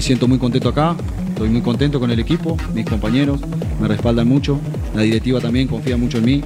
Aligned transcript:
Me 0.00 0.06
siento 0.06 0.26
muy 0.26 0.38
contento 0.38 0.70
acá, 0.70 0.96
estoy 1.28 1.50
muy 1.50 1.60
contento 1.60 2.00
con 2.00 2.10
el 2.10 2.18
equipo, 2.18 2.56
mis 2.72 2.86
compañeros 2.86 3.38
me 3.78 3.86
respaldan 3.86 4.26
mucho, 4.26 4.58
la 4.94 5.02
directiva 5.02 5.40
también 5.42 5.68
confía 5.68 5.98
mucho 5.98 6.16
en 6.16 6.24
mí. 6.24 6.44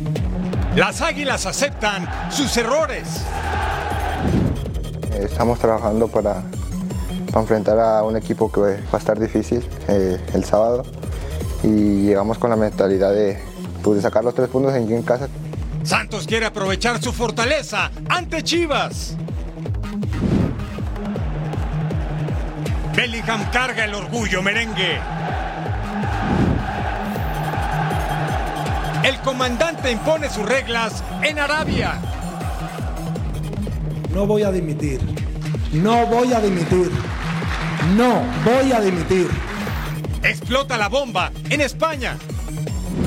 Las 0.74 1.00
águilas 1.00 1.46
aceptan 1.46 2.32
sus 2.32 2.56
errores. 2.56 3.22
Eh, 5.12 5.26
Estamos 5.26 5.60
trabajando 5.60 6.09
para, 6.09 6.42
para 7.28 7.40
enfrentar 7.42 7.78
a 7.78 8.02
un 8.02 8.16
equipo 8.16 8.50
que 8.50 8.60
va 8.60 8.95
a 8.95 8.96
estar 8.96 9.20
difícil 9.20 9.64
eh, 9.86 10.18
el 10.34 10.45
sábado 10.45 10.82
y 11.62 12.07
llegamos 12.07 12.38
con 12.38 12.51
la 12.51 12.57
mentalidad 12.57 13.14
de, 13.14 13.38
pues, 13.84 13.98
de 13.98 14.02
sacar 14.02 14.24
los 14.24 14.34
tres 14.34 14.48
puntos 14.48 14.73
aquí 14.73 14.92
en 14.92 15.02
casa. 15.02 15.29
Santos 15.84 16.26
quiere 16.26 16.46
aprovechar 16.46 17.01
su 17.01 17.12
fortaleza 17.12 17.92
ante 18.09 18.42
Chivas. 18.42 19.16
Bellingham 22.96 23.50
carga 23.50 23.84
el 23.84 23.95
orgullo 23.95 24.40
merengue. 24.40 25.00
El 29.02 29.18
comandante 29.18 29.90
impone 29.90 30.30
sus 30.30 30.46
reglas 30.46 31.02
en 31.23 31.38
Arabia. 31.38 32.01
No 34.12 34.26
voy 34.26 34.45
a 34.45 34.52
dimitir. 34.52 35.01
No 35.73 36.06
voy 36.06 36.32
a 36.32 36.40
dimitir. 36.40 36.90
No 37.96 38.23
voy 38.45 38.73
a 38.73 38.80
dimitir. 38.80 39.29
Explota 40.23 40.79
la 40.79 40.88
bomba 40.88 41.32
en 41.51 41.60
España. 41.60 42.16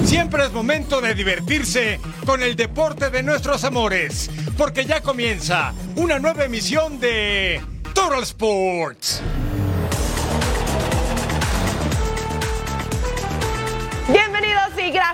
Siempre 0.03 0.45
es 0.45 0.51
momento 0.51 0.99
de 0.99 1.15
divertirse 1.15 1.99
con 2.25 2.43
el 2.43 2.57
deporte 2.57 3.09
de 3.09 3.23
nuestros 3.23 3.63
amores, 3.63 4.29
porque 4.57 4.85
ya 4.85 5.01
comienza 5.01 5.73
una 5.95 6.19
nueva 6.19 6.43
emisión 6.43 6.99
de 6.99 7.61
Total 7.93 8.21
Sports. 8.23 9.23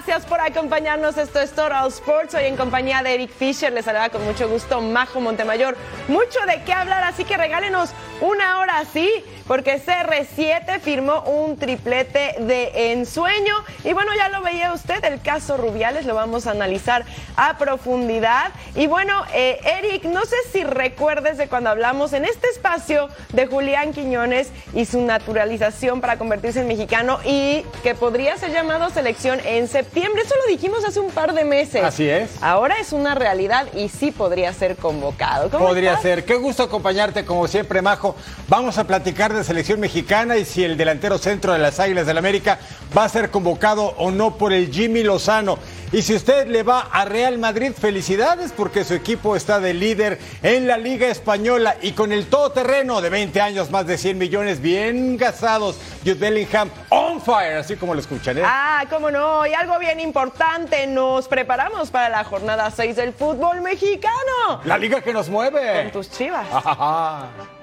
Gracias 0.06 0.26
por 0.30 0.42
acompañarnos. 0.42 1.18
Esto 1.18 1.40
es 1.40 1.52
Total 1.52 1.88
Sports. 1.88 2.34
Hoy 2.36 2.44
en 2.46 2.58
compañía 2.58 3.02
de 3.04 3.14
Eric 3.14 3.32
Fisher. 3.32 3.72
Les 3.72 3.86
saluda 3.86 4.10
con 4.10 4.24
mucho 4.26 4.50
gusto 4.50 4.82
Majo 4.82 5.22
Montemayor. 5.22 5.78
Mucho 6.10 6.40
de 6.46 6.62
qué 6.66 6.74
hablar, 6.74 7.04
así 7.06 7.24
que 7.24 7.38
regálenos 7.38 7.92
una 8.24 8.60
hora 8.60 8.80
así, 8.80 9.10
porque 9.48 9.82
CR7 9.86 10.80
firmó 10.80 11.22
un 11.24 11.58
triplete 11.58 12.36
de 12.40 12.94
ensueño. 12.94 13.54
Y 13.84 13.92
bueno, 13.94 14.12
ya 14.16 14.30
lo 14.30 14.42
veía 14.42 14.72
usted, 14.74 15.04
el 15.04 15.22
caso 15.22 15.58
Rubiales, 15.58 16.06
lo 16.06 16.16
vamos 16.16 16.48
a 16.48 16.52
analizar 16.52 17.04
a 17.36 17.58
profundidad. 17.58 18.52
Y 18.76 18.88
bueno, 18.88 19.24
eh, 19.34 19.60
Eric, 19.80 20.06
no 20.06 20.22
sé 20.26 20.38
si 20.52 20.64
recuerdes 20.64 21.38
de 21.38 21.48
cuando 21.48 21.70
hablamos 21.70 22.14
en 22.14 22.24
este 22.24 22.48
espacio 22.48 23.10
de 23.34 23.46
Julián 23.48 23.92
Quiñones 23.94 24.52
y 24.74 24.86
su 24.86 25.02
naturalización 25.02 26.00
para 26.00 26.18
convertirse 26.18 26.62
en 26.62 26.68
mexicano 26.68 27.20
y 27.26 27.66
que 27.84 27.94
podría 27.96 28.38
ser 28.38 28.52
llamado 28.52 28.90
selección 28.90 29.40
en 29.46 29.68
septiembre. 29.68 30.22
Eso 30.24 30.36
lo 30.46 30.50
dijimos 30.50 30.86
hace 30.86 31.00
un 31.02 31.12
par 31.12 31.34
de 31.34 31.44
meses. 31.44 31.84
Así 31.84 32.10
es. 32.10 32.42
Ahora 32.42 32.80
es 32.80 32.94
una 32.94 33.16
realidad 33.16 33.68
y 33.74 33.90
sí 33.90 34.12
podría 34.12 34.54
ser 34.54 34.78
convocado. 34.78 35.50
¿Cómo 35.50 35.68
Podría 35.68 35.92
estás? 35.92 36.04
ser. 36.04 36.26
Qué 36.26 36.36
gusto 36.36 36.64
acompañarte 36.64 37.26
como 37.26 37.48
siempre, 37.48 37.82
Majo. 37.82 38.13
Vamos 38.48 38.78
a 38.78 38.86
platicar 38.86 39.34
de 39.34 39.44
selección 39.44 39.80
mexicana 39.80 40.38
y 40.38 40.46
si 40.46 40.64
el 40.64 40.78
delantero 40.78 41.18
centro 41.18 41.54
de 41.54 41.60
las 41.60 41.80
Águilas 41.80 42.06
del 42.06 42.18
América 42.18 42.60
va 42.96 43.06
a 43.06 43.10
ser 43.10 43.32
convocado 43.32 43.94
o 43.98 44.12
no 44.12 44.38
por 44.38 44.54
el 44.54 44.72
Jimmy 44.72 45.04
Lozano. 45.04 45.58
Y 45.94 46.02
si 46.02 46.16
usted 46.16 46.48
le 46.48 46.64
va 46.64 46.88
a 46.92 47.06
Real 47.06 47.38
Madrid, 47.38 47.72
felicidades 47.72 48.52
porque 48.52 48.84
su 48.84 48.96
equipo 48.96 49.36
está 49.36 49.60
de 49.60 49.76
líder 49.76 50.18
en 50.42 50.66
la 50.66 50.76
Liga 50.76 51.08
Española 51.08 51.76
y 51.84 51.92
con 51.92 52.12
el 52.12 52.26
todoterreno 52.26 53.00
de 53.00 53.12
20 53.12 53.40
años, 53.40 53.70
más 53.70 53.86
de 53.86 54.00
100 54.00 54.18
millones 54.18 54.60
bien 54.60 55.18
gastados. 55.18 55.78
Jude 56.04 56.16
Bellingham 56.16 56.72
on 56.90 57.22
fire, 57.22 57.58
así 57.58 57.76
como 57.76 57.94
lo 57.94 58.00
escuchan. 58.00 58.40
¿eh? 58.40 58.44
Ah, 58.44 58.86
cómo 58.90 59.12
no. 59.12 59.46
Y 59.46 59.54
algo 59.54 59.78
bien 59.78 60.00
importante, 60.00 60.88
nos 60.88 61.28
preparamos 61.28 61.92
para 61.92 62.10
la 62.10 62.24
jornada 62.24 62.72
6 62.72 62.96
del 62.96 63.14
fútbol 63.14 63.62
mexicano. 63.62 64.62
La 64.66 64.80
liga 64.80 65.02
que 65.02 65.14
nos 65.14 65.30
mueve. 65.30 65.84
Con 65.84 65.92
tus 65.92 66.10
chivas. 66.10 66.48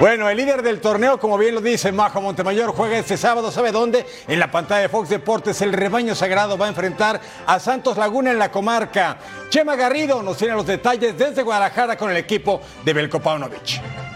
Bueno, 0.00 0.30
el 0.30 0.38
líder 0.38 0.62
del 0.62 0.80
torneo, 0.80 1.20
como 1.20 1.36
bien 1.36 1.54
lo 1.54 1.60
dice 1.60 1.92
Majo 1.92 2.22
Montemayor, 2.22 2.72
juega 2.74 2.96
este 2.96 3.18
sábado, 3.18 3.50
¿sabe 3.50 3.70
dónde? 3.70 4.06
En 4.26 4.40
la 4.40 4.50
pantalla 4.50 4.80
de 4.80 4.88
Fox 4.88 5.10
Deportes, 5.10 5.60
el 5.60 5.74
rebaño 5.74 6.14
sagrado 6.14 6.56
va 6.56 6.64
a 6.64 6.68
enfrentar 6.70 7.20
a 7.46 7.60
Santos 7.60 7.98
Laguna 7.98 8.30
en 8.30 8.38
la 8.38 8.50
comarca. 8.50 9.18
Chema 9.50 9.76
Garrido 9.76 10.22
nos 10.22 10.38
tiene 10.38 10.54
los 10.54 10.66
detalles 10.66 11.18
desde 11.18 11.42
Guadalajara 11.42 11.98
con 11.98 12.10
el 12.10 12.16
equipo 12.16 12.62
de 12.82 12.94
Belko 12.94 13.20
Paunovic. 13.20 14.09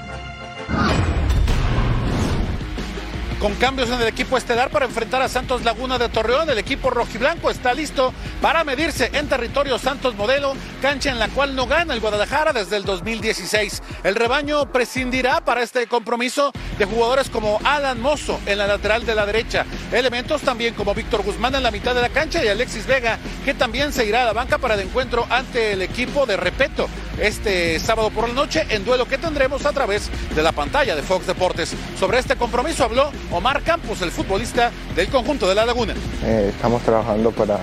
Con 3.44 3.56
cambios 3.56 3.90
en 3.90 4.00
el 4.00 4.08
equipo 4.08 4.38
estelar 4.38 4.70
para 4.70 4.86
enfrentar 4.86 5.20
a 5.20 5.28
Santos 5.28 5.64
Laguna 5.64 5.98
de 5.98 6.08
Torreón. 6.08 6.48
El 6.48 6.56
equipo 6.56 6.88
rojiblanco 6.88 7.50
está 7.50 7.74
listo 7.74 8.14
para 8.40 8.64
medirse 8.64 9.10
en 9.12 9.28
territorio 9.28 9.78
Santos 9.78 10.14
Modelo, 10.14 10.54
cancha 10.80 11.10
en 11.10 11.18
la 11.18 11.28
cual 11.28 11.54
no 11.54 11.66
gana 11.66 11.92
el 11.92 12.00
Guadalajara 12.00 12.54
desde 12.54 12.78
el 12.78 12.84
2016. 12.84 13.82
El 14.02 14.14
rebaño 14.14 14.72
prescindirá 14.72 15.44
para 15.44 15.62
este 15.62 15.86
compromiso 15.86 16.52
de 16.78 16.84
jugadores 16.84 17.30
como 17.30 17.58
Alan 17.64 18.00
Mozo 18.00 18.40
en 18.46 18.58
la 18.58 18.66
lateral 18.66 19.06
de 19.06 19.14
la 19.14 19.26
derecha, 19.26 19.64
elementos 19.92 20.42
también 20.42 20.74
como 20.74 20.94
Víctor 20.94 21.22
Guzmán 21.22 21.54
en 21.54 21.62
la 21.62 21.70
mitad 21.70 21.94
de 21.94 22.02
la 22.02 22.08
cancha 22.08 22.44
y 22.44 22.48
Alexis 22.48 22.86
Vega, 22.86 23.18
que 23.44 23.54
también 23.54 23.92
se 23.92 24.04
irá 24.06 24.22
a 24.22 24.26
la 24.26 24.32
banca 24.32 24.58
para 24.58 24.74
el 24.74 24.80
encuentro 24.80 25.26
ante 25.30 25.72
el 25.72 25.82
equipo 25.82 26.26
de 26.26 26.36
Repeto 26.36 26.88
este 27.18 27.78
sábado 27.78 28.10
por 28.10 28.28
la 28.28 28.34
noche 28.34 28.66
en 28.70 28.84
duelo 28.84 29.06
que 29.06 29.18
tendremos 29.18 29.66
a 29.66 29.72
través 29.72 30.10
de 30.34 30.42
la 30.42 30.52
pantalla 30.52 30.96
de 30.96 31.02
Fox 31.02 31.26
Deportes. 31.26 31.74
Sobre 31.98 32.18
este 32.18 32.36
compromiso 32.36 32.84
habló 32.84 33.10
Omar 33.30 33.62
Campos, 33.62 34.02
el 34.02 34.10
futbolista 34.10 34.70
del 34.96 35.08
conjunto 35.08 35.48
de 35.48 35.54
La 35.54 35.64
Laguna. 35.64 35.94
Eh, 36.24 36.50
estamos 36.54 36.82
trabajando 36.82 37.30
para, 37.30 37.58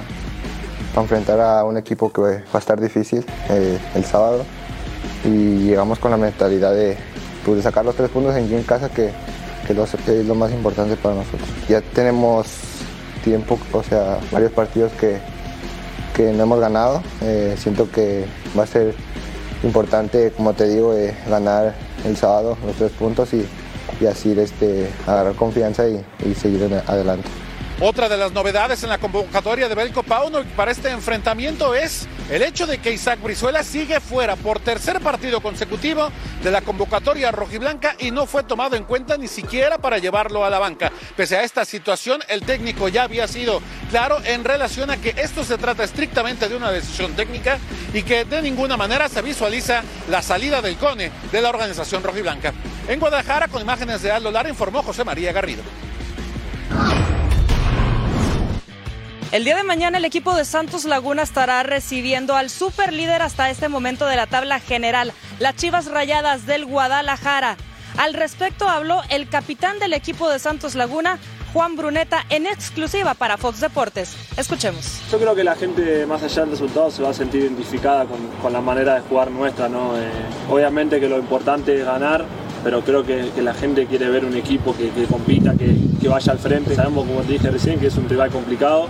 para 0.94 1.02
enfrentar 1.02 1.40
a 1.40 1.64
un 1.64 1.78
equipo 1.78 2.12
que 2.12 2.22
va 2.22 2.42
a 2.54 2.58
estar 2.58 2.80
difícil 2.80 3.26
eh, 3.50 3.78
el 3.96 4.06
sábado 4.06 4.46
y 5.26 5.68
llegamos 5.68 6.00
con 6.00 6.12
la 6.12 6.18
mentalidad 6.18 6.74
de, 6.74 6.98
pues, 7.46 7.64
sacar 7.64 7.86
los 7.86 7.96
tres 7.96 8.10
puntos 8.10 8.34
aquí 8.36 8.54
en 8.54 8.64
casa 8.64 8.90
que, 8.90 9.12
que 9.68 9.74
lo- 9.74 9.84
es 9.86 10.26
lo 10.26 10.36
más 10.36 10.52
importante 10.52 10.96
para 10.96 11.16
nosotros. 11.16 11.48
Ya 11.68 11.82
tenemos 11.82 12.48
tiempo, 13.24 13.60
o 13.72 13.84
sea, 13.84 14.20
varios 14.32 14.52
partidos 14.52 14.92
que, 14.94 15.18
que 16.16 16.32
no 16.34 16.44
hemos 16.44 16.60
ganado. 16.60 17.02
Eh, 17.22 17.56
siento 17.58 17.90
que 17.92 18.26
va 18.58 18.64
a 18.64 18.68
ser 18.68 18.94
importante, 19.64 20.32
como 20.36 20.54
te 20.54 20.68
digo, 20.68 20.96
eh, 20.96 21.16
ganar 21.30 21.76
el 22.06 22.18
sábado 22.18 22.58
los 22.66 22.76
tres 22.76 22.92
puntos 22.92 23.32
y, 23.34 23.46
y 24.00 24.06
así 24.08 24.32
este, 24.40 24.90
agarrar 25.06 25.36
confianza 25.36 25.88
y, 25.88 26.04
y 26.28 26.34
seguir 26.34 26.64
adelante. 26.88 27.28
Otra 27.84 28.08
de 28.08 28.16
las 28.16 28.32
novedades 28.32 28.84
en 28.84 28.90
la 28.90 29.00
convocatoria 29.00 29.68
de 29.68 29.74
Belko 29.74 30.04
Pauno 30.04 30.44
para 30.56 30.70
este 30.70 30.92
enfrentamiento 30.92 31.74
es 31.74 32.08
el 32.30 32.44
hecho 32.44 32.68
de 32.68 32.78
que 32.78 32.92
Isaac 32.92 33.20
Brizuela 33.20 33.64
sigue 33.64 34.00
fuera 34.00 34.36
por 34.36 34.60
tercer 34.60 35.00
partido 35.00 35.42
consecutivo 35.42 36.12
de 36.44 36.52
la 36.52 36.62
convocatoria 36.62 37.32
rojiblanca 37.32 37.96
y 37.98 38.12
no 38.12 38.28
fue 38.28 38.44
tomado 38.44 38.76
en 38.76 38.84
cuenta 38.84 39.18
ni 39.18 39.28
siquiera 39.28 39.80
para 39.80 39.98
llevarlo 39.98 40.46
a 40.46 40.52
la 40.52 40.60
banca. 40.60 40.92
Pese 41.16 41.38
a 41.38 41.44
esta 41.44 41.66
situación, 41.66 42.22
el 42.28 42.44
técnico 42.44 42.88
ya 42.88 43.02
había 43.02 43.28
sido 43.28 43.64
claro 43.90 44.20
en 44.26 44.44
relación 44.44 44.92
a 44.92 44.98
que 44.98 45.16
esto 45.18 45.44
se 45.44 45.58
trata 45.58 45.84
estrictamente 45.84 46.48
de 46.48 46.56
una 46.56 46.72
decisión 46.72 47.14
técnica 47.16 47.58
y 47.96 48.04
que 48.04 48.26
de 48.26 48.44
ninguna 48.44 48.78
manera 48.78 49.10
se 49.10 49.24
visualiza 49.24 49.82
la 50.08 50.22
salida 50.22 50.62
del 50.62 50.78
CONE 50.78 51.12
de 51.32 51.42
la 51.42 51.50
organización 51.50 52.04
rojiblanca. 52.04 52.54
En 52.88 53.00
Guadalajara, 53.00 53.48
con 53.48 53.60
imágenes 53.60 54.04
de 54.04 54.12
Aldo 54.12 54.30
Lara, 54.30 54.50
informó 54.50 54.84
José 54.84 55.04
María 55.04 55.32
Garrido. 55.32 55.64
El 59.32 59.46
día 59.46 59.56
de 59.56 59.64
mañana 59.64 59.98
el 59.98 60.04
equipo 60.04 60.36
de 60.36 60.44
Santos 60.44 60.84
Laguna 60.84 61.22
estará 61.22 61.64
recibiendo 61.64 62.36
al 62.36 62.50
superlíder 62.50 63.22
hasta 63.22 63.50
este 63.50 63.70
momento 63.70 64.06
de 64.06 64.18
la 64.18 64.28
tabla 64.28 64.60
general, 64.60 65.14
las 65.40 65.56
Chivas 65.56 65.86
Rayadas 65.86 66.46
del 66.46 66.66
Guadalajara. 66.66 67.56
Al 67.98 68.14
respecto 68.14 68.68
habló 68.68 69.02
el 69.10 69.30
capitán 69.30 69.80
del 69.80 69.94
equipo 69.94 70.30
de 70.30 70.38
Santos 70.38 70.76
Laguna, 70.76 71.18
Juan 71.54 71.78
Bruneta, 71.78 72.26
en 72.30 72.46
exclusiva 72.46 73.14
para 73.14 73.38
Fox 73.38 73.62
Deportes. 73.62 74.18
Escuchemos. 74.36 75.02
Yo 75.10 75.18
creo 75.18 75.34
que 75.34 75.46
la 75.46 75.56
gente, 75.56 76.06
más 76.06 76.22
allá 76.24 76.42
del 76.42 76.52
resultado, 76.52 76.92
se 76.92 77.02
va 77.02 77.12
a 77.12 77.14
sentir 77.14 77.44
identificada 77.44 78.06
con, 78.06 78.52
la 78.52 78.60
manera 78.60 78.96
de 78.96 79.02
jugar 79.02 79.32
nuestra. 79.32 79.70
¿no? 79.70 79.98
Eh, 79.98 80.10
obviamente 80.50 81.00
que 81.00 81.08
lo 81.08 81.18
importante 81.18 81.80
es 81.80 81.86
ganar, 81.86 82.26
pero 82.66 82.82
creo 82.82 83.06
que, 83.06 83.32
la 83.42 83.54
gente 83.54 83.86
quiere 83.86 84.10
ver 84.10 84.26
un 84.26 84.36
equipo 84.36 84.76
que, 84.76 84.90
compita, 85.06 85.54
que, 85.54 85.74
que, 86.02 86.08
vaya 86.08 86.34
al 86.34 86.40
frente. 86.40 86.76
Sabemos, 86.76 87.06
como 87.08 87.22
te 87.22 87.34
dije 87.34 87.50
recién, 87.50 87.80
que 87.80 87.88
es 87.88 87.96
un 87.96 88.08
rival 88.08 88.30
complicado, 88.30 88.88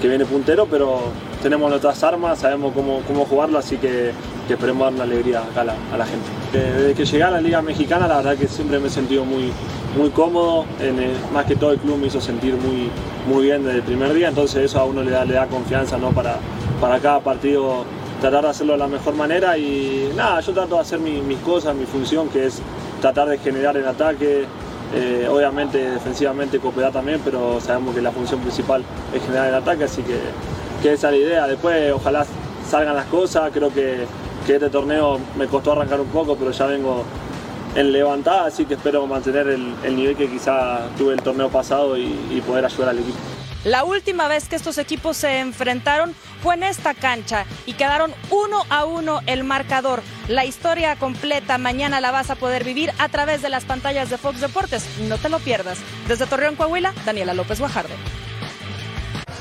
que 0.00 0.08
viene 0.08 0.24
puntero, 0.24 0.66
pero 0.70 1.00
tenemos 1.42 1.68
nuestras 1.70 2.02
armas, 2.02 2.38
sabemos 2.38 2.72
cómo, 2.74 3.00
cómo 3.06 3.24
jugarlo, 3.24 3.58
así 3.58 3.76
que, 3.76 4.12
esperemos 4.48 4.84
dar 4.84 4.94
una 4.94 5.04
alegría 5.04 5.40
acá 5.40 5.60
a 5.60 5.96
la, 5.96 6.06
gente. 6.06 6.28
Eh, 6.54 6.72
desde 6.76 6.94
que 6.94 7.04
llegué 7.04 7.22
a 7.22 7.30
la 7.30 7.40
Liga 7.40 7.60
Mexicana, 7.60 8.08
la 8.08 8.16
verdad 8.18 8.36
que 8.36 8.48
siempre 8.48 8.78
me 8.78 8.88
he 8.88 8.90
sentido 8.90 9.24
muy, 9.24 9.52
muy 9.96 10.10
cómodo, 10.10 10.64
en 10.80 10.96
más 11.32 11.44
que 11.44 11.56
todo 11.56 11.72
el 11.72 11.78
club 11.78 11.98
me 11.98 12.06
hizo 12.06 12.20
sentir 12.20 12.54
muy, 12.54 12.90
muy 13.28 13.44
bien 13.46 13.64
desde 13.64 13.78
el 13.78 13.84
primer 13.84 14.12
día, 14.14 14.28
entonces 14.28 14.64
eso 14.64 14.80
a 14.80 14.84
uno 14.84 15.02
le 15.02 15.10
da, 15.10 15.24
le 15.24 15.34
da 15.34 15.46
confianza 15.46 15.98
¿no? 15.98 16.10
para, 16.10 16.36
para 16.80 16.98
cada 16.98 17.20
partido 17.20 17.84
tratar 18.20 18.44
de 18.44 18.50
hacerlo 18.50 18.72
de 18.72 18.78
la 18.78 18.88
mejor 18.88 19.14
manera 19.14 19.56
y 19.58 20.10
nada, 20.16 20.40
yo 20.40 20.52
trato 20.52 20.76
de 20.76 20.80
hacer 20.80 20.98
mis 20.98 21.38
cosas, 21.38 21.74
mi 21.74 21.86
función 21.86 22.28
que 22.28 22.46
es 22.46 22.60
tratar 23.00 23.28
de 23.28 23.38
generar 23.38 23.76
el 23.76 23.86
ataque, 23.86 24.44
eh, 24.94 25.28
obviamente 25.30 25.90
defensivamente 25.90 26.58
cooperar 26.58 26.92
también, 26.92 27.20
pero 27.24 27.60
sabemos 27.60 27.94
que 27.94 28.02
la 28.02 28.10
función 28.10 28.40
principal 28.40 28.82
es 29.14 29.22
generar 29.22 29.48
el 29.48 29.54
ataque, 29.54 29.84
así 29.84 30.02
que, 30.02 30.18
que 30.82 30.92
esa 30.94 31.08
es 31.08 31.12
la 31.12 31.18
idea. 31.18 31.46
Después 31.46 31.92
ojalá 31.92 32.24
salgan 32.68 32.96
las 32.96 33.06
cosas, 33.06 33.50
creo 33.52 33.72
que, 33.72 34.06
que 34.46 34.54
este 34.54 34.70
torneo 34.70 35.18
me 35.36 35.46
costó 35.46 35.72
arrancar 35.72 36.00
un 36.00 36.08
poco, 36.08 36.36
pero 36.36 36.50
ya 36.52 36.66
vengo 36.66 37.04
en 37.74 37.92
levantada, 37.92 38.46
así 38.46 38.64
que 38.64 38.74
espero 38.74 39.06
mantener 39.06 39.46
el, 39.48 39.96
nivel 39.96 40.16
que 40.16 40.28
quizá 40.28 40.88
tuve 40.96 41.14
el 41.14 41.22
torneo 41.22 41.48
pasado 41.48 41.96
y, 41.96 42.42
poder 42.46 42.64
ayudar 42.64 42.90
al 42.90 42.98
equipo. 42.98 43.18
La 43.64 43.84
última 43.84 44.28
vez 44.28 44.48
que 44.48 44.56
estos 44.56 44.78
equipos 44.78 45.16
se 45.16 45.40
enfrentaron 45.40 46.14
fue 46.42 46.54
en 46.54 46.62
esta 46.62 46.94
cancha 46.94 47.44
y 47.66 47.72
quedaron 47.72 48.14
uno 48.30 48.64
a 48.70 48.84
uno 48.84 49.20
el 49.26 49.42
marcador. 49.42 50.02
La 50.28 50.44
historia 50.44 50.94
completa 50.96 51.58
mañana 51.58 52.00
la 52.00 52.12
vas 52.12 52.30
a 52.30 52.36
poder 52.36 52.62
vivir 52.62 52.92
a 52.98 53.08
través 53.08 53.42
de 53.42 53.48
las 53.48 53.64
pantallas 53.64 54.10
de 54.10 54.18
Fox 54.18 54.40
Deportes. 54.40 54.84
No 55.08 55.18
te 55.18 55.28
lo 55.28 55.40
pierdas. 55.40 55.78
Desde 56.06 56.26
Torreón, 56.26 56.54
Coahuila, 56.54 56.94
Daniela 57.04 57.34
López 57.34 57.58
Guajardo. 57.58 57.94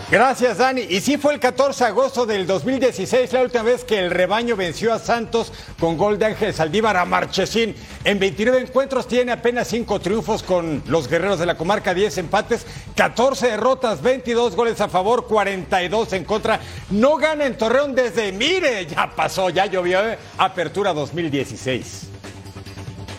Gracias, 0.09 0.59
Dani. 0.59 0.83
Y 0.83 1.01
sí 1.01 1.18
fue 1.18 1.33
el 1.33 1.39
14 1.42 1.83
de 1.83 1.89
agosto 1.89 2.25
del 2.25 2.48
2016, 2.48 3.33
la 3.33 3.42
última 3.42 3.63
vez 3.63 3.83
que 3.83 4.00
el 4.00 4.09
rebaño 4.09 4.56
venció 4.56 4.94
a 4.94 5.00
Santos 5.00 5.51
con 5.77 5.98
gol 5.98 6.18
de 6.18 6.27
Ángel 6.27 6.54
Saldívar 6.54 6.95
a 6.95 7.04
Marchesín. 7.04 7.75
En 8.06 8.18
29 8.18 8.62
encuentros 8.62 9.06
tiene 9.09 9.33
apenas 9.33 9.68
5 9.68 10.00
triunfos 10.00 10.44
con 10.44 10.81
los 10.88 11.09
guerreros 11.09 11.39
de 11.39 11.45
la 11.45 11.57
comarca, 11.57 11.94
10 11.94 12.19
empates, 12.19 12.65
14 12.95 13.48
derrotas, 13.48 14.01
22 14.01 14.56
goles 14.56 14.80
a 14.80 14.88
favor, 14.88 15.27
42 15.27 16.13
en 16.13 16.24
contra. 16.24 16.62
No 16.89 17.18
gana 17.18 17.45
en 17.45 17.57
Torreón 17.57 17.94
desde, 17.94 18.31
mire, 18.31 18.86
ya 18.86 19.12
pasó, 19.13 19.50
ya 19.50 19.65
llovió, 19.65 20.07
¿eh? 20.07 20.18
apertura 20.38 20.94
2016. 20.94 22.12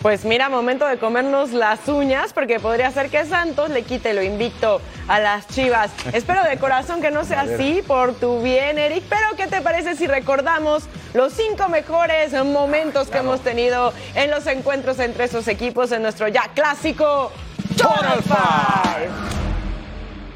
Pues 0.01 0.23
mira, 0.23 0.47
momento 0.47 0.87
de 0.87 0.97
comernos 0.97 1.51
las 1.51 1.85
uñas 1.89 2.31
porque 2.31 2.61
podría 2.61 2.89
ser 2.89 3.09
que 3.09 3.25
Santos 3.25 3.69
le 3.69 3.83
quite 3.83 4.13
lo 4.13 4.23
invicto 4.23 4.79
a 5.09 5.19
las 5.19 5.45
Chivas. 5.47 5.91
Espero 6.13 6.41
de 6.43 6.57
corazón 6.57 7.01
que 7.01 7.11
no 7.11 7.25
sea 7.25 7.41
así 7.41 7.83
por 7.85 8.13
tu 8.15 8.41
bien, 8.41 8.77
Eric. 8.77 9.03
Pero 9.09 9.35
¿qué 9.35 9.47
te 9.47 9.59
parece 9.61 9.97
si 9.97 10.07
recordamos 10.07 10.83
los 11.13 11.33
cinco 11.33 11.67
mejores 11.67 12.31
momentos 12.45 13.09
que 13.09 13.17
hemos 13.17 13.41
tenido 13.41 13.91
en 14.15 14.31
los 14.31 14.47
encuentros 14.47 14.99
entre 14.99 15.25
esos 15.25 15.49
equipos 15.49 15.91
en 15.91 16.01
nuestro 16.01 16.29
ya 16.29 16.49
clásico 16.55 17.33
Total 17.77 18.23
Five? 18.23 19.09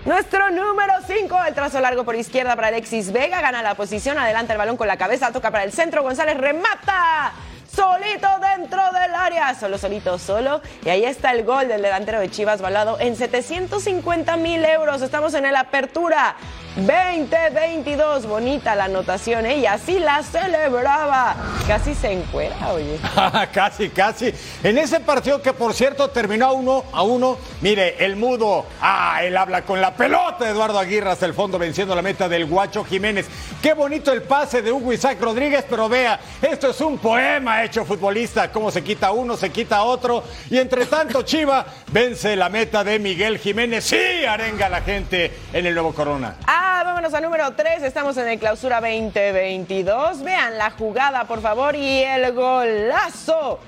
Nuestro 0.04 0.52
número 0.52 0.96
5, 1.08 1.38
el 1.48 1.54
trazo 1.54 1.80
largo 1.80 2.04
por 2.04 2.16
izquierda 2.16 2.58
para 2.58 2.68
Alexis 2.68 3.14
Vega, 3.14 3.40
gana 3.40 3.64
la 3.64 3.76
posición, 3.76 4.20
adelanta 4.20 4.52
el 4.52 4.60
balón 4.60 4.76
con 4.76 4.90
la 4.90 4.98
cabeza, 4.98 5.32
toca 5.32 5.50
para 5.50 5.64
el 5.64 5.72
centro, 5.72 6.04
González 6.04 6.38
remata 6.38 7.32
solito 7.76 8.28
dentro 8.40 8.82
del 8.92 9.16
área, 9.16 9.56
solo, 9.56 9.78
solito, 9.78 10.20
solo. 10.20 10.62
Y 10.86 10.90
ahí 10.90 11.06
está 11.06 11.32
el 11.32 11.44
gol 11.44 11.68
del 11.68 11.82
delantero 11.82 12.20
de 12.20 12.30
Chivas 12.30 12.62
Balado 12.62 13.00
en 13.00 13.16
750 13.16 14.38
mil 14.38 14.64
euros. 14.64 15.02
Estamos 15.02 15.34
en 15.34 15.52
la 15.52 15.62
apertura 15.62 16.36
2022. 16.76 18.26
Bonita 18.26 18.76
la 18.76 18.86
anotación, 18.86 19.46
¿eh? 19.46 19.58
Y 19.58 19.66
así 19.66 20.00
la 20.00 20.24
celebraba. 20.24 21.36
Casi 21.68 21.94
se 21.94 22.12
encuera, 22.12 22.74
oye. 22.74 23.00
casi, 23.54 23.90
casi. 23.90 24.34
En 24.64 24.78
ese 24.78 25.00
partido 25.00 25.42
que, 25.42 25.54
por 25.54 25.74
cierto, 25.74 26.10
terminó 26.10 26.48
a 26.48 26.52
uno 26.52 26.84
a 26.92 27.04
uno. 27.04 27.38
Mire, 27.62 28.04
el 28.04 28.16
mudo. 28.16 28.66
Ah, 28.82 29.20
él 29.24 29.38
habla 29.38 29.64
con 29.64 29.82
la 29.82 29.96
pelota. 29.96 30.50
Eduardo 30.50 30.80
Aguirre 30.80 31.12
hasta 31.12 31.26
el 31.26 31.34
fondo 31.34 31.60
venciendo 31.60 31.96
la 31.96 32.02
meta 32.02 32.28
del 32.28 32.46
Guacho 32.46 32.84
Jiménez. 32.84 33.28
Qué 33.62 33.74
bonito 33.74 34.12
el 34.12 34.24
pase 34.24 34.62
de 34.62 34.72
Hugo 34.72 34.94
Isaac 34.94 35.22
Rodríguez, 35.22 35.66
pero 35.70 35.88
vea, 35.88 36.20
esto 36.42 36.72
es 36.72 36.82
un 36.82 36.98
poema 36.98 37.63
hecho 37.64 37.86
futbolista, 37.86 38.52
cómo 38.52 38.72
se 38.72 38.84
quita 38.84 39.12
uno, 39.12 39.38
se 39.38 39.52
quita 39.52 39.84
otro. 39.84 40.24
Y 40.50 40.58
entre 40.58 40.86
tanto, 40.86 41.22
Chiva 41.24 41.66
vence 41.92 42.36
la 42.36 42.50
meta 42.50 42.84
de 42.84 43.00
Miguel 43.00 43.38
Jiménez. 43.38 43.84
Sí, 43.84 44.26
arenga 44.26 44.70
la 44.70 44.82
gente 44.82 45.32
en 45.54 45.66
el 45.66 45.74
nuevo 45.74 45.94
Corona. 45.94 46.36
Ah, 46.46 46.82
vámonos 46.86 47.14
a 47.14 47.22
número 47.22 47.52
3. 47.54 47.84
Estamos 47.84 48.18
en 48.18 48.28
el 48.28 48.40
clausura 48.40 48.82
2022. 48.82 50.24
Vean 50.24 50.58
la 50.58 50.72
jugada, 50.72 51.26
por 51.26 51.42
favor, 51.42 51.76
y 51.76 52.04
el 52.04 52.32
golazo. 52.34 53.60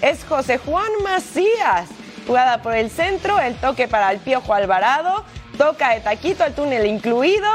Es 0.00 0.24
José 0.24 0.58
Juan 0.58 0.90
Macías. 1.02 1.88
Jugada 2.26 2.62
por 2.62 2.74
el 2.74 2.90
centro, 2.90 3.38
el 3.40 3.54
toque 3.56 3.88
para 3.88 4.12
el 4.12 4.18
Piojo 4.18 4.52
Alvarado. 4.52 5.24
Toca 5.56 5.94
de 5.94 6.00
taquito, 6.00 6.44
el 6.44 6.54
túnel 6.54 6.86
incluido. 6.86 7.48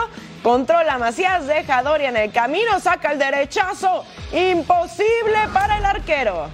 Controla 0.44 0.98
Macías, 0.98 1.48
deja 1.48 1.78
a 1.78 1.84
Doria 1.84 2.10
en 2.10 2.18
el 2.18 2.32
camino, 2.34 2.78
saca 2.82 3.14
el 3.14 3.18
derechazo. 3.18 4.04
Imposible 4.34 5.38
para 5.54 5.78
el 5.78 5.86
arquero. 5.86 6.50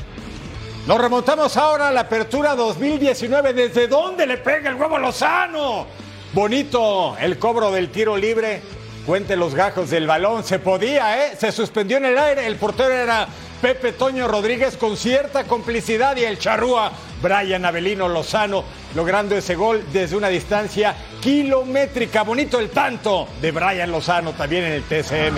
Nos 0.86 1.02
remontamos 1.02 1.58
ahora 1.58 1.88
a 1.88 1.92
la 1.92 2.02
apertura 2.02 2.56
2019. 2.56 3.54
¿Desde 3.54 3.88
dónde 3.88 4.28
le 4.28 4.38
pega 4.38 4.70
el 4.70 4.76
huevo 4.76 5.00
Lozano? 5.00 5.88
Bonito 6.34 7.18
el 7.20 7.40
cobro 7.40 7.72
del 7.72 7.90
tiro 7.90 8.16
libre. 8.16 8.62
Cuente 9.08 9.36
los 9.36 9.56
gajos 9.56 9.90
del 9.90 10.06
balón. 10.06 10.44
Se 10.44 10.60
podía, 10.60 11.26
¿eh? 11.26 11.36
Se 11.36 11.52
suspendió 11.52 11.98
en 11.98 12.06
el 12.06 12.18
aire. 12.20 12.46
El 12.46 12.58
portero 12.58 12.94
era 12.94 13.28
Pepe 13.60 13.94
Toño 13.94 14.28
Rodríguez 14.28 14.78
con 14.78 14.98
cierta 14.98 15.46
complicidad 15.46 16.16
y 16.16 16.26
el 16.26 16.38
charrúa 16.38 16.92
Brian 17.22 17.66
Avelino 17.66 18.08
Lozano 18.08 18.64
logrando 18.96 19.36
ese 19.36 19.56
gol 19.56 19.86
desde 19.92 20.16
una 20.16 20.30
distancia 20.30 20.96
kilométrica. 21.22 22.24
Bonito 22.24 22.60
el 22.60 22.70
tanto 22.70 23.28
de 23.42 23.52
Brian 23.52 23.92
Lozano 23.92 24.34
también 24.34 24.66
en 24.66 24.74
el 24.74 24.84
TCM. 24.84 25.38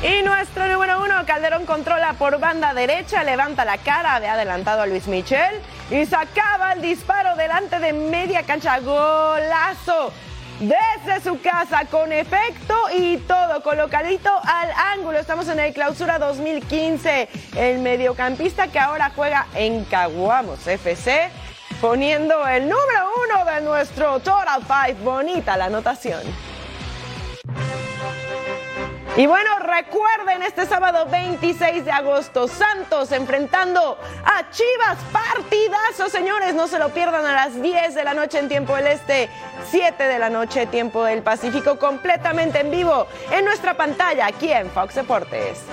Y 0.00 0.22
nuestro 0.22 0.68
número 0.68 1.02
uno, 1.02 1.14
Calderón 1.26 1.66
controla 1.66 2.12
por 2.12 2.38
banda 2.38 2.72
derecha, 2.72 3.24
levanta 3.24 3.64
la 3.64 3.78
cara, 3.78 4.14
había 4.14 4.34
adelantado 4.34 4.82
a 4.82 4.86
Luis 4.86 5.08
Michel 5.08 5.56
y 5.90 6.06
sacaba 6.06 6.74
el 6.74 6.82
disparo 6.82 7.34
delante 7.34 7.80
de 7.80 7.92
media 7.92 8.44
cancha. 8.44 8.78
Golazo 8.78 10.12
desde 10.60 11.20
su 11.22 11.40
casa 11.40 11.84
con 11.90 12.12
efecto 12.12 12.74
y 12.94 13.18
todo 13.18 13.62
colocadito 13.62 14.30
al 14.44 14.70
ángulo. 14.94 15.18
Estamos 15.18 15.48
en 15.48 15.60
el 15.60 15.72
clausura 15.72 16.18
2015. 16.18 17.28
El 17.56 17.78
mediocampista 17.80 18.68
que 18.68 18.78
ahora 18.78 19.12
juega 19.14 19.46
en 19.54 19.84
Caguamos 19.84 20.66
FC, 20.66 21.30
poniendo 21.80 22.46
el 22.46 22.62
número 22.62 23.10
uno 23.26 23.44
de 23.44 23.60
nuestro 23.60 24.18
Total 24.20 24.62
Five. 24.62 25.02
Bonita 25.04 25.56
la 25.56 25.66
anotación. 25.66 26.22
Y 29.18 29.26
bueno, 29.26 29.50
recuerden 29.58 30.44
este 30.44 30.64
sábado 30.64 31.06
26 31.10 31.84
de 31.84 31.90
agosto, 31.90 32.46
Santos 32.46 33.10
enfrentando 33.10 33.98
a 34.24 34.48
Chivas. 34.52 34.96
Partidazo, 35.12 36.08
señores, 36.08 36.54
no 36.54 36.68
se 36.68 36.78
lo 36.78 36.90
pierdan 36.90 37.26
a 37.26 37.32
las 37.32 37.60
10 37.60 37.96
de 37.96 38.04
la 38.04 38.14
noche 38.14 38.38
en 38.38 38.48
tiempo 38.48 38.76
del 38.76 38.86
Este, 38.86 39.28
7 39.72 40.04
de 40.04 40.20
la 40.20 40.30
noche 40.30 40.66
tiempo 40.66 41.02
del 41.02 41.22
Pacífico, 41.22 41.80
completamente 41.80 42.60
en 42.60 42.70
vivo 42.70 43.08
en 43.32 43.44
nuestra 43.44 43.76
pantalla 43.76 44.24
aquí 44.24 44.52
en 44.52 44.70
Fox 44.70 44.94
Deportes. 44.94 45.64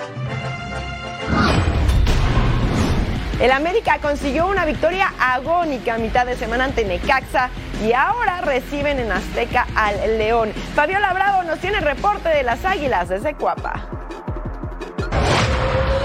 El 3.40 3.52
América 3.52 4.00
consiguió 4.00 4.48
una 4.48 4.64
victoria 4.64 5.12
agónica 5.20 5.94
a 5.94 5.98
mitad 5.98 6.26
de 6.26 6.36
semana 6.36 6.64
ante 6.64 6.84
Necaxa 6.84 7.50
y 7.84 7.92
ahora 7.92 8.40
reciben 8.40 8.98
en 8.98 9.12
Azteca 9.12 9.66
al 9.74 10.18
León. 10.18 10.52
Fabiola 10.74 11.12
Bravo 11.12 11.42
nos 11.42 11.58
tiene 11.58 11.80
reporte 11.80 12.28
de 12.28 12.42
las 12.42 12.64
Águilas 12.64 13.08
desde 13.08 13.34
Cuapa. 13.34 13.88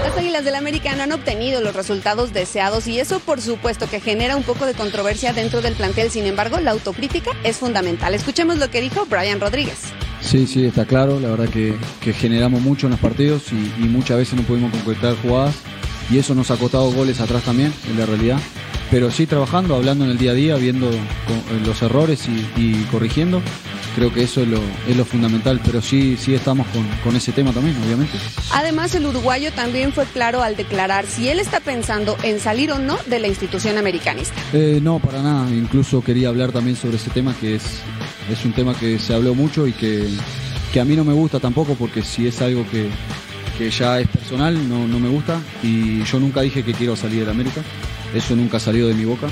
Las 0.02 0.16
Águilas 0.18 0.44
del 0.44 0.56
América 0.56 0.94
no 0.94 1.04
han 1.04 1.12
obtenido 1.12 1.60
los 1.60 1.74
resultados 1.74 2.32
deseados 2.32 2.86
y 2.86 2.98
eso 2.98 3.20
por 3.20 3.40
supuesto 3.40 3.88
que 3.88 4.00
genera 4.00 4.36
un 4.36 4.42
poco 4.42 4.66
de 4.66 4.74
controversia 4.74 5.32
dentro 5.32 5.62
del 5.62 5.74
plantel. 5.74 6.10
Sin 6.10 6.26
embargo, 6.26 6.58
la 6.60 6.72
autocrítica 6.72 7.30
es 7.44 7.56
fundamental. 7.56 8.14
Escuchemos 8.14 8.58
lo 8.58 8.70
que 8.70 8.80
dijo 8.80 9.06
Brian 9.06 9.40
Rodríguez. 9.40 9.78
Sí, 10.20 10.46
sí, 10.46 10.66
está 10.66 10.84
claro. 10.84 11.18
La 11.18 11.30
verdad 11.30 11.48
que, 11.48 11.74
que 12.00 12.12
generamos 12.12 12.60
mucho 12.60 12.86
en 12.86 12.92
los 12.92 13.00
partidos 13.00 13.52
y, 13.52 13.82
y, 13.82 13.88
muchas 13.88 14.18
veces 14.18 14.34
no 14.34 14.42
pudimos 14.42 14.70
concretar 14.72 15.16
jugadas. 15.16 15.56
Y 16.10 16.18
eso 16.18 16.34
nos 16.34 16.50
ha 16.50 16.56
costado 16.56 16.92
goles 16.92 17.20
atrás 17.20 17.42
también, 17.44 17.72
en 17.88 17.98
la 17.98 18.06
realidad. 18.06 18.38
Pero 18.92 19.10
sí 19.10 19.26
trabajando, 19.26 19.74
hablando 19.74 20.04
en 20.04 20.10
el 20.10 20.18
día 20.18 20.32
a 20.32 20.34
día, 20.34 20.56
viendo 20.56 20.90
los 21.64 21.80
errores 21.80 22.28
y, 22.28 22.60
y 22.60 22.84
corrigiendo. 22.90 23.40
Creo 23.94 24.12
que 24.12 24.22
eso 24.22 24.42
es 24.42 24.48
lo, 24.48 24.60
es 24.86 24.94
lo 24.94 25.06
fundamental, 25.06 25.62
pero 25.64 25.80
sí, 25.80 26.18
sí 26.18 26.34
estamos 26.34 26.66
con, 26.68 26.86
con, 27.02 27.16
ese 27.16 27.32
tema 27.32 27.52
también, 27.52 27.74
obviamente. 27.82 28.18
Además, 28.52 28.94
el 28.94 29.06
uruguayo 29.06 29.50
también 29.52 29.94
fue 29.94 30.04
claro 30.04 30.42
al 30.42 30.56
declarar 30.56 31.06
si 31.06 31.30
él 31.30 31.40
está 31.40 31.60
pensando 31.60 32.18
en 32.22 32.38
salir 32.38 32.70
o 32.70 32.78
no 32.78 32.98
de 33.06 33.18
la 33.18 33.28
institución 33.28 33.78
americanista. 33.78 34.34
Eh, 34.52 34.78
no, 34.82 34.98
para 34.98 35.22
nada. 35.22 35.48
Incluso 35.50 36.04
quería 36.04 36.28
hablar 36.28 36.52
también 36.52 36.76
sobre 36.76 36.96
ese 36.96 37.08
tema, 37.08 37.34
que 37.38 37.54
es, 37.54 37.80
es 38.30 38.44
un 38.44 38.52
tema 38.52 38.74
que 38.74 38.98
se 38.98 39.14
habló 39.14 39.34
mucho 39.34 39.66
y 39.66 39.72
que, 39.72 40.06
que 40.70 40.80
a 40.80 40.84
mí 40.84 40.96
no 40.96 41.04
me 41.04 41.14
gusta 41.14 41.40
tampoco, 41.40 41.76
porque 41.76 42.02
si 42.02 42.26
es 42.26 42.42
algo 42.42 42.66
que, 42.70 42.88
que 43.56 43.70
ya 43.70 44.00
es 44.00 44.08
personal, 44.08 44.68
no, 44.68 44.86
no 44.86 45.00
me 45.00 45.08
gusta. 45.08 45.40
Y 45.62 46.02
yo 46.04 46.20
nunca 46.20 46.42
dije 46.42 46.62
que 46.62 46.74
quiero 46.74 46.94
salir 46.94 47.24
de 47.24 47.30
América. 47.30 47.62
Eso 48.14 48.36
nunca 48.36 48.60
salió 48.60 48.88
de 48.88 48.94
mi 48.94 49.04
boca. 49.04 49.28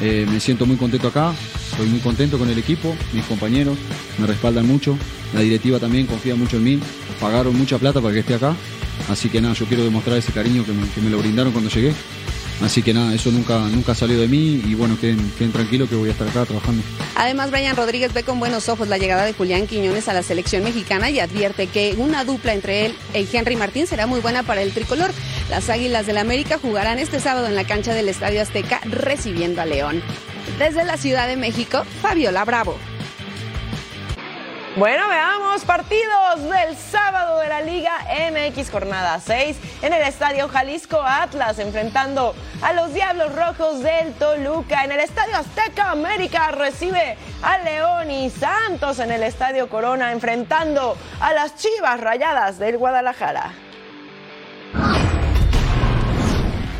Eh, 0.00 0.26
me 0.28 0.40
siento 0.40 0.66
muy 0.66 0.76
contento 0.76 1.08
acá, 1.08 1.32
estoy 1.70 1.86
muy 1.86 2.00
contento 2.00 2.38
con 2.38 2.50
el 2.50 2.58
equipo, 2.58 2.94
mis 3.12 3.24
compañeros 3.24 3.78
me 4.18 4.26
respaldan 4.26 4.66
mucho, 4.66 4.98
la 5.32 5.40
directiva 5.40 5.78
también 5.78 6.06
confía 6.06 6.34
mucho 6.34 6.56
en 6.56 6.64
mí, 6.64 6.80
pagaron 7.20 7.56
mucha 7.56 7.78
plata 7.78 8.00
para 8.00 8.12
que 8.12 8.20
esté 8.20 8.34
acá, 8.34 8.56
así 9.08 9.28
que 9.28 9.40
nada, 9.40 9.54
yo 9.54 9.64
quiero 9.66 9.84
demostrar 9.84 10.18
ese 10.18 10.32
cariño 10.32 10.64
que 10.64 11.00
me, 11.00 11.10
lo 11.10 11.18
brindaron 11.18 11.52
cuando 11.52 11.70
llegué. 11.70 11.92
Así 12.62 12.80
que 12.80 12.94
nada, 12.94 13.12
eso 13.12 13.32
nunca, 13.32 13.58
nunca 13.68 13.92
salió 13.92 14.20
de 14.20 14.28
mí 14.28 14.62
y 14.64 14.74
bueno, 14.74 14.96
queden, 15.00 15.32
queden 15.36 15.50
tranquilos 15.50 15.88
que 15.88 15.96
voy 15.96 16.10
a 16.10 16.12
estar 16.12 16.28
acá 16.28 16.44
trabajando. 16.44 16.82
Además, 17.16 17.50
Brian 17.50 17.74
Rodríguez 17.74 18.12
ve 18.12 18.22
con 18.22 18.38
buenos 18.38 18.68
ojos 18.68 18.86
la 18.86 18.98
llegada 18.98 19.24
de 19.24 19.32
Julián 19.32 19.66
Quiñones 19.66 20.08
a 20.08 20.12
la 20.12 20.22
selección 20.22 20.62
mexicana 20.62 21.10
y 21.10 21.18
advierte 21.18 21.66
que 21.66 21.94
una 21.98 22.24
dupla 22.24 22.54
entre 22.54 22.86
él 22.86 22.94
y 23.14 23.36
Henry 23.36 23.56
Martín 23.56 23.88
será 23.88 24.06
muy 24.06 24.20
buena 24.20 24.44
para 24.44 24.62
el 24.62 24.72
tricolor. 24.72 25.12
Las 25.52 25.68
Águilas 25.68 26.06
del 26.06 26.16
América 26.16 26.56
jugarán 26.56 26.98
este 26.98 27.20
sábado 27.20 27.46
en 27.46 27.54
la 27.54 27.64
cancha 27.64 27.92
del 27.92 28.08
Estadio 28.08 28.40
Azteca 28.40 28.80
recibiendo 28.84 29.60
a 29.60 29.66
León. 29.66 30.02
Desde 30.58 30.82
la 30.82 30.96
Ciudad 30.96 31.28
de 31.28 31.36
México, 31.36 31.84
Fabiola 32.00 32.42
Bravo. 32.46 32.78
Bueno, 34.76 35.06
veamos 35.10 35.62
partidos 35.66 36.42
del 36.44 36.74
sábado 36.74 37.38
de 37.40 37.48
la 37.48 37.60
Liga 37.60 37.92
MX 38.30 38.70
jornada 38.70 39.20
6 39.20 39.58
en 39.82 39.92
el 39.92 40.00
Estadio 40.00 40.48
Jalisco 40.48 41.02
Atlas 41.02 41.58
enfrentando 41.58 42.34
a 42.62 42.72
los 42.72 42.94
Diablos 42.94 43.34
Rojos 43.34 43.82
del 43.82 44.14
Toluca. 44.14 44.84
En 44.84 44.92
el 44.92 45.00
Estadio 45.00 45.36
Azteca 45.36 45.90
América 45.90 46.50
recibe 46.52 47.18
a 47.42 47.58
León 47.58 48.10
y 48.10 48.30
Santos 48.30 49.00
en 49.00 49.10
el 49.10 49.22
Estadio 49.22 49.68
Corona 49.68 50.12
enfrentando 50.12 50.96
a 51.20 51.34
las 51.34 51.56
Chivas 51.56 52.00
Rayadas 52.00 52.58
del 52.58 52.78
Guadalajara. 52.78 53.52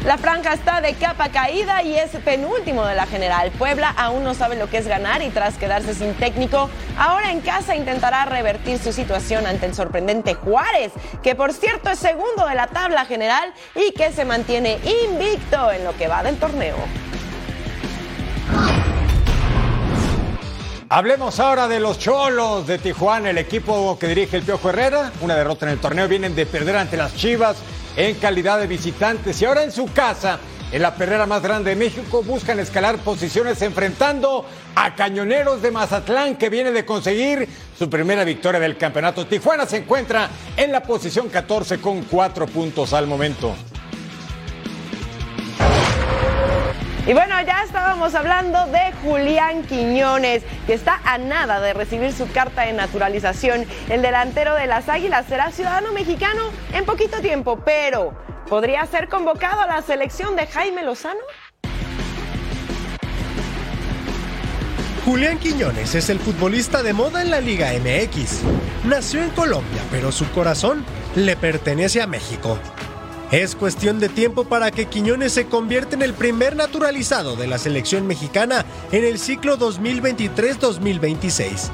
La 0.04 0.18
franja 0.18 0.52
está 0.52 0.80
de 0.80 0.94
capa 0.94 1.28
caída 1.28 1.84
y 1.84 1.94
es 1.94 2.10
penúltimo 2.24 2.84
de 2.84 2.96
la 2.96 3.06
general. 3.06 3.52
Puebla 3.52 3.94
aún 3.96 4.24
no 4.24 4.34
sabe 4.34 4.56
lo 4.56 4.68
que 4.68 4.78
es 4.78 4.88
ganar 4.88 5.22
y 5.22 5.28
tras 5.28 5.58
quedarse 5.58 5.94
sin 5.94 6.12
técnico, 6.14 6.68
ahora 6.98 7.30
en 7.30 7.40
casa 7.40 7.76
intentará 7.76 8.24
revertir 8.24 8.80
su 8.80 8.92
situación 8.92 9.46
ante 9.46 9.66
el 9.66 9.76
sorprendente 9.76 10.34
Juárez, 10.34 10.90
que 11.22 11.36
por 11.36 11.52
cierto 11.52 11.88
es 11.88 12.00
segundo 12.00 12.48
de 12.48 12.56
la 12.56 12.66
tabla 12.66 13.04
general 13.04 13.54
y 13.76 13.92
que 13.92 14.10
se 14.10 14.24
mantiene 14.24 14.80
invicto 15.04 15.70
en 15.70 15.84
lo 15.84 15.96
que 15.96 16.08
va 16.08 16.24
del 16.24 16.36
torneo. 16.36 16.76
Hablemos 20.88 21.38
ahora 21.38 21.68
de 21.68 21.78
los 21.78 22.00
Cholos 22.00 22.66
de 22.66 22.78
Tijuana, 22.78 23.30
el 23.30 23.38
equipo 23.38 23.96
que 24.00 24.08
dirige 24.08 24.36
el 24.36 24.42
Piojo 24.42 24.68
Herrera. 24.68 25.12
Una 25.20 25.36
derrota 25.36 25.64
en 25.64 25.72
el 25.72 25.78
torneo, 25.78 26.08
vienen 26.08 26.34
de 26.34 26.44
perder 26.44 26.76
ante 26.76 26.96
las 26.96 27.14
Chivas 27.14 27.56
en 27.96 28.14
calidad 28.16 28.58
de 28.58 28.66
visitantes 28.66 29.40
y 29.40 29.44
ahora 29.44 29.64
en 29.64 29.72
su 29.72 29.86
casa, 29.92 30.38
en 30.70 30.82
la 30.82 30.94
perrera 30.94 31.26
más 31.26 31.42
grande 31.42 31.70
de 31.70 31.76
México, 31.76 32.22
buscan 32.22 32.58
escalar 32.58 32.98
posiciones 32.98 33.60
enfrentando 33.62 34.46
a 34.74 34.94
Cañoneros 34.94 35.60
de 35.60 35.70
Mazatlán 35.70 36.36
que 36.36 36.48
viene 36.48 36.72
de 36.72 36.86
conseguir 36.86 37.48
su 37.78 37.90
primera 37.90 38.24
victoria 38.24 38.60
del 38.60 38.78
campeonato. 38.78 39.26
Tijuana 39.26 39.66
se 39.66 39.78
encuentra 39.78 40.30
en 40.56 40.72
la 40.72 40.82
posición 40.82 41.28
14 41.28 41.80
con 41.80 42.02
cuatro 42.04 42.46
puntos 42.46 42.92
al 42.92 43.06
momento. 43.06 43.54
Y 47.04 47.14
bueno, 47.14 47.34
ya 47.44 47.64
estábamos 47.64 48.14
hablando 48.14 48.64
de 48.66 48.92
Julián 49.02 49.64
Quiñones, 49.64 50.44
que 50.68 50.74
está 50.74 51.00
a 51.04 51.18
nada 51.18 51.60
de 51.60 51.74
recibir 51.74 52.12
su 52.12 52.30
carta 52.30 52.62
de 52.62 52.72
naturalización. 52.74 53.66
El 53.88 54.02
delantero 54.02 54.54
de 54.54 54.68
las 54.68 54.88
Águilas 54.88 55.26
será 55.26 55.50
ciudadano 55.50 55.90
mexicano 55.90 56.52
en 56.72 56.84
poquito 56.84 57.20
tiempo, 57.20 57.58
pero 57.64 58.14
¿podría 58.48 58.86
ser 58.86 59.08
convocado 59.08 59.62
a 59.62 59.66
la 59.66 59.82
selección 59.82 60.36
de 60.36 60.46
Jaime 60.46 60.84
Lozano? 60.84 61.18
Julián 65.04 65.40
Quiñones 65.40 65.96
es 65.96 66.08
el 66.08 66.20
futbolista 66.20 66.84
de 66.84 66.92
moda 66.92 67.20
en 67.20 67.32
la 67.32 67.40
Liga 67.40 67.72
MX. 67.72 68.42
Nació 68.84 69.24
en 69.24 69.30
Colombia, 69.30 69.82
pero 69.90 70.12
su 70.12 70.30
corazón 70.30 70.84
le 71.16 71.34
pertenece 71.34 72.00
a 72.00 72.06
México. 72.06 72.60
Es 73.32 73.56
cuestión 73.56 73.98
de 73.98 74.08
tiempo 74.10 74.44
para 74.44 74.70
que 74.70 74.84
Quiñones 74.84 75.32
se 75.32 75.46
convierta 75.46 75.96
en 75.96 76.02
el 76.02 76.12
primer 76.12 76.54
naturalizado 76.54 77.34
de 77.34 77.46
la 77.46 77.56
selección 77.56 78.06
mexicana 78.06 78.66
en 78.92 79.04
el 79.04 79.18
ciclo 79.18 79.58
2023-2026. 79.58 81.70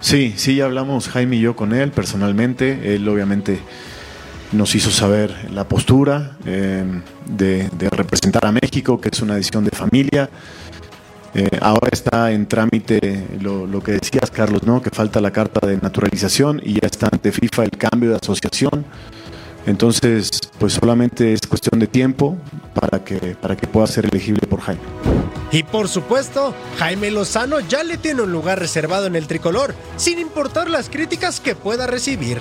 Sí, 0.00 0.34
sí, 0.36 0.56
ya 0.56 0.64
hablamos 0.64 1.08
Jaime 1.08 1.36
y 1.36 1.42
yo 1.42 1.54
con 1.54 1.72
él 1.74 1.92
personalmente. 1.92 2.96
Él 2.96 3.08
obviamente 3.08 3.60
nos 4.50 4.74
hizo 4.74 4.90
saber 4.90 5.52
la 5.52 5.68
postura 5.68 6.36
eh, 6.44 6.84
de, 7.24 7.70
representar 7.90 8.44
a 8.44 8.50
México, 8.50 9.00
que 9.00 9.10
es 9.12 9.22
una 9.22 9.36
decisión 9.36 9.64
de 9.64 9.70
familia. 9.70 10.28
Eh, 11.34 11.50
ahora 11.60 11.90
está 11.92 12.32
en 12.32 12.48
trámite 12.48 13.28
lo, 13.40 13.64
lo, 13.64 13.80
que 13.80 13.92
decías, 13.92 14.32
Carlos, 14.32 14.64
¿no? 14.64 14.82
que 14.82 14.90
falta 14.90 15.20
la 15.20 15.30
carta 15.30 15.64
de 15.64 15.76
naturalización 15.76 16.60
y 16.64 16.80
ya 16.80 16.88
está 16.88 17.08
ante 17.12 17.30
FIFA 17.30 17.62
el 17.62 17.78
cambio 17.78 18.10
de 18.10 18.16
asociación. 18.16 18.84
Entonces, 19.66 20.30
pues 20.58 20.74
solamente 20.74 21.32
es 21.32 21.40
cuestión 21.42 21.80
de 21.80 21.86
tiempo 21.86 22.36
para 22.74 23.04
que, 23.04 23.36
para 23.40 23.56
que 23.56 23.66
pueda 23.66 23.86
ser 23.86 24.06
elegible 24.06 24.46
por 24.46 24.60
Jaime. 24.60 24.80
Y 25.52 25.64
por 25.64 25.88
supuesto, 25.88 26.54
Jaime 26.78 27.10
Lozano 27.10 27.60
ya 27.60 27.82
le 27.82 27.98
tiene 27.98 28.22
un 28.22 28.32
lugar 28.32 28.58
reservado 28.58 29.06
en 29.06 29.16
el 29.16 29.26
tricolor, 29.26 29.74
sin 29.96 30.18
importar 30.18 30.70
las 30.70 30.88
críticas 30.88 31.40
que 31.40 31.54
pueda 31.54 31.86
recibir. 31.86 32.38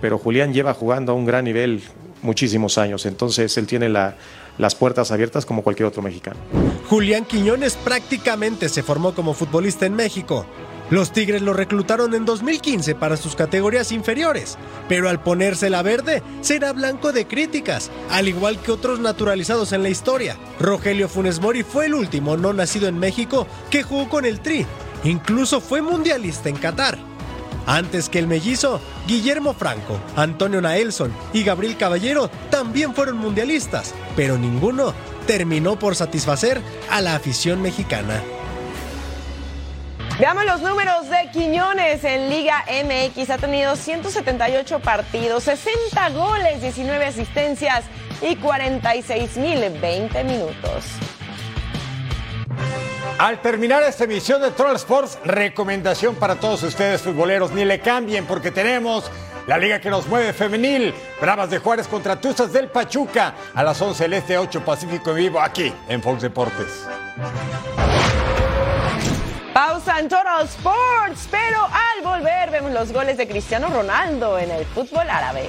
Pero 0.00 0.18
Julián 0.18 0.52
lleva 0.52 0.74
jugando 0.74 1.12
a 1.12 1.14
un 1.14 1.24
gran 1.24 1.44
nivel 1.44 1.82
muchísimos 2.22 2.76
años, 2.76 3.06
entonces 3.06 3.56
él 3.56 3.66
tiene 3.66 3.88
la, 3.88 4.16
las 4.58 4.74
puertas 4.74 5.10
abiertas 5.10 5.46
como 5.46 5.62
cualquier 5.62 5.86
otro 5.86 6.02
mexicano. 6.02 6.36
Julián 6.88 7.24
Quiñones 7.24 7.76
prácticamente 7.76 8.68
se 8.68 8.82
formó 8.82 9.14
como 9.14 9.34
futbolista 9.34 9.86
en 9.86 9.94
México. 9.94 10.46
Los 10.88 11.12
Tigres 11.12 11.42
lo 11.42 11.52
reclutaron 11.52 12.14
en 12.14 12.24
2015 12.24 12.94
para 12.94 13.16
sus 13.16 13.34
categorías 13.34 13.90
inferiores, 13.90 14.56
pero 14.88 15.08
al 15.08 15.20
ponerse 15.20 15.68
la 15.68 15.82
verde 15.82 16.22
será 16.42 16.72
blanco 16.72 17.12
de 17.12 17.26
críticas, 17.26 17.90
al 18.08 18.28
igual 18.28 18.60
que 18.60 18.70
otros 18.70 19.00
naturalizados 19.00 19.72
en 19.72 19.82
la 19.82 19.88
historia. 19.88 20.36
Rogelio 20.60 21.08
Funes 21.08 21.40
Mori 21.40 21.64
fue 21.64 21.86
el 21.86 21.94
último 21.94 22.36
no 22.36 22.52
nacido 22.52 22.86
en 22.86 22.98
México 22.98 23.48
que 23.68 23.82
jugó 23.82 24.08
con 24.08 24.24
el 24.24 24.38
Tri, 24.38 24.64
incluso 25.02 25.60
fue 25.60 25.82
mundialista 25.82 26.48
en 26.48 26.56
Qatar. 26.56 26.98
Antes 27.66 28.08
que 28.08 28.20
el 28.20 28.28
mellizo, 28.28 28.80
Guillermo 29.08 29.54
Franco, 29.54 29.98
Antonio 30.14 30.60
Naelson 30.60 31.12
y 31.32 31.42
Gabriel 31.42 31.76
Caballero 31.76 32.30
también 32.48 32.94
fueron 32.94 33.16
mundialistas, 33.18 33.92
pero 34.14 34.38
ninguno 34.38 34.94
terminó 35.26 35.76
por 35.76 35.96
satisfacer 35.96 36.62
a 36.88 37.00
la 37.00 37.16
afición 37.16 37.60
mexicana. 37.60 38.22
Veamos 40.18 40.46
los 40.46 40.62
números 40.62 41.10
de 41.10 41.30
Quiñones 41.30 42.02
en 42.02 42.30
Liga 42.30 42.64
MX. 42.68 43.28
Ha 43.28 43.36
tenido 43.36 43.76
178 43.76 44.78
partidos, 44.78 45.44
60 45.44 46.08
goles, 46.10 46.62
19 46.62 47.04
asistencias 47.04 47.84
y 48.22 48.34
46.020 48.36 50.24
minutos. 50.24 50.84
Al 53.18 53.42
terminar 53.42 53.82
esta 53.82 54.04
emisión 54.04 54.40
de 54.40 54.52
Troll 54.52 54.76
Sports, 54.76 55.18
recomendación 55.22 56.14
para 56.14 56.36
todos 56.36 56.62
ustedes 56.62 57.02
futboleros, 57.02 57.52
ni 57.52 57.66
le 57.66 57.80
cambien 57.80 58.24
porque 58.24 58.50
tenemos 58.50 59.10
la 59.46 59.58
liga 59.58 59.82
que 59.82 59.90
nos 59.90 60.06
mueve 60.06 60.32
femenil, 60.32 60.94
Bravas 61.20 61.50
de 61.50 61.58
Juárez 61.58 61.88
contra 61.88 62.18
Tuzas 62.18 62.54
del 62.54 62.68
Pachuca 62.68 63.34
a 63.54 63.62
las 63.62 63.80
11 63.82 64.04
del 64.04 64.14
Este 64.14 64.38
8 64.38 64.64
Pacífico 64.64 65.10
en 65.10 65.16
vivo 65.16 65.40
aquí 65.42 65.70
en 65.88 66.02
Fox 66.02 66.22
Deportes. 66.22 66.86
Pausa 69.56 70.00
en 70.00 70.10
Total 70.10 70.44
Sports, 70.44 71.28
pero 71.30 71.56
al 71.64 72.04
volver 72.04 72.50
vemos 72.50 72.72
los 72.72 72.92
goles 72.92 73.16
de 73.16 73.26
Cristiano 73.26 73.68
Ronaldo 73.70 74.38
en 74.38 74.50
el 74.50 74.66
fútbol 74.66 75.08
árabe. 75.08 75.48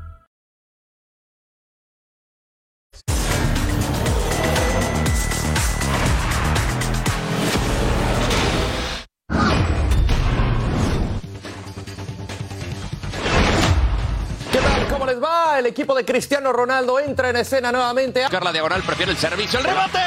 El 15.59 15.65
equipo 15.67 15.93
de 15.95 16.03
Cristiano 16.05 16.51
Ronaldo 16.53 16.99
entra 16.99 17.29
en 17.29 17.35
escena 17.37 17.71
nuevamente. 17.71 18.25
Carla 18.29 18.51
Diagonal 18.51 18.81
prefiere 18.83 19.11
el 19.11 19.17
servicio. 19.17 19.59
¡El 19.59 19.65
rebote! 19.65 19.99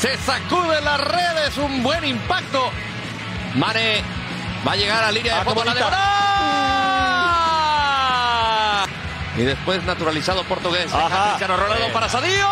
Se 0.00 0.16
sacude 0.18 0.80
las 0.80 1.00
redes. 1.00 1.56
Un 1.58 1.82
buen 1.82 2.04
impacto. 2.04 2.70
Mane 3.54 4.02
va 4.66 4.72
a 4.72 4.76
llegar 4.76 5.04
a 5.04 5.10
línea 5.12 5.34
de 5.34 5.40
Ah, 5.40 5.44
fondo. 5.44 5.60
qué 5.62 5.66
La 5.66 5.72
bonita. 5.74 5.88
diagonal. 8.84 8.90
Y 9.36 9.42
después 9.42 9.82
naturalizado 9.84 10.44
portugués. 10.44 10.86
Cristiano 10.92 11.56
Ronaldo 11.56 11.92
para 11.92 12.08
Sadio. 12.08 12.48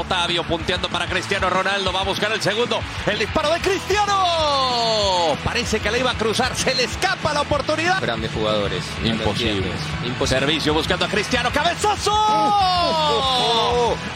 Otavio, 0.00 0.42
punteando 0.44 0.88
para 0.88 1.06
Cristiano 1.06 1.50
Ronaldo. 1.50 1.92
Va 1.92 2.00
a 2.00 2.04
buscar 2.04 2.32
el 2.32 2.40
segundo. 2.40 2.80
El 3.06 3.18
disparo 3.18 3.50
de 3.52 3.60
Cristiano. 3.60 5.36
Parece 5.44 5.80
que 5.80 5.90
le 5.90 5.98
iba 6.00 6.10
a 6.10 6.14
cruzar. 6.14 6.56
Se 6.56 6.74
le 6.74 6.84
escapa 6.84 7.34
la 7.34 7.42
oportunidad. 7.42 8.00
Grandes 8.00 8.32
jugadores. 8.32 8.82
Imposible. 9.04 9.70
Servicio 10.24 10.72
buscando 10.74 11.04
a 11.04 11.08
Cristiano. 11.08 11.50
¡Cabezazo! 11.52 12.10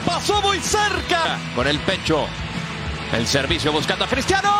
Pasó 0.06 0.40
muy 0.42 0.58
cerca. 0.60 1.38
Con 1.54 1.66
el 1.66 1.78
pecho. 1.80 2.26
El 3.12 3.26
servicio 3.26 3.70
buscando 3.72 4.06
a 4.06 4.08
Cristiano. 4.08 4.50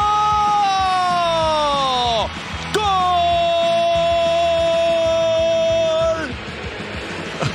¡Gol! 2.74 2.84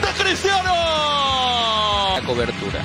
¡De 0.02 0.24
Cristiano! 0.24 0.74
La 2.16 2.22
cobertura. 2.26 2.84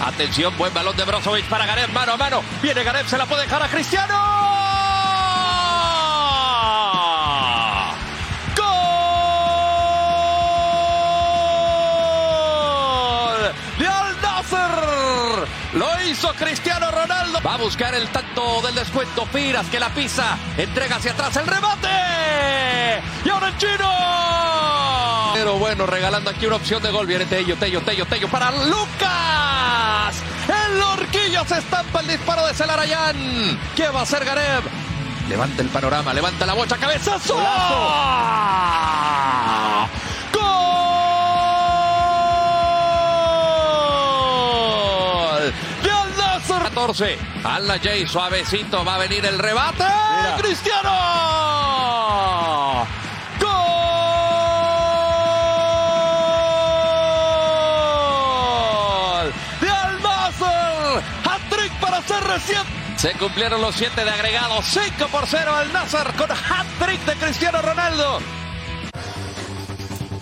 Atención, 0.00 0.56
buen 0.56 0.72
balón 0.72 0.96
de 0.96 1.04
Brozovic 1.04 1.46
para 1.46 1.66
Gareth, 1.66 1.90
mano 1.90 2.12
a 2.12 2.16
mano. 2.16 2.42
Viene 2.62 2.84
Gareth, 2.84 3.08
se 3.08 3.18
la 3.18 3.26
puede 3.26 3.42
dejar 3.42 3.62
a 3.62 3.68
Cristiano. 3.68 4.14
¡Gol! 8.56 8.68
De 13.78 13.88
Al 13.88 14.20
Nasser. 14.22 15.48
Lo 15.74 16.00
hizo 16.04 16.32
Cristiano 16.34 16.90
Ronaldo. 16.90 17.40
Va 17.44 17.54
a 17.54 17.58
buscar 17.58 17.94
el 17.94 18.08
tanto 18.08 18.62
del 18.62 18.74
descuento. 18.76 19.26
Firas 19.26 19.66
que 19.66 19.80
la 19.80 19.88
pisa. 19.90 20.38
Entrega 20.56 20.96
hacia 20.96 21.12
atrás 21.12 21.36
el 21.36 21.46
remate. 21.46 21.88
Y 23.24 23.28
ahora 23.28 23.48
el 23.48 23.56
chino. 23.58 25.32
Pero 25.34 25.58
bueno, 25.58 25.86
regalando 25.86 26.30
aquí 26.30 26.46
una 26.46 26.56
opción 26.56 26.82
de 26.82 26.90
gol. 26.90 27.06
Viene 27.06 27.26
Tello, 27.26 27.56
Tello, 27.56 27.80
Tello, 27.82 28.06
Tello 28.06 28.28
para 28.28 28.50
Lucas. 28.50 29.27
El 30.78 30.84
horquillo 30.84 31.44
se 31.44 31.58
estampa 31.58 32.00
el 32.00 32.06
disparo 32.06 32.46
de 32.46 32.54
Celarayán. 32.54 33.16
¿Qué 33.74 33.88
va 33.88 33.98
a 34.00 34.02
hacer 34.04 34.24
Gareb? 34.24 34.62
Levanta 35.28 35.60
el 35.62 35.68
panorama, 35.68 36.14
levanta 36.14 36.46
la 36.46 36.54
bocha, 36.54 36.76
cabezazo. 36.76 37.34
¡Gol! 44.18 45.52
De 45.82 45.90
Al 45.90 46.16
Nassr. 46.16 46.62
14. 46.62 47.18
Al 47.42 47.66
Najay, 47.66 48.06
suavecito, 48.06 48.84
va 48.84 48.94
a 48.94 48.98
venir 48.98 49.26
el 49.26 49.38
rebate. 49.40 49.84
¡Cristiano! 50.38 51.67
Se 62.96 63.12
cumplieron 63.12 63.60
los 63.60 63.74
7 63.76 64.04
de 64.04 64.10
agregado. 64.10 64.60
5 64.60 65.06
por 65.10 65.26
0 65.26 65.54
al 65.54 65.72
Nasser 65.72 66.12
con 66.16 66.30
hat-trick 66.30 67.04
de 67.04 67.14
Cristiano 67.14 67.62
Ronaldo. 67.62 68.18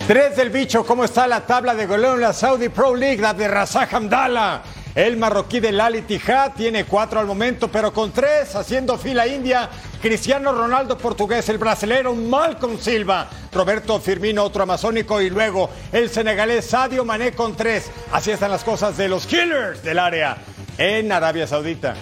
Tres 0.07 0.35
del 0.35 0.49
bicho, 0.49 0.85
¿cómo 0.85 1.03
está 1.03 1.27
la 1.27 1.45
tabla 1.45 1.75
de 1.75 1.85
goleo 1.85 2.13
en 2.13 2.21
la 2.21 2.33
Saudi 2.33 2.69
Pro 2.69 2.95
League? 2.95 3.21
La 3.21 3.33
de 3.33 3.47
Razak 3.47 3.93
Hamdallah. 3.93 4.61
El 4.95 5.17
marroquí 5.17 5.59
del 5.59 5.79
Al 5.81 5.95
Ittihad 5.95 6.53
tiene 6.53 6.85
cuatro 6.85 7.19
al 7.19 7.27
momento, 7.27 7.67
pero 7.67 7.91
con 7.91 8.11
tres, 8.11 8.55
haciendo 8.55 8.97
fila 8.97 9.27
India, 9.27 9.69
Cristiano 10.01 10.51
Ronaldo 10.53 10.97
portugués, 10.97 11.49
el 11.49 11.57
brasilero 11.57 12.15
Malcolm 12.15 12.79
Silva, 12.79 13.29
Roberto 13.51 13.99
Firmino 13.99 14.43
otro 14.43 14.63
amazónico 14.63 15.21
y 15.21 15.29
luego 15.29 15.69
el 15.91 16.09
senegalés 16.09 16.65
Sadio 16.65 17.05
Mané 17.05 17.33
con 17.33 17.55
tres. 17.55 17.91
Así 18.11 18.31
están 18.31 18.51
las 18.51 18.63
cosas 18.63 18.97
de 18.97 19.09
los 19.09 19.27
killers 19.27 19.83
del 19.83 19.99
área 19.99 20.37
en 20.77 21.11
Arabia 21.11 21.47
Saudita. 21.47 21.95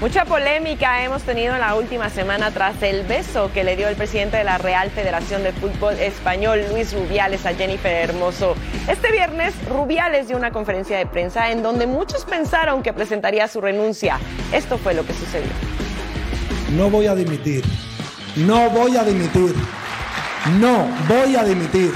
Mucha 0.00 0.26
polémica 0.26 1.02
hemos 1.02 1.22
tenido 1.22 1.54
en 1.54 1.60
la 1.60 1.74
última 1.74 2.10
semana 2.10 2.50
tras 2.50 2.82
el 2.82 3.04
beso 3.04 3.50
que 3.52 3.64
le 3.64 3.76
dio 3.76 3.88
el 3.88 3.96
presidente 3.96 4.36
de 4.36 4.44
la 4.44 4.58
Real 4.58 4.90
Federación 4.90 5.42
de 5.42 5.52
Fútbol 5.52 5.94
Español, 5.94 6.60
Luis 6.70 6.92
Rubiales, 6.92 7.46
a 7.46 7.54
Jennifer 7.54 7.90
Hermoso. 7.90 8.54
Este 8.88 9.10
viernes, 9.10 9.54
Rubiales 9.70 10.28
dio 10.28 10.36
una 10.36 10.50
conferencia 10.50 10.98
de 10.98 11.06
prensa 11.06 11.50
en 11.50 11.62
donde 11.62 11.86
muchos 11.86 12.26
pensaron 12.26 12.82
que 12.82 12.92
presentaría 12.92 13.48
su 13.48 13.62
renuncia. 13.62 14.18
Esto 14.52 14.76
fue 14.76 14.92
lo 14.92 15.06
que 15.06 15.14
sucedió. 15.14 15.50
No 16.76 16.90
voy 16.90 17.06
a 17.06 17.14
dimitir. 17.14 17.64
No 18.36 18.68
voy 18.68 18.98
a 18.98 19.02
dimitir. 19.02 19.54
No 20.60 20.86
voy 21.08 21.36
a 21.36 21.42
dimitir. 21.42 21.92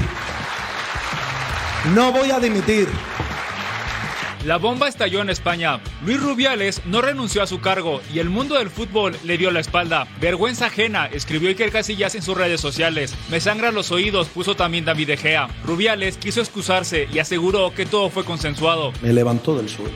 No 1.94 2.12
voy 2.12 2.30
a 2.30 2.38
dimitir. 2.38 2.88
La 4.46 4.57
bomba 4.57 4.88
estalló 4.88 5.20
en 5.20 5.29
España. 5.29 5.81
Luis 6.03 6.18
Rubiales 6.18 6.81
no 6.87 7.03
renunció 7.03 7.42
a 7.42 7.46
su 7.46 7.61
cargo 7.61 8.00
y 8.12 8.20
el 8.20 8.31
mundo 8.31 8.55
del 8.55 8.70
fútbol 8.70 9.14
le 9.22 9.37
dio 9.37 9.50
la 9.50 9.61
espalda. 9.61 10.09
Vergüenza 10.18 10.66
ajena, 10.66 11.07
escribió 11.07 11.50
Iker 11.50 11.70
Casillas 11.70 12.14
en 12.14 12.22
sus 12.22 12.38
redes 12.38 12.59
sociales. 12.59 13.14
Me 13.31 13.40
sangran 13.40 13.74
los 13.74 13.92
oídos, 13.92 14.29
puso 14.29 14.57
también 14.57 14.87
David 14.87 15.09
De 15.09 15.16
Gea. 15.18 15.48
Rubiales 15.62 16.16
quiso 16.16 16.40
excusarse 16.40 17.07
y 17.12 17.18
aseguró 17.18 17.74
que 17.74 17.85
todo 17.85 18.09
fue 18.09 18.24
consensuado. 18.24 18.94
Me 19.03 19.12
levantó 19.12 19.59
del 19.59 19.68
suelo, 19.68 19.92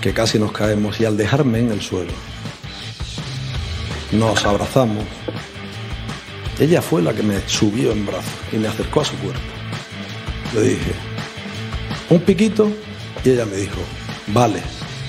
que 0.00 0.12
casi 0.12 0.38
nos 0.38 0.52
caemos 0.52 1.00
y 1.00 1.04
al 1.04 1.16
dejarme 1.16 1.58
en 1.58 1.72
el 1.72 1.82
suelo, 1.82 2.12
nos 4.12 4.44
abrazamos. 4.44 5.04
Ella 6.60 6.82
fue 6.82 7.02
la 7.02 7.12
que 7.12 7.24
me 7.24 7.40
subió 7.48 7.90
en 7.90 8.06
brazos 8.06 8.30
y 8.52 8.58
me 8.58 8.68
acercó 8.68 9.00
a 9.00 9.04
su 9.04 9.16
cuerpo. 9.16 9.40
Le 10.54 10.62
dije, 10.62 10.92
un 12.10 12.20
piquito 12.20 12.72
y 13.24 13.30
ella 13.30 13.44
me 13.44 13.56
dijo, 13.56 13.80
vale. 14.28 14.62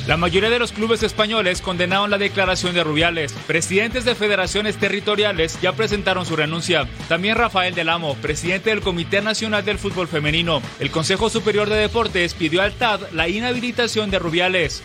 La 0.07 0.17
mayoría 0.17 0.49
de 0.49 0.57
los 0.57 0.71
clubes 0.71 1.03
españoles 1.03 1.61
condenaron 1.61 2.09
la 2.09 2.17
declaración 2.17 2.73
de 2.73 2.83
Rubiales. 2.83 3.31
Presidentes 3.45 4.05
de 4.05 4.15
federaciones 4.15 4.77
territoriales 4.77 5.59
ya 5.61 5.73
presentaron 5.73 6.25
su 6.25 6.35
renuncia. 6.35 6.89
También 7.07 7.35
Rafael 7.35 7.75
del 7.75 7.89
Amo, 7.89 8.15
presidente 8.15 8.71
del 8.71 8.81
Comité 8.81 9.21
Nacional 9.21 9.63
del 9.63 9.77
Fútbol 9.77 10.07
Femenino. 10.07 10.63
El 10.79 10.89
Consejo 10.89 11.29
Superior 11.29 11.69
de 11.69 11.75
Deportes 11.75 12.33
pidió 12.33 12.63
al 12.63 12.73
TAD 12.73 13.01
la 13.11 13.29
inhabilitación 13.29 14.09
de 14.09 14.17
Rubiales. 14.17 14.81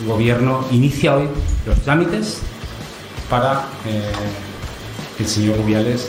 El 0.00 0.06
gobierno 0.06 0.66
inicia 0.72 1.14
hoy 1.14 1.28
los 1.64 1.80
trámites 1.82 2.40
para 3.30 3.66
eh, 3.86 4.10
que 5.16 5.22
el 5.22 5.28
señor 5.28 5.58
Rubiales 5.58 6.08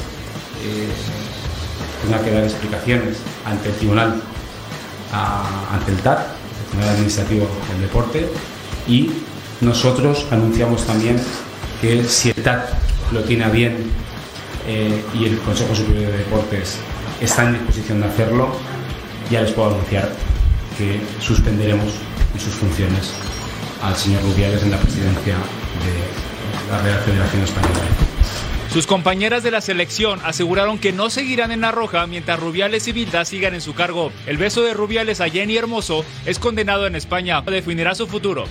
eh, 0.64 0.88
tenga 2.04 2.24
que 2.24 2.32
dar 2.32 2.44
explicaciones 2.44 3.18
ante 3.46 3.70
el 3.70 3.76
tribunal, 3.76 4.22
a- 5.14 5.70
ante 5.74 5.92
el 5.92 5.98
TAT, 6.00 6.20
el 6.20 6.66
Tribunal 6.70 6.90
Administrativo 6.96 7.48
del 7.72 7.82
Deporte, 7.82 8.30
y 8.88 9.12
nosotros 9.62 10.26
anunciamos 10.32 10.86
también 10.86 11.20
que 11.82 12.04
si 12.06 12.30
el 12.30 12.36
TAT 12.44 12.70
lo 13.12 13.22
tiene 13.24 13.48
bien 13.50 13.92
eh, 14.68 15.04
y 15.14 15.26
el 15.26 15.40
Consejo 15.40 15.74
Superior 15.76 16.12
de 16.12 16.18
Deportes 16.20 16.78
está 17.22 17.44
en 17.46 17.54
disposición 17.54 18.02
de 18.02 18.08
hacerlo, 18.08 18.50
ya 19.32 19.42
les 19.42 19.52
puedo 19.52 19.70
anunciar 19.70 20.12
que 20.78 21.00
suspenderemos 21.22 21.88
en 22.34 22.40
sus 22.40 22.54
funciones 22.54 23.12
al 23.82 23.96
señor 23.96 24.22
Rubiales 24.24 24.62
en 24.64 24.72
la 24.72 24.78
presidencia 24.78 25.34
de 25.36 26.72
la 26.72 26.82
Real 26.82 27.00
Federación 27.06 27.44
Española. 27.44 28.07
Sus 28.72 28.86
compañeras 28.86 29.44
de 29.44 29.52
la 29.52 29.62
selección 29.62 30.20
aseguraron 30.24 30.78
que 30.78 30.92
no 30.92 31.10
seguirán 31.10 31.52
en 31.52 31.62
la 31.62 31.72
roja 31.72 32.06
mientras 32.06 32.40
Rubiales 32.40 32.88
y 32.88 32.92
Vilda 32.92 33.24
sigan 33.24 33.54
en 33.54 33.62
su 33.62 33.74
cargo. 33.74 34.12
El 34.26 34.38
beso 34.38 34.62
de 34.62 34.74
Rubiales 34.74 35.22
a 35.22 35.30
Jenny 35.30 35.56
Hermoso 35.56 36.04
es 36.26 36.38
condenado 36.38 36.86
en 36.86 36.96
España. 36.96 37.42
Definirá 37.42 37.96
su 37.96 38.08
futuro. 38.08 38.44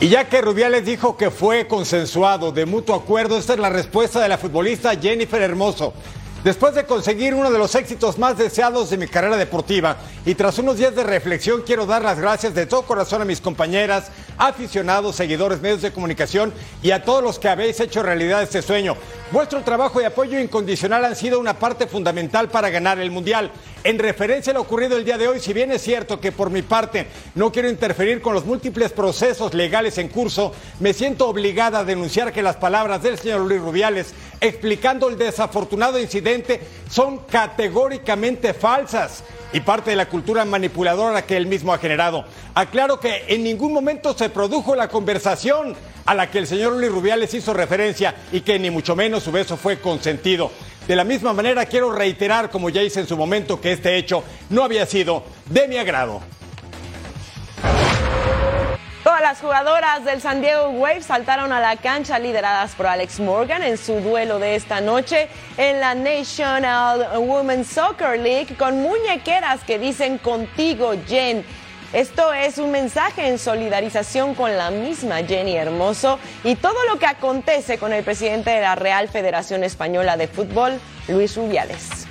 Y 0.00 0.08
ya 0.08 0.28
que 0.28 0.40
Rubiales 0.40 0.84
dijo 0.84 1.16
que 1.16 1.30
fue 1.30 1.66
consensuado 1.66 2.52
de 2.52 2.66
mutuo 2.66 2.94
acuerdo, 2.94 3.38
esta 3.38 3.52
es 3.52 3.58
la 3.58 3.70
respuesta 3.70 4.20
de 4.20 4.28
la 4.28 4.38
futbolista 4.38 4.94
Jennifer 4.96 5.40
Hermoso. 5.40 5.94
Después 6.46 6.76
de 6.76 6.86
conseguir 6.86 7.34
uno 7.34 7.50
de 7.50 7.58
los 7.58 7.74
éxitos 7.74 8.18
más 8.18 8.38
deseados 8.38 8.88
de 8.88 8.96
mi 8.96 9.08
carrera 9.08 9.36
deportiva 9.36 9.96
y 10.24 10.36
tras 10.36 10.56
unos 10.60 10.78
días 10.78 10.94
de 10.94 11.02
reflexión 11.02 11.62
quiero 11.66 11.86
dar 11.86 12.02
las 12.02 12.20
gracias 12.20 12.54
de 12.54 12.66
todo 12.66 12.82
corazón 12.82 13.20
a 13.20 13.24
mis 13.24 13.40
compañeras, 13.40 14.12
aficionados, 14.38 15.16
seguidores, 15.16 15.60
medios 15.60 15.82
de 15.82 15.90
comunicación 15.90 16.52
y 16.84 16.92
a 16.92 17.02
todos 17.02 17.20
los 17.20 17.40
que 17.40 17.48
habéis 17.48 17.80
hecho 17.80 18.00
realidad 18.00 18.44
este 18.44 18.62
sueño. 18.62 18.96
Vuestro 19.32 19.60
trabajo 19.62 20.00
y 20.00 20.04
apoyo 20.04 20.38
incondicional 20.38 21.04
han 21.04 21.16
sido 21.16 21.40
una 21.40 21.58
parte 21.58 21.88
fundamental 21.88 22.48
para 22.48 22.70
ganar 22.70 23.00
el 23.00 23.10
Mundial. 23.10 23.50
En 23.82 23.98
referencia 23.98 24.52
a 24.52 24.54
lo 24.54 24.60
ocurrido 24.60 24.96
el 24.96 25.04
día 25.04 25.18
de 25.18 25.26
hoy, 25.26 25.40
si 25.40 25.52
bien 25.52 25.72
es 25.72 25.82
cierto 25.82 26.20
que 26.20 26.30
por 26.30 26.48
mi 26.48 26.62
parte 26.62 27.08
no 27.34 27.50
quiero 27.50 27.68
interferir 27.68 28.22
con 28.22 28.34
los 28.34 28.44
múltiples 28.44 28.92
procesos 28.92 29.52
legales 29.52 29.98
en 29.98 30.10
curso, 30.10 30.54
me 30.78 30.92
siento 30.92 31.28
obligada 31.28 31.80
a 31.80 31.84
denunciar 31.84 32.32
que 32.32 32.40
las 32.40 32.54
palabras 32.54 33.02
del 33.02 33.18
señor 33.18 33.40
Luis 33.40 33.60
Rubiales 33.60 34.14
explicando 34.40 35.08
el 35.08 35.18
desafortunado 35.18 35.98
incidente 35.98 36.60
son 36.88 37.18
categóricamente 37.18 38.54
falsas 38.54 39.24
y 39.52 39.60
parte 39.60 39.90
de 39.90 39.96
la 39.96 40.08
cultura 40.08 40.44
manipuladora 40.44 41.26
que 41.26 41.36
él 41.36 41.46
mismo 41.46 41.72
ha 41.72 41.78
generado. 41.78 42.24
Aclaro 42.54 43.00
que 43.00 43.24
en 43.26 43.42
ningún 43.42 43.72
momento 43.72 44.16
se 44.16 44.30
produjo 44.30 44.76
la 44.76 44.88
conversación 44.88 45.74
a 46.06 46.14
la 46.14 46.30
que 46.30 46.38
el 46.38 46.46
señor 46.46 46.74
Luis 46.74 46.90
Rubiales 46.90 47.34
hizo 47.34 47.52
referencia 47.52 48.14
y 48.32 48.40
que 48.40 48.58
ni 48.58 48.70
mucho 48.70 48.96
menos 48.96 49.15
su 49.20 49.32
beso 49.32 49.56
fue 49.56 49.80
consentido. 49.80 50.50
De 50.86 50.94
la 50.94 51.04
misma 51.04 51.32
manera 51.32 51.66
quiero 51.66 51.92
reiterar, 51.92 52.50
como 52.50 52.70
ya 52.70 52.82
hice 52.82 53.00
en 53.00 53.06
su 53.06 53.16
momento, 53.16 53.60
que 53.60 53.72
este 53.72 53.96
hecho 53.96 54.22
no 54.50 54.62
había 54.62 54.86
sido 54.86 55.24
de 55.46 55.66
mi 55.68 55.76
agrado. 55.76 56.22
Todas 59.06 59.20
las 59.20 59.40
jugadoras 59.40 60.04
del 60.04 60.20
San 60.20 60.40
Diego 60.40 60.68
Wave 60.70 61.00
saltaron 61.00 61.52
a 61.52 61.60
la 61.60 61.76
cancha 61.76 62.18
lideradas 62.18 62.74
por 62.74 62.88
Alex 62.88 63.20
Morgan 63.20 63.62
en 63.62 63.78
su 63.78 64.00
duelo 64.00 64.40
de 64.40 64.56
esta 64.56 64.80
noche 64.80 65.28
en 65.56 65.78
la 65.78 65.94
National 65.94 67.16
Women's 67.16 67.68
Soccer 67.68 68.18
League 68.18 68.56
con 68.56 68.82
muñequeras 68.82 69.62
que 69.62 69.78
dicen 69.78 70.18
contigo 70.18 70.92
Jen. 71.06 71.44
Esto 71.96 72.30
es 72.34 72.58
un 72.58 72.72
mensaje 72.72 73.26
en 73.26 73.38
solidarización 73.38 74.34
con 74.34 74.54
la 74.54 74.70
misma 74.70 75.24
Jenny 75.24 75.56
Hermoso 75.56 76.18
y 76.44 76.54
todo 76.54 76.76
lo 76.92 76.98
que 76.98 77.06
acontece 77.06 77.78
con 77.78 77.94
el 77.94 78.04
presidente 78.04 78.50
de 78.50 78.60
la 78.60 78.74
Real 78.74 79.08
Federación 79.08 79.64
Española 79.64 80.18
de 80.18 80.28
Fútbol, 80.28 80.78
Luis 81.08 81.34
Rubiales. 81.36 82.05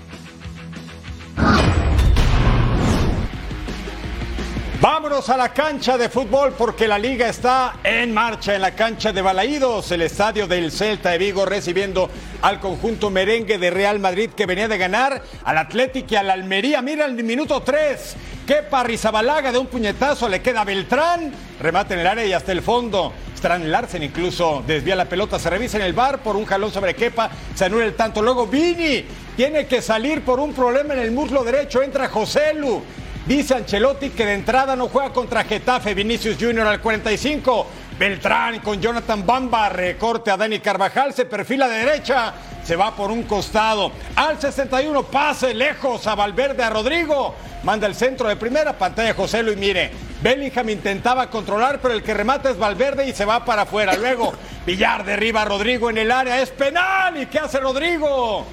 Vámonos 4.87 5.29
a 5.29 5.37
la 5.37 5.51
cancha 5.51 5.97
de 5.97 6.09
fútbol 6.09 6.53
porque 6.55 6.87
la 6.87 6.99
liga 6.99 7.27
está 7.27 7.77
en 7.83 8.13
marcha 8.13 8.53
en 8.53 8.61
la 8.61 8.75
cancha 8.75 9.11
de 9.11 9.19
Balaídos, 9.19 9.91
el 9.91 10.03
estadio 10.03 10.45
del 10.45 10.71
Celta 10.71 11.09
de 11.09 11.17
Vigo 11.17 11.43
recibiendo 11.43 12.07
al 12.43 12.59
conjunto 12.59 13.09
merengue 13.09 13.57
de 13.57 13.71
Real 13.71 13.97
Madrid 13.97 14.29
que 14.37 14.45
venía 14.45 14.67
de 14.67 14.77
ganar 14.77 15.23
al 15.43 15.57
Atlético 15.57 16.09
y 16.11 16.15
al 16.17 16.29
Almería. 16.29 16.83
Mira 16.83 17.05
el 17.05 17.15
minuto 17.23 17.63
3, 17.63 18.15
que 18.45 18.57
Parrizabalaga 18.57 19.51
de 19.51 19.57
un 19.57 19.65
puñetazo 19.65 20.29
le 20.29 20.43
queda 20.43 20.61
a 20.61 20.65
Beltrán, 20.65 21.33
remate 21.59 21.95
en 21.95 22.01
el 22.01 22.07
área 22.07 22.25
y 22.27 22.33
hasta 22.33 22.51
el 22.51 22.61
fondo. 22.61 23.11
Strand 23.35 23.65
Larsen 23.65 24.03
incluso 24.03 24.63
desvía 24.67 24.95
la 24.95 25.05
pelota, 25.05 25.39
se 25.39 25.49
revisa 25.49 25.77
en 25.77 25.83
el 25.83 25.93
bar 25.93 26.19
por 26.19 26.35
un 26.35 26.45
jalón 26.45 26.71
sobre 26.71 26.93
Kepa, 26.93 27.31
se 27.55 27.65
anula 27.65 27.85
el 27.85 27.95
tanto. 27.95 28.21
Luego 28.21 28.45
Vini 28.45 29.03
tiene 29.35 29.65
que 29.65 29.81
salir 29.81 30.21
por 30.21 30.39
un 30.39 30.53
problema 30.53 30.93
en 30.93 30.99
el 30.99 31.09
muslo 31.09 31.43
derecho, 31.43 31.81
entra 31.81 32.07
José 32.07 32.53
Lu. 32.53 32.83
Dice 33.25 33.55
Ancelotti 33.55 34.11
que 34.11 34.23
de 34.23 34.35
entrada 34.35 34.75
no 34.75 34.87
juega 34.87 35.11
contra 35.11 35.43
Getafe, 35.43 35.95
Vinicius 35.95 36.37
Junior 36.39 36.67
al 36.67 36.79
45. 36.79 37.67
Beltrán 37.97 38.59
con 38.59 38.79
Jonathan 38.79 39.25
Bamba, 39.25 39.69
recorte 39.69 40.29
a 40.29 40.37
Dani 40.37 40.59
Carvajal, 40.59 41.11
se 41.11 41.25
perfila 41.25 41.67
de 41.67 41.85
derecha, 41.85 42.33
se 42.63 42.75
va 42.75 42.95
por 42.95 43.09
un 43.09 43.23
costado. 43.23 43.91
Al 44.15 44.39
61, 44.39 45.03
pase 45.03 45.55
lejos 45.55 46.05
a 46.05 46.13
Valverde, 46.13 46.61
a 46.61 46.69
Rodrigo. 46.69 47.33
Manda 47.63 47.87
el 47.87 47.95
centro 47.95 48.27
de 48.27 48.35
primera, 48.35 48.77
pantalla 48.77 49.15
José 49.15 49.41
Luis, 49.41 49.57
mire. 49.57 49.89
Bellingham 50.21 50.69
intentaba 50.69 51.27
controlar, 51.31 51.79
pero 51.81 51.95
el 51.95 52.03
que 52.03 52.13
remata 52.13 52.51
es 52.51 52.59
Valverde 52.59 53.07
y 53.07 53.13
se 53.13 53.25
va 53.25 53.43
para 53.43 53.63
afuera. 53.63 53.95
Luego, 53.95 54.33
Villar 54.67 55.03
derriba 55.03 55.41
a 55.41 55.45
Rodrigo 55.45 55.89
en 55.89 55.97
el 55.97 56.11
área, 56.11 56.41
es 56.41 56.51
penal. 56.51 57.19
¿Y 57.19 57.25
qué 57.25 57.39
hace 57.39 57.59
Rodrigo? 57.59 58.45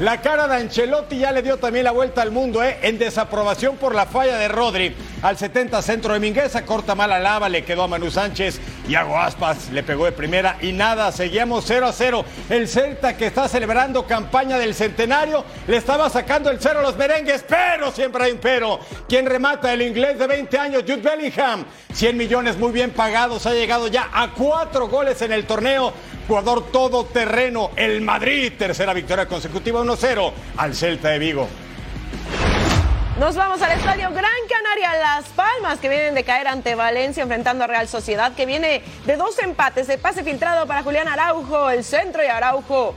La 0.00 0.22
cara 0.22 0.48
de 0.48 0.54
Ancelotti 0.56 1.18
ya 1.18 1.30
le 1.30 1.42
dio 1.42 1.58
también 1.58 1.84
la 1.84 1.90
vuelta 1.90 2.22
al 2.22 2.30
mundo, 2.30 2.64
¿eh? 2.64 2.78
en 2.80 2.98
desaprobación 2.98 3.76
por 3.76 3.94
la 3.94 4.06
falla 4.06 4.38
de 4.38 4.48
Rodri. 4.48 4.96
Al 5.20 5.36
70 5.36 5.82
centro 5.82 6.14
de 6.14 6.20
Mingueza, 6.20 6.64
corta 6.64 6.94
mala 6.94 7.18
lava, 7.18 7.50
le 7.50 7.66
quedó 7.66 7.82
a 7.82 7.86
Manu 7.86 8.10
Sánchez 8.10 8.58
y 8.88 8.94
Hago 8.94 9.18
Aspas 9.18 9.68
le 9.68 9.82
pegó 9.82 10.06
de 10.06 10.12
primera 10.12 10.56
y 10.62 10.72
nada, 10.72 11.12
seguíamos 11.12 11.64
0 11.66 11.86
a 11.86 11.92
0. 11.92 12.24
El 12.48 12.66
Celta 12.66 13.14
que 13.18 13.26
está 13.26 13.46
celebrando 13.46 14.06
campaña 14.06 14.56
del 14.56 14.74
centenario 14.74 15.44
le 15.66 15.76
estaba 15.76 16.08
sacando 16.08 16.50
el 16.50 16.58
cero 16.60 16.78
a 16.78 16.82
los 16.82 16.96
merengues, 16.96 17.44
pero 17.46 17.92
siempre 17.92 18.24
hay 18.24 18.32
un 18.32 18.38
pero. 18.38 18.80
¿Quién 19.06 19.26
remata? 19.26 19.70
El 19.70 19.82
inglés 19.82 20.18
de 20.18 20.26
20 20.26 20.58
años, 20.58 20.82
Jude 20.82 21.02
Bellingham. 21.02 21.66
100 21.92 22.16
millones 22.16 22.56
muy 22.56 22.72
bien 22.72 22.92
pagados, 22.92 23.44
ha 23.46 23.52
llegado 23.52 23.88
ya 23.88 24.08
a 24.12 24.32
cuatro 24.32 24.88
goles 24.88 25.20
en 25.20 25.32
el 25.32 25.44
torneo 25.44 25.92
jugador 26.26 26.70
todoterreno, 26.70 27.70
el 27.76 28.00
Madrid, 28.00 28.52
tercera 28.58 28.92
victoria 28.92 29.26
consecutiva 29.26 29.82
1-0 29.82 30.32
al 30.56 30.74
Celta 30.74 31.08
de 31.10 31.18
Vigo. 31.18 31.48
Nos 33.18 33.36
vamos 33.36 33.60
al 33.60 33.72
estadio 33.72 34.08
Gran 34.10 34.30
Canaria 34.48 34.96
Las 34.98 35.26
Palmas, 35.28 35.78
que 35.78 35.90
vienen 35.90 36.14
de 36.14 36.24
caer 36.24 36.48
ante 36.48 36.74
Valencia 36.74 37.22
enfrentando 37.22 37.64
a 37.64 37.66
Real 37.66 37.86
Sociedad, 37.86 38.32
que 38.34 38.46
viene 38.46 38.82
de 39.04 39.16
dos 39.16 39.38
empates. 39.40 39.88
El 39.90 39.98
pase 39.98 40.24
filtrado 40.24 40.66
para 40.66 40.82
Julián 40.82 41.06
Araujo, 41.06 41.68
el 41.68 41.84
centro 41.84 42.24
y 42.24 42.28
Araujo 42.28 42.94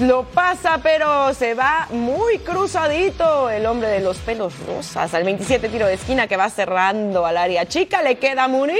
lo 0.00 0.22
pasa, 0.22 0.78
pero 0.80 1.34
se 1.34 1.54
va 1.54 1.88
muy 1.90 2.38
cruzadito 2.38 3.50
el 3.50 3.66
hombre 3.66 3.88
de 3.88 3.98
los 3.98 4.18
pelos 4.18 4.54
rosas. 4.64 5.12
Al 5.12 5.24
27 5.24 5.68
tiro 5.68 5.86
de 5.88 5.94
esquina 5.94 6.28
que 6.28 6.36
va 6.36 6.48
cerrando 6.50 7.26
al 7.26 7.36
área 7.36 7.66
chica, 7.66 8.00
le 8.02 8.16
queda 8.16 8.46
Munir. 8.46 8.78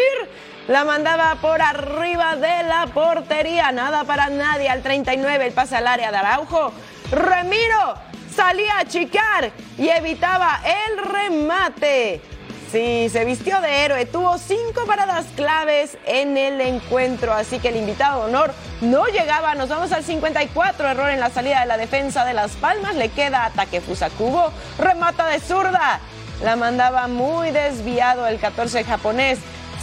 La 0.68 0.85
mandaba 0.85 1.35
por 1.37 1.62
arriba 1.62 2.37
de 2.37 2.62
la 2.62 2.87
portería, 2.92 3.72
nada 3.72 4.04
para 4.04 4.28
nadie. 4.28 4.68
Al 4.68 4.83
39 4.83 5.46
el 5.46 5.52
pase 5.52 5.76
al 5.76 5.87
área 5.87 6.11
de 6.11 6.18
Araujo. 6.18 6.72
Remiro 7.11 7.94
salía 8.37 8.78
a 8.78 8.85
chicar 8.85 9.50
y 9.78 9.88
evitaba 9.88 10.61
el 10.62 10.98
remate. 10.98 12.20
Sí, 12.70 13.09
se 13.11 13.24
vistió 13.24 13.62
de 13.62 13.87
héroe, 13.87 14.04
tuvo 14.04 14.37
cinco 14.37 14.85
paradas 14.87 15.24
claves 15.35 15.96
en 16.04 16.37
el 16.37 16.61
encuentro, 16.61 17.33
así 17.33 17.61
que 17.61 17.68
el 17.68 17.76
invitado 17.76 18.20
de 18.20 18.28
honor 18.28 18.52
no 18.83 19.07
llegaba. 19.07 19.54
Nos 19.54 19.70
vamos 19.70 19.90
al 19.92 20.04
54, 20.04 20.87
error 20.87 21.09
en 21.09 21.18
la 21.18 21.31
salida 21.31 21.61
de 21.61 21.66
la 21.66 21.78
defensa 21.78 22.26
de 22.26 22.35
Las 22.35 22.52
Palmas, 22.52 22.94
le 22.94 23.09
queda 23.09 23.46
ataque 23.46 23.81
Fusakubo, 23.81 24.52
remata 24.78 25.26
de 25.28 25.40
zurda, 25.40 25.98
la 26.44 26.57
mandaba 26.57 27.09
muy 27.09 27.52
desviado 27.52 28.26
el 28.26 28.38
14 28.38 28.85
japonés, 28.85 29.38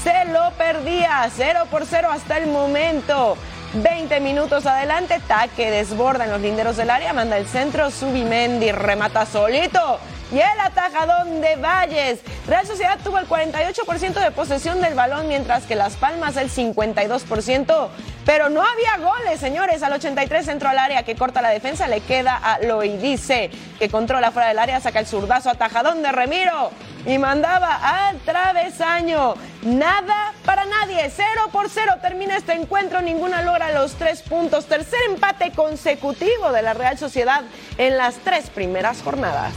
se 0.06 0.26
lo 0.26 0.52
perdía, 0.52 1.28
0 1.36 1.62
por 1.72 1.88
0 1.88 2.10
hasta 2.12 2.38
el 2.38 2.46
momento. 2.46 3.38
20 3.74 4.20
minutos 4.20 4.68
adelante, 4.68 5.20
taque 5.28 5.72
desborda 5.72 6.26
en 6.26 6.32
los 6.32 6.41
linderos 6.41 6.78
del 6.78 6.91
área, 6.91 7.12
manda 7.12 7.38
el 7.38 7.48
centro, 7.48 7.89
Subimendi 7.89 8.72
remata 8.72 9.26
solito 9.26 10.00
y 10.32 10.40
el 10.40 10.60
atajadón 10.60 11.42
de 11.42 11.56
Valles. 11.56 12.20
Real 12.48 12.66
Sociedad 12.66 13.00
tuvo 13.04 13.18
el 13.18 13.28
48% 13.28 14.14
de 14.14 14.32
posesión 14.32 14.82
del 14.82 14.94
balón, 14.94 15.28
mientras 15.28 15.66
que 15.66 15.76
Las 15.76 15.96
Palmas 15.96 16.38
el 16.38 16.50
52%. 16.50 17.90
Pero 18.26 18.50
no 18.50 18.62
había 18.62 18.98
goles, 18.98 19.40
señores. 19.40 19.84
Al 19.84 19.94
83 19.94 20.46
centro 20.46 20.70
al 20.70 20.80
área 20.80 21.04
que 21.04 21.16
corta 21.16 21.42
la 21.42 21.50
defensa 21.50 21.88
le 21.88 22.02
queda 22.02 22.36
a 22.36 22.60
Loidice, 22.60 23.52
que 23.78 23.90
controla 23.90 24.32
fuera 24.32 24.48
del 24.48 24.60
área, 24.60 24.80
saca 24.80 25.00
el 25.00 25.08
zurdazo, 25.08 25.50
atajadón 25.50 26.02
de 26.02 26.12
Remiro 26.12 26.72
y 27.06 27.18
mandaba 27.20 28.08
al 28.08 28.18
travesaño. 28.20 29.36
Nada 29.64 30.34
para 30.44 30.66
nadie. 30.66 31.10
Cero 31.16 31.50
por 31.52 31.70
cero 31.70 31.94
termina 32.02 32.36
este 32.36 32.54
encuentro. 32.54 33.02
Ninguna 33.02 33.44
logra 33.44 33.72
los 33.72 33.94
tres 33.94 34.22
puntos. 34.24 34.66
Tercer 34.66 35.00
empate 35.10 35.52
consecutivo 35.52 36.52
de 36.52 36.62
la 36.64 36.74
Real 36.74 36.98
Sociedad 36.98 37.44
en 37.78 37.98
las 37.98 38.16
tres 38.18 38.50
primeras 38.50 39.02
jornadas. 39.04 39.54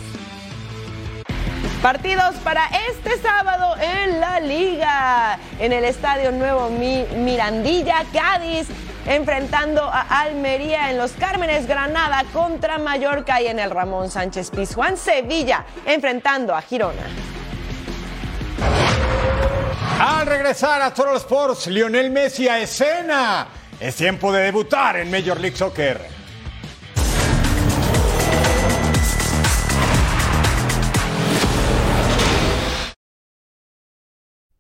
Partidos 1.83 2.35
para 2.43 2.67
este 2.91 3.19
sábado 3.19 3.77
en 3.81 4.19
la 4.19 4.41
liga. 4.41 5.39
En 5.61 5.73
el 5.73 5.85
Estadio 5.85 6.33
Nuevo 6.33 6.71
Mirandilla, 6.71 8.05
Cádiz 8.13 8.67
enfrentando 9.07 9.85
a 9.85 10.01
Almería 10.23 10.91
en 10.91 10.99
los 10.99 11.13
Cármenes, 11.13 11.69
Granada 11.69 12.25
contra 12.33 12.79
Mallorca 12.79 13.41
y 13.41 13.47
en 13.47 13.61
el 13.61 13.71
Ramón 13.71 14.11
Sánchez 14.11 14.51
Pizjuán, 14.51 14.97
Sevilla 14.97 15.65
enfrentando 15.87 16.55
a 16.55 16.63
Girona. 16.63 17.05
Al 20.01 20.27
regresar 20.27 20.83
a 20.83 20.93
Total 20.93 21.17
Sports, 21.17 21.69
Lionel 21.69 22.11
Messi 22.11 22.49
a 22.49 22.59
escena. 22.59 23.47
Es 23.79 23.95
tiempo 23.95 24.33
de 24.33 24.43
debutar 24.43 24.97
en 24.97 25.11
Major 25.11 25.39
League 25.39 25.57
Soccer. 25.57 26.18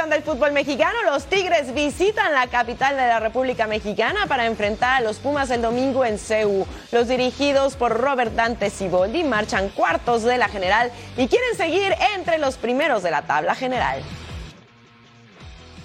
Campeón 0.00 0.10
del 0.10 0.22
fútbol 0.22 0.52
mexicano, 0.52 0.94
los 1.12 1.26
Tigres 1.26 1.74
visitan 1.74 2.32
la 2.32 2.46
capital 2.46 2.96
de 2.96 3.06
la 3.06 3.20
República 3.20 3.66
Mexicana 3.66 4.20
para 4.28 4.46
enfrentar 4.46 4.96
a 4.96 5.00
los 5.04 5.18
Pumas 5.18 5.50
el 5.50 5.60
domingo 5.60 6.06
en 6.06 6.18
CEU. 6.18 6.66
Los 6.90 7.08
dirigidos 7.08 7.76
por 7.76 8.00
Robert 8.00 8.34
Dante 8.34 8.70
Siboldi 8.70 9.24
marchan 9.24 9.68
cuartos 9.68 10.22
de 10.22 10.38
la 10.38 10.48
general 10.48 10.90
y 11.18 11.26
quieren 11.28 11.54
seguir 11.54 11.92
entre 12.16 12.38
los 12.38 12.56
primeros 12.56 13.02
de 13.02 13.10
la 13.10 13.22
tabla 13.22 13.54
general. 13.54 14.00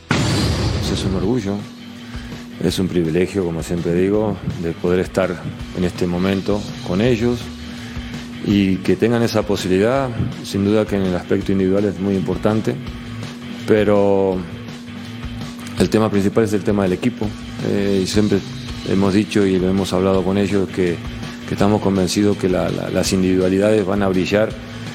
Es 0.09 1.03
un 1.03 1.15
orgullo, 1.15 1.57
es 2.63 2.79
un 2.79 2.87
privilegio, 2.87 3.43
como 3.43 3.63
siempre 3.63 3.93
digo, 3.93 4.37
de 4.61 4.71
poder 4.71 5.01
estar 5.01 5.29
en 5.77 5.83
este 5.83 6.07
momento 6.07 6.61
con 6.87 7.01
ellos 7.01 7.39
y 8.45 8.77
que 8.77 8.95
tengan 8.95 9.23
esa 9.23 9.41
posibilidad. 9.41 10.09
Sin 10.45 10.63
duda 10.63 10.85
que 10.85 10.95
en 10.95 11.01
el 11.01 11.15
aspecto 11.15 11.51
individual 11.51 11.83
es 11.83 11.99
muy 11.99 12.15
importante, 12.15 12.75
pero 13.67 14.37
el 15.79 15.89
tema 15.89 16.09
principal 16.09 16.43
es 16.43 16.53
el 16.53 16.63
tema 16.63 16.83
del 16.83 16.93
equipo. 16.93 17.27
Eh, 17.67 18.01
y 18.03 18.07
siempre 18.07 18.39
hemos 18.89 19.13
dicho 19.13 19.45
y 19.45 19.59
lo 19.59 19.69
hemos 19.69 19.91
hablado 19.93 20.23
con 20.23 20.37
ellos 20.37 20.69
que, 20.69 20.95
que 21.47 21.53
estamos 21.53 21.81
convencidos 21.81 22.37
que 22.37 22.49
la- 22.49 22.69
la- 22.69 22.89
las 22.89 23.11
individualidades 23.13 23.85
van 23.85 24.03
a 24.03 24.07
brillar 24.07 24.49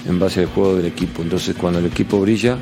en 0.09 0.19
base 0.19 0.41
al 0.41 0.47
juego 0.47 0.77
del 0.77 0.87
equipo. 0.87 1.23
Entonces 1.23 1.57
cuando 1.57 1.79
el 1.81 1.87
equipo 1.87 2.21
brilla, 2.21 2.57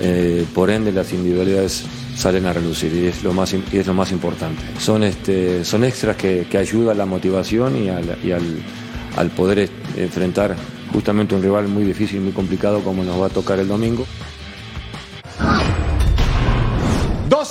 eh, 0.00 0.44
por 0.54 0.70
ende 0.70 0.92
las 0.92 1.12
individualidades 1.12 1.84
salen 2.16 2.46
a 2.46 2.52
relucir 2.52 2.92
y 2.94 3.06
es 3.06 3.22
lo 3.24 3.32
más, 3.32 3.54
y 3.54 3.62
es 3.76 3.86
lo 3.86 3.94
más 3.94 4.12
importante. 4.12 4.62
Son, 4.78 5.02
este, 5.02 5.64
son 5.64 5.84
extras 5.84 6.16
que, 6.16 6.46
que 6.50 6.58
ayudan 6.58 6.96
a 6.96 6.98
la 6.98 7.06
motivación 7.06 7.76
y 7.82 7.88
al, 7.88 8.16
y 8.22 8.30
al, 8.32 8.42
al 9.16 9.30
poder 9.30 9.58
eh, 9.60 9.68
enfrentar 9.96 10.54
justamente 10.92 11.34
un 11.34 11.42
rival 11.42 11.66
muy 11.68 11.82
difícil, 11.84 12.20
muy 12.20 12.32
complicado 12.32 12.80
como 12.80 13.02
nos 13.04 13.20
va 13.20 13.26
a 13.26 13.30
tocar 13.30 13.58
el 13.58 13.66
domingo. 13.68 14.06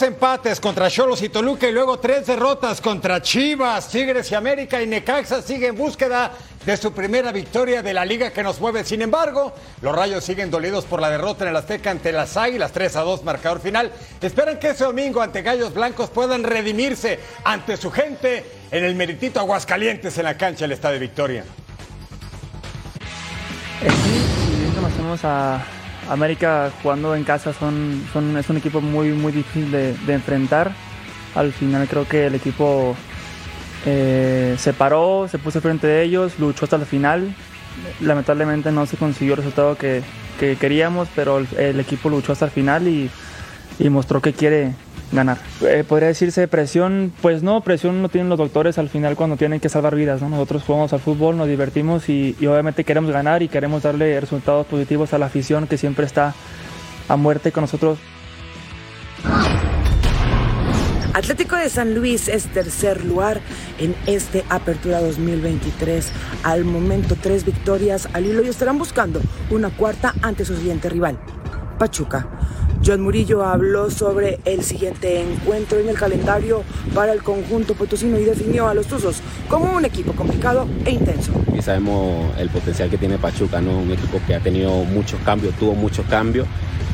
Empates 0.04 0.60
contra 0.60 0.90
Cholos 0.90 1.22
y 1.22 1.30
Toluca 1.30 1.68
y 1.68 1.72
luego 1.72 1.98
tres 2.00 2.28
derrotas 2.28 2.82
contra 2.82 3.22
Chivas, 3.22 3.88
Tigres 3.90 4.32
y 4.32 4.36
América 4.36 4.82
y 4.82 4.88
Necaxa 4.88 5.42
sigue 5.42 5.68
en 5.68 5.76
búsqueda 5.76 6.32
de 6.66 6.78
su 6.78 6.94
primera 6.94 7.32
victoria 7.32 7.82
de 7.82 7.94
la 7.94 8.06
liga 8.06 8.32
que 8.32 8.44
nos 8.44 8.60
mueve. 8.60 8.84
Sin 8.84 9.02
embargo, 9.02 9.54
los 9.82 9.96
Rayos 9.96 10.24
siguen 10.24 10.52
dolidos 10.52 10.86
por 10.86 11.02
la 11.02 11.10
derrota 11.10 11.44
en 11.44 11.50
el 11.50 11.56
Azteca 11.56 11.92
ante 11.92 12.12
las 12.12 12.38
Águilas, 12.38 12.72
3 12.72 12.96
a 12.96 13.02
2 13.02 13.24
marcador 13.24 13.60
final. 13.60 13.92
Esperan 14.22 14.60
que 14.60 14.70
ese 14.70 14.84
domingo 14.84 15.22
ante 15.22 15.42
Gallos 15.42 15.74
Blancos 15.74 16.10
puedan 16.10 16.44
redimirse 16.44 17.20
ante 17.44 17.78
su 17.78 17.92
gente 17.92 18.46
en 18.72 18.84
el 18.84 18.96
meritito 18.96 19.40
Aguascalientes 19.40 20.18
en 20.18 20.26
la 20.26 20.38
cancha 20.38 20.66
del 20.66 20.74
Estadio 20.74 21.00
Victoria. 21.00 21.44
Eh, 23.82 23.90
sí, 23.90 24.60
bien 24.60 24.72
conocemos 24.72 25.20
a 25.26 25.64
América 26.10 26.72
jugando 26.82 27.16
en 27.16 27.24
casa, 27.24 27.54
son, 27.54 28.04
son, 28.12 28.38
es 28.38 28.50
un 28.50 28.58
equipo 28.58 28.82
muy, 28.82 29.12
muy 29.12 29.32
difícil 29.32 29.72
de, 29.72 29.94
de 29.94 30.14
enfrentar. 30.14 30.74
Al 31.36 31.52
final 31.52 31.88
creo 31.88 32.08
que 32.08 32.28
el 32.28 32.36
equipo 32.36 32.96
eh, 33.86 34.56
se 34.58 34.74
paró, 34.74 35.28
se 35.30 35.40
puso 35.40 35.62
frente 35.62 35.88
de 35.88 36.04
ellos, 36.04 36.38
luchó 36.40 36.66
hasta 36.66 36.76
el 36.76 36.86
final. 36.86 37.36
Lamentablemente 38.02 38.72
no 38.72 38.86
se 38.86 38.98
consiguió 38.98 39.34
el 39.34 39.38
resultado 39.38 39.78
que, 39.78 40.04
que 40.40 40.56
queríamos, 40.58 41.08
pero 41.16 41.40
el, 41.40 41.48
el 41.58 41.80
equipo 41.80 42.10
luchó 42.10 42.34
hasta 42.34 42.46
el 42.46 42.52
final 42.52 42.88
y, 42.88 43.10
y 43.80 43.90
mostró 43.90 44.22
que 44.22 44.34
quiere 44.34 44.76
ganar. 45.14 45.38
Eh, 45.62 45.84
podría 45.88 46.08
decirse 46.10 46.48
presión, 46.48 47.14
pues 47.22 47.44
no, 47.44 47.62
presión 47.62 48.02
no 48.02 48.10
tienen 48.10 48.30
los 48.30 48.38
doctores 48.38 48.78
al 48.78 48.90
final 48.90 49.16
cuando 49.16 49.38
tienen 49.38 49.60
que 49.60 49.70
salvar 49.70 49.96
vidas. 49.96 50.22
¿no? 50.22 50.30
Nosotros 50.30 50.64
jugamos 50.64 50.94
al 50.94 51.00
fútbol, 51.00 51.38
nos 51.38 51.48
divertimos 51.48 52.10
y, 52.10 52.36
y 52.40 52.48
obviamente 52.48 52.84
queremos 52.84 53.12
ganar 53.12 53.44
y 53.44 53.48
queremos 53.48 53.84
darle 53.84 54.20
resultados 54.20 54.66
positivos 54.68 55.14
a 55.14 55.18
la 55.18 55.28
afición 55.28 55.68
que 55.68 55.78
siempre 55.78 56.06
está 56.06 56.34
a 57.08 57.16
muerte 57.16 57.52
con 57.52 57.62
nosotros. 57.62 58.00
Atlético 61.14 61.56
de 61.56 61.70
San 61.70 61.94
Luis 61.94 62.28
es 62.28 62.46
tercer 62.48 63.06
lugar 63.06 63.40
en 63.78 63.96
este 64.08 64.44
Apertura 64.50 65.00
2023. 65.00 66.12
Al 66.42 66.66
momento, 66.66 67.16
tres 67.16 67.46
victorias 67.46 68.10
al 68.14 68.26
hilo 68.26 68.42
y 68.42 68.48
estarán 68.48 68.80
buscando 68.80 69.22
una 69.52 69.70
cuarta 69.70 70.16
ante 70.24 70.44
su 70.44 70.58
siguiente 70.58 70.90
rival, 70.90 71.20
Pachuca. 71.78 72.28
John 72.86 73.00
Murillo 73.02 73.46
habló 73.46 73.90
sobre 73.90 74.40
el 74.44 74.62
siguiente 74.62 75.22
encuentro 75.22 75.80
en 75.80 75.88
el 75.88 75.98
calendario 75.98 76.64
para 76.94 77.14
el 77.14 77.24
conjunto 77.24 77.76
potosino 77.76 78.20
y 78.20 78.26
definió 78.26 78.68
a 78.68 78.74
los 78.74 78.88
Tuzos 78.88 79.22
como 79.48 79.72
un 79.72 79.86
equipo 79.86 80.12
complicado 80.14 80.68
e 80.86 80.92
intenso. 80.92 81.32
y 81.58 81.62
sabemos 81.62 82.38
el 82.38 82.50
potencial 82.50 82.90
que 82.90 82.98
tiene 82.98 83.18
Pachuca, 83.18 83.62
¿no? 83.62 83.80
Un 83.80 83.92
equipo 83.92 84.20
que 84.28 84.36
ha 84.36 84.40
tenido 84.42 84.84
muchos 84.84 85.20
cambios, 85.22 85.54
tuvo 85.56 85.76
muchos 85.76 86.06
cambios, 86.08 86.46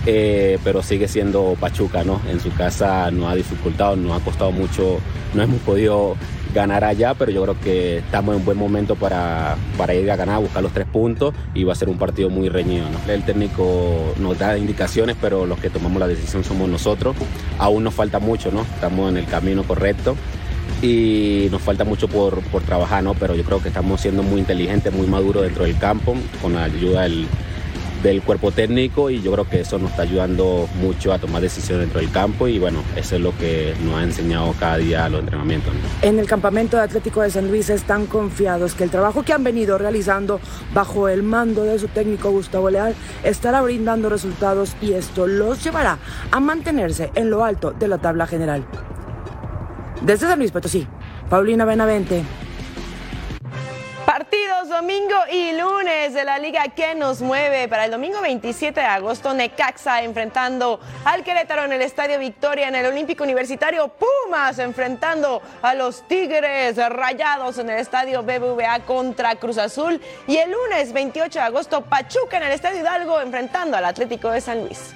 eh, 0.06 0.60
pero 0.64 0.84
sigue 0.84 1.08
siendo 1.08 1.56
Pachuca, 1.60 2.04
¿no? 2.04 2.22
En 2.30 2.40
su 2.40 2.54
casa 2.54 3.10
nos 3.10 3.32
ha 3.32 3.36
dificultado, 3.36 3.96
nos 3.96 4.22
ha 4.22 4.24
costado 4.24 4.52
mucho, 4.52 5.00
no 5.34 5.42
hemos 5.42 5.60
podido 5.62 6.16
ganar 6.54 6.84
allá, 6.84 7.14
pero 7.14 7.32
yo 7.32 7.44
creo 7.44 7.60
que 7.60 7.98
estamos 8.00 8.36
en 8.36 8.44
buen 8.44 8.58
momento 8.58 8.96
para, 8.96 9.56
para 9.78 9.94
ir 9.94 10.10
a 10.10 10.16
ganar, 10.16 10.40
buscar 10.40 10.64
los 10.64 10.72
tres 10.72 10.88
puntos 10.88 11.34
y 11.54 11.64
va 11.64 11.74
a 11.74 11.76
ser 11.76 11.90
un 11.90 11.98
partido 11.98 12.30
muy 12.30 12.50
reñido, 12.50 12.86
¿no? 12.90 13.12
El 13.12 13.24
técnico 13.24 14.14
nos 14.20 14.38
da 14.38 14.58
indicaciones, 14.58 15.16
pero 15.20 15.46
los 15.46 15.60
que 15.60 15.70
tomamos 15.70 16.00
la 16.00 16.08
decisión 16.08 16.44
somos 16.44 16.68
nosotros. 16.70 17.16
Aún 17.58 17.84
nos 17.84 17.94
falta 17.94 18.20
mucho, 18.20 18.52
¿no? 18.52 18.62
Estamos 18.62 19.10
en 19.10 19.18
el 19.18 19.26
camino 19.26 19.64
correcto 19.64 20.16
y 20.82 21.48
nos 21.52 21.62
falta 21.62 21.84
mucho 21.84 22.08
por, 22.08 22.42
por 22.44 22.64
trabajar, 22.64 23.04
¿no? 23.04 23.14
Pero 23.14 23.36
yo 23.36 23.44
creo 23.44 23.62
que 23.62 23.68
estamos 23.68 24.02
siendo 24.02 24.24
muy 24.24 24.40
inteligentes, 24.40 24.94
muy 24.94 25.08
maduros 25.08 25.44
dentro 25.44 25.66
del 25.66 25.78
campo, 25.78 26.16
con 26.42 26.54
la 26.54 26.64
ayuda 26.64 27.04
del, 27.04 27.28
del 28.04 28.22
cuerpo 28.22 28.52
técnico 28.52 29.10
y 29.10 29.22
yo 29.22 29.32
creo 29.34 29.50
que 29.50 29.62
eso 29.62 29.78
nos 29.78 29.92
está 29.92 30.04
ayudando 30.04 30.68
mucho 30.80 31.12
a 31.14 31.20
tomar 31.20 31.42
decisiones 31.42 31.86
dentro 31.86 32.00
del 32.00 32.12
campo 32.12 32.48
y 32.48 32.60
bueno, 32.60 32.84
eso 32.96 33.16
es 33.16 33.22
lo 33.22 33.36
que 33.38 33.74
nos 33.84 33.96
ha 33.96 34.04
enseñado 34.04 34.54
cada 34.60 34.78
día 34.78 35.10
los 35.10 35.22
entrenamientos. 35.22 35.74
En 36.02 36.20
el 36.20 36.28
campamento 36.28 36.78
de 36.78 36.84
Atlético 36.84 37.22
de 37.22 37.30
San 37.30 37.48
Luis 37.48 37.70
están 37.70 38.06
confiados 38.06 38.74
que 38.74 38.84
el 38.84 38.90
trabajo 38.90 39.24
que 39.24 39.34
han 39.34 39.44
venido 39.44 39.78
realizando 39.78 40.40
bajo 40.74 41.10
el 41.10 41.24
mando 41.24 41.64
de 41.64 41.80
su 41.80 41.88
técnico 41.88 42.32
Gustavo 42.32 42.70
Leal 42.70 42.96
estará 43.24 43.62
brindando 43.62 44.10
resultados 44.10 44.76
y 44.82 44.94
esto 44.94 45.28
los 45.28 45.64
llevará 45.64 45.98
a 46.32 46.40
mantenerse 46.40 47.12
en 47.16 47.30
lo 47.30 47.44
alto 47.44 47.72
de 47.72 47.88
la 47.88 47.98
tabla 47.98 48.28
general. 48.28 48.66
Desde 50.02 50.28
San 50.28 50.40
Luis 50.40 50.52
Potosí, 50.52 50.88
Paulina 51.30 51.66
Benavente. 51.66 52.24
Domingo 54.80 55.16
y 55.30 55.52
lunes 55.52 56.14
de 56.14 56.24
la 56.24 56.40
liga 56.40 56.64
que 56.70 56.96
nos 56.96 57.22
mueve. 57.22 57.68
Para 57.68 57.84
el 57.84 57.92
domingo 57.92 58.22
27 58.22 58.80
de 58.80 58.86
agosto, 58.86 59.34
Necaxa 59.34 60.04
enfrentando 60.04 60.80
al 61.04 61.22
Querétaro 61.26 61.66
en 61.66 61.74
el 61.74 61.82
Estadio 61.82 62.18
Victoria 62.18 62.70
en 62.70 62.76
el 62.76 62.86
Olímpico 62.86 63.26
Universitario. 63.26 63.90
Pumas 63.90 64.58
enfrentando 64.58 65.42
a 65.62 65.74
los 65.74 66.08
Tigres 66.08 66.78
Rayados 66.78 67.58
en 67.58 67.72
el 67.72 67.80
Estadio 67.80 68.24
BBVA 68.24 68.80
contra 68.86 69.36
Cruz 69.36 69.58
Azul. 69.58 70.00
Y 70.28 70.38
el 70.38 70.50
lunes 70.50 70.94
28 70.94 71.40
de 71.40 71.46
agosto, 71.46 71.82
Pachuca 71.82 72.38
en 72.38 72.44
el 72.44 72.54
Estadio 72.54 72.80
Hidalgo 72.80 73.20
enfrentando 73.20 73.76
al 73.76 73.84
Atlético 73.84 74.30
de 74.30 74.40
San 74.40 74.62
Luis. 74.62 74.94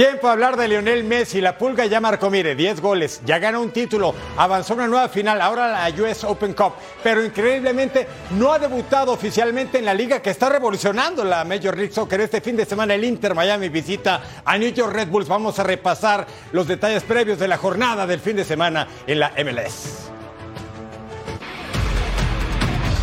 Tiempo 0.00 0.28
a 0.28 0.32
hablar 0.32 0.56
de 0.56 0.66
Lionel 0.66 1.04
Messi. 1.04 1.42
La 1.42 1.58
pulga 1.58 1.84
ya 1.84 2.00
marcó, 2.00 2.30
mire, 2.30 2.54
10 2.54 2.80
goles, 2.80 3.20
ya 3.26 3.38
ganó 3.38 3.60
un 3.60 3.70
título, 3.70 4.14
avanzó 4.38 4.72
una 4.72 4.88
nueva 4.88 5.10
final, 5.10 5.42
ahora 5.42 5.68
la 5.68 6.02
US 6.02 6.24
Open 6.24 6.54
Cup. 6.54 6.72
Pero 7.02 7.22
increíblemente 7.22 8.08
no 8.30 8.50
ha 8.50 8.58
debutado 8.58 9.12
oficialmente 9.12 9.76
en 9.76 9.84
la 9.84 9.92
liga 9.92 10.22
que 10.22 10.30
está 10.30 10.48
revolucionando 10.48 11.22
la 11.22 11.44
Major 11.44 11.76
League 11.76 11.92
Soccer. 11.92 12.18
Este 12.22 12.40
fin 12.40 12.56
de 12.56 12.64
semana 12.64 12.94
el 12.94 13.04
Inter 13.04 13.34
Miami 13.34 13.68
visita 13.68 14.22
a 14.42 14.56
New 14.56 14.72
York 14.72 14.90
Red 14.90 15.08
Bulls. 15.08 15.28
Vamos 15.28 15.58
a 15.58 15.64
repasar 15.64 16.26
los 16.52 16.66
detalles 16.66 17.02
previos 17.02 17.38
de 17.38 17.48
la 17.48 17.58
jornada 17.58 18.06
del 18.06 18.20
fin 18.20 18.36
de 18.36 18.44
semana 18.46 18.88
en 19.06 19.20
la 19.20 19.34
MLS. 19.44 20.08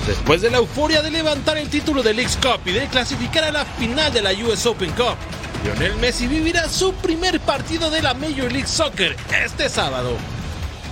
Después 0.08 0.42
de 0.42 0.50
la 0.50 0.58
euforia 0.58 1.04
de 1.04 1.12
levantar 1.12 1.58
el 1.58 1.70
título 1.70 2.02
de 2.02 2.16
Leagues 2.16 2.38
Cup 2.38 2.62
y 2.66 2.72
de 2.72 2.88
clasificar 2.88 3.44
a 3.44 3.52
la 3.52 3.66
final 3.66 4.12
de 4.12 4.22
la 4.24 4.32
US 4.32 4.66
Open 4.66 4.90
Cup, 4.94 5.18
Lionel 5.68 5.98
Messi 5.98 6.28
vivirá 6.28 6.70
su 6.70 6.94
primer 6.94 7.42
partido 7.42 7.90
de 7.92 8.02
la 8.02 8.14
Major 8.14 8.50
League 8.50 8.68
Soccer 8.68 9.18
este 9.44 9.68
sábado. 9.68 10.12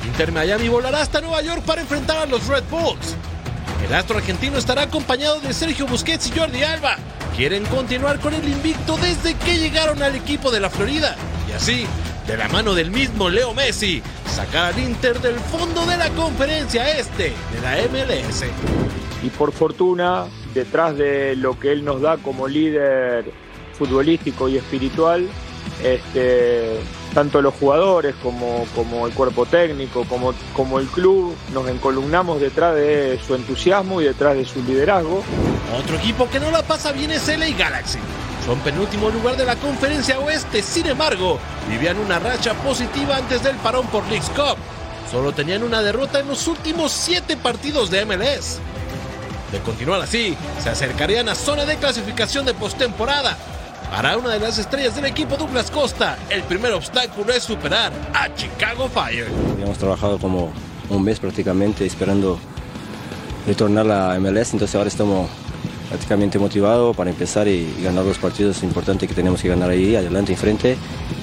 Inter 0.05 0.33
Miami 0.33 0.67
volará 0.67 0.99
hasta 0.99 1.21
Nueva 1.21 1.41
York 1.41 1.61
para 1.65 1.79
enfrentar 1.79 2.17
a 2.17 2.25
los 2.25 2.45
Red 2.47 2.65
Bulls. 2.69 3.15
El 3.87 3.93
astro 3.95 4.17
argentino 4.17 4.57
estará 4.57 4.81
acompañado 4.81 5.39
de 5.39 5.53
Sergio 5.53 5.87
Busquets 5.87 6.27
y 6.27 6.37
Jordi 6.37 6.63
Alba. 6.63 6.97
Quieren 7.37 7.63
continuar 7.67 8.19
con 8.19 8.33
el 8.33 8.45
invicto 8.45 8.97
desde 8.97 9.35
que 9.35 9.57
llegaron 9.57 10.03
al 10.03 10.13
equipo 10.13 10.51
de 10.51 10.59
la 10.59 10.69
Florida. 10.69 11.15
Y 11.47 11.53
así, 11.53 11.87
de 12.27 12.35
la 12.35 12.49
mano 12.49 12.73
del 12.73 12.91
mismo 12.91 13.29
Leo 13.29 13.53
Messi, 13.53 14.03
sacar 14.27 14.73
al 14.73 14.79
Inter 14.79 15.21
del 15.21 15.39
fondo 15.39 15.85
de 15.85 15.95
la 15.95 16.09
conferencia 16.09 16.99
este 16.99 17.31
de 17.53 17.61
la 17.61 17.77
MLS. 17.87 18.43
Y 19.23 19.29
por 19.29 19.53
fortuna, 19.53 20.25
detrás 20.53 20.97
de 20.97 21.37
lo 21.37 21.57
que 21.57 21.71
él 21.71 21.85
nos 21.85 22.01
da 22.01 22.17
como 22.17 22.49
líder 22.49 23.44
futbolístico 23.77 24.49
y 24.49 24.57
espiritual, 24.57 25.27
este, 25.83 26.79
tanto 27.13 27.41
los 27.41 27.53
jugadores 27.53 28.15
como, 28.21 28.65
como 28.75 29.07
el 29.07 29.13
cuerpo 29.13 29.45
técnico, 29.45 30.05
como, 30.05 30.33
como 30.53 30.79
el 30.79 30.87
club, 30.87 31.35
nos 31.53 31.67
encolumnamos 31.67 32.41
detrás 32.41 32.75
de 32.75 33.19
su 33.25 33.35
entusiasmo 33.35 34.01
y 34.01 34.05
detrás 34.05 34.35
de 34.35 34.45
su 34.45 34.63
liderazgo. 34.63 35.23
Otro 35.79 35.95
equipo 35.97 36.29
que 36.29 36.39
no 36.39 36.51
la 36.51 36.63
pasa 36.63 36.91
bien 36.91 37.11
es 37.11 37.27
LA 37.27 37.49
Galaxy. 37.57 37.99
Son 38.45 38.59
penúltimo 38.59 39.09
lugar 39.09 39.37
de 39.37 39.45
la 39.45 39.55
conferencia 39.55 40.19
oeste, 40.19 40.61
sin 40.61 40.85
embargo, 40.85 41.39
vivían 41.67 41.97
una 41.97 42.19
racha 42.19 42.53
positiva 42.53 43.17
antes 43.17 43.41
del 43.41 43.55
parón 43.55 43.87
por 43.87 44.05
Leagues 44.07 44.29
Cup. 44.29 44.57
Solo 45.11 45.31
tenían 45.31 45.63
una 45.63 45.81
derrota 45.81 46.19
en 46.19 46.27
los 46.27 46.47
últimos 46.47 46.91
siete 46.91 47.37
partidos 47.37 47.89
de 47.89 48.05
MLS. 48.05 48.59
De 49.51 49.59
continuar 49.59 50.01
así, 50.01 50.35
se 50.61 50.69
acercarían 50.69 51.29
a 51.29 51.35
zona 51.35 51.65
de 51.65 51.77
clasificación 51.77 52.45
de 52.45 52.53
postemporada, 52.53 53.37
para 53.95 54.17
una 54.17 54.31
de 54.31 54.41
las 54.41 54.57
estrellas 54.57 54.93
del 54.93 55.05
equipo 55.05 55.37
Douglas 55.37 55.71
Costa, 55.71 56.17
el 56.29 56.43
primer 56.43 56.73
obstáculo 56.73 57.31
es 57.31 57.43
superar 57.43 57.93
a 58.13 58.33
Chicago 58.35 58.89
Fire. 58.89 59.29
Hemos 59.63 59.77
trabajado 59.77 60.19
como 60.19 60.51
un 60.89 61.01
mes 61.01 61.17
prácticamente 61.17 61.85
esperando 61.85 62.37
retornar 63.47 63.89
a 63.89 64.19
MLS, 64.19 64.51
entonces 64.51 64.75
ahora 64.75 64.89
estamos 64.89 65.29
prácticamente 65.87 66.37
motivados 66.37 66.93
para 66.93 67.09
empezar 67.09 67.47
y, 67.47 67.73
ganar 67.81 68.03
los 68.03 68.17
partidos 68.17 68.63
importantes 68.63 69.07
que 69.07 69.15
tenemos 69.15 69.41
que 69.41 69.47
ganar 69.47 69.69
ahí, 69.69 69.95
adelante 69.95 70.33
y 70.33 70.35
frente. 70.35 70.77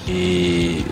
Y 0.07 0.83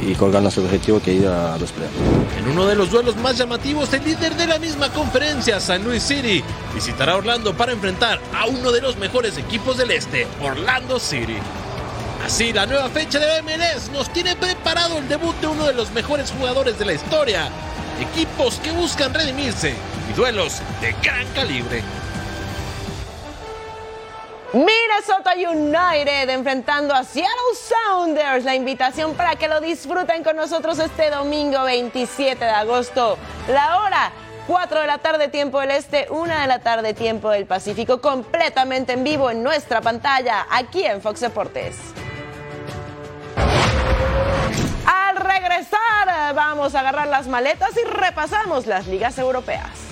y 0.00 0.14
colgar 0.14 0.42
nuestro 0.42 0.64
objetivo 0.64 1.00
que 1.00 1.12
ir 1.12 1.26
a 1.26 1.56
los 1.58 1.72
playoffs. 1.72 1.96
En 2.38 2.48
uno 2.48 2.66
de 2.66 2.74
los 2.74 2.90
duelos 2.90 3.16
más 3.16 3.38
llamativos, 3.38 3.92
el 3.92 4.04
líder 4.04 4.34
de 4.36 4.46
la 4.46 4.58
misma 4.58 4.90
conferencia, 4.90 5.60
San 5.60 5.84
Luis 5.84 6.02
City, 6.02 6.42
visitará 6.74 7.16
Orlando 7.16 7.56
para 7.56 7.72
enfrentar 7.72 8.20
a 8.34 8.46
uno 8.46 8.72
de 8.72 8.80
los 8.80 8.96
mejores 8.96 9.38
equipos 9.38 9.76
del 9.76 9.90
este, 9.90 10.26
Orlando 10.40 10.98
City. 10.98 11.36
Así, 12.24 12.52
la 12.52 12.66
nueva 12.66 12.88
fecha 12.88 13.18
de 13.18 13.42
MLS 13.42 13.90
nos 13.92 14.10
tiene 14.12 14.34
preparado 14.34 14.98
el 14.98 15.08
debut 15.08 15.36
de 15.40 15.46
uno 15.46 15.66
de 15.66 15.74
los 15.74 15.92
mejores 15.92 16.30
jugadores 16.30 16.78
de 16.78 16.86
la 16.86 16.94
historia, 16.94 17.50
equipos 18.00 18.56
que 18.60 18.72
buscan 18.72 19.12
redimirse 19.12 19.74
y 20.10 20.12
duelos 20.14 20.60
de 20.80 20.94
gran 21.02 21.26
calibre. 21.34 21.82
Minnesota 24.54 25.32
United 25.34 26.30
enfrentando 26.30 26.94
a 26.94 27.02
Seattle 27.02 27.32
Sounders. 27.56 28.44
La 28.44 28.54
invitación 28.54 29.14
para 29.14 29.34
que 29.34 29.48
lo 29.48 29.60
disfruten 29.60 30.22
con 30.22 30.36
nosotros 30.36 30.78
este 30.78 31.10
domingo 31.10 31.64
27 31.64 32.44
de 32.44 32.50
agosto. 32.50 33.18
La 33.48 33.80
hora 33.80 34.12
4 34.46 34.80
de 34.80 34.86
la 34.86 34.98
tarde 34.98 35.26
tiempo 35.26 35.58
del 35.58 35.72
Este, 35.72 36.06
1 36.08 36.38
de 36.38 36.46
la 36.46 36.60
tarde 36.60 36.94
tiempo 36.94 37.30
del 37.30 37.46
Pacífico, 37.46 38.00
completamente 38.00 38.92
en 38.92 39.02
vivo 39.02 39.28
en 39.28 39.42
nuestra 39.42 39.80
pantalla, 39.80 40.46
aquí 40.48 40.84
en 40.84 41.02
Fox 41.02 41.18
Deportes. 41.18 41.76
Al 44.86 45.16
regresar 45.16 46.32
vamos 46.32 46.76
a 46.76 46.80
agarrar 46.80 47.08
las 47.08 47.26
maletas 47.26 47.72
y 47.76 47.84
repasamos 47.88 48.66
las 48.66 48.86
ligas 48.86 49.18
europeas. 49.18 49.83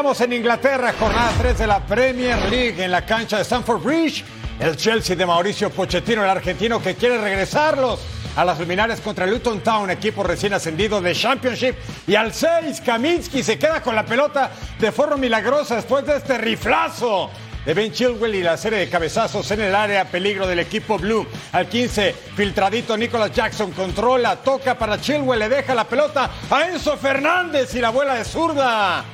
Estamos 0.00 0.20
en 0.22 0.32
Inglaterra, 0.32 0.94
jornada 0.98 1.30
3 1.36 1.58
de 1.58 1.66
la 1.66 1.84
Premier 1.84 2.38
League 2.48 2.82
en 2.82 2.90
la 2.90 3.04
cancha 3.04 3.36
de 3.36 3.42
Stamford 3.42 3.82
Bridge. 3.82 4.24
El 4.58 4.74
Chelsea 4.74 5.14
de 5.14 5.26
Mauricio 5.26 5.68
Pochettino, 5.68 6.24
el 6.24 6.30
argentino 6.30 6.80
que 6.80 6.94
quiere 6.94 7.18
regresarlos 7.18 8.00
a 8.34 8.42
las 8.42 8.58
luminares 8.58 9.02
contra 9.02 9.26
el 9.26 9.32
Luton 9.32 9.60
Town, 9.60 9.90
equipo 9.90 10.22
recién 10.22 10.54
ascendido 10.54 11.02
de 11.02 11.14
Championship. 11.14 11.74
Y 12.06 12.14
al 12.14 12.32
6, 12.32 12.80
Kaminsky 12.80 13.42
se 13.42 13.58
queda 13.58 13.82
con 13.82 13.94
la 13.94 14.06
pelota 14.06 14.50
de 14.78 14.90
forma 14.90 15.18
milagrosa 15.18 15.76
después 15.76 16.06
de 16.06 16.16
este 16.16 16.38
riflazo 16.38 17.28
de 17.66 17.74
Ben 17.74 17.92
Chilwell 17.92 18.36
y 18.36 18.42
la 18.42 18.56
serie 18.56 18.78
de 18.78 18.88
cabezazos 18.88 19.50
en 19.50 19.60
el 19.60 19.74
área, 19.74 20.06
peligro 20.06 20.46
del 20.46 20.60
equipo 20.60 20.96
Blue. 20.96 21.26
Al 21.52 21.68
15, 21.68 22.14
filtradito 22.34 22.96
Nicholas 22.96 23.34
Jackson 23.34 23.70
controla, 23.72 24.36
toca 24.36 24.78
para 24.78 24.98
Chilwell, 24.98 25.40
le 25.40 25.50
deja 25.50 25.74
la 25.74 25.84
pelota 25.84 26.30
a 26.50 26.68
Enzo 26.68 26.96
Fernández 26.96 27.74
y 27.74 27.82
la 27.82 27.90
vuela 27.90 28.14
de 28.14 28.24
zurda. 28.24 29.04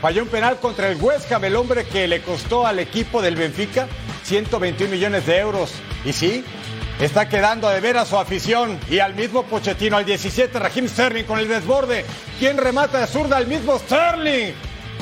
Falló 0.00 0.22
un 0.22 0.28
penal 0.28 0.58
contra 0.60 0.88
el 0.88 0.96
West 1.00 1.30
el 1.32 1.56
hombre 1.56 1.84
que 1.84 2.06
le 2.06 2.22
costó 2.22 2.66
al 2.66 2.78
equipo 2.78 3.20
del 3.20 3.34
Benfica 3.34 3.88
121 4.22 4.92
millones 4.92 5.26
de 5.26 5.38
euros. 5.38 5.72
Y 6.04 6.12
sí, 6.12 6.44
está 7.00 7.28
quedando 7.28 7.68
de 7.68 7.80
ver 7.80 7.96
a 7.96 8.04
su 8.04 8.16
afición 8.16 8.78
y 8.88 9.00
al 9.00 9.14
mismo 9.14 9.42
Pochettino, 9.42 9.96
al 9.96 10.04
17, 10.04 10.56
Raheem 10.56 10.88
Sterling 10.88 11.24
con 11.24 11.40
el 11.40 11.48
desborde. 11.48 12.04
¿Quién 12.38 12.58
remata 12.58 13.00
de 13.00 13.06
zurda? 13.08 13.38
El 13.38 13.48
mismo 13.48 13.76
Sterling. 13.78 14.52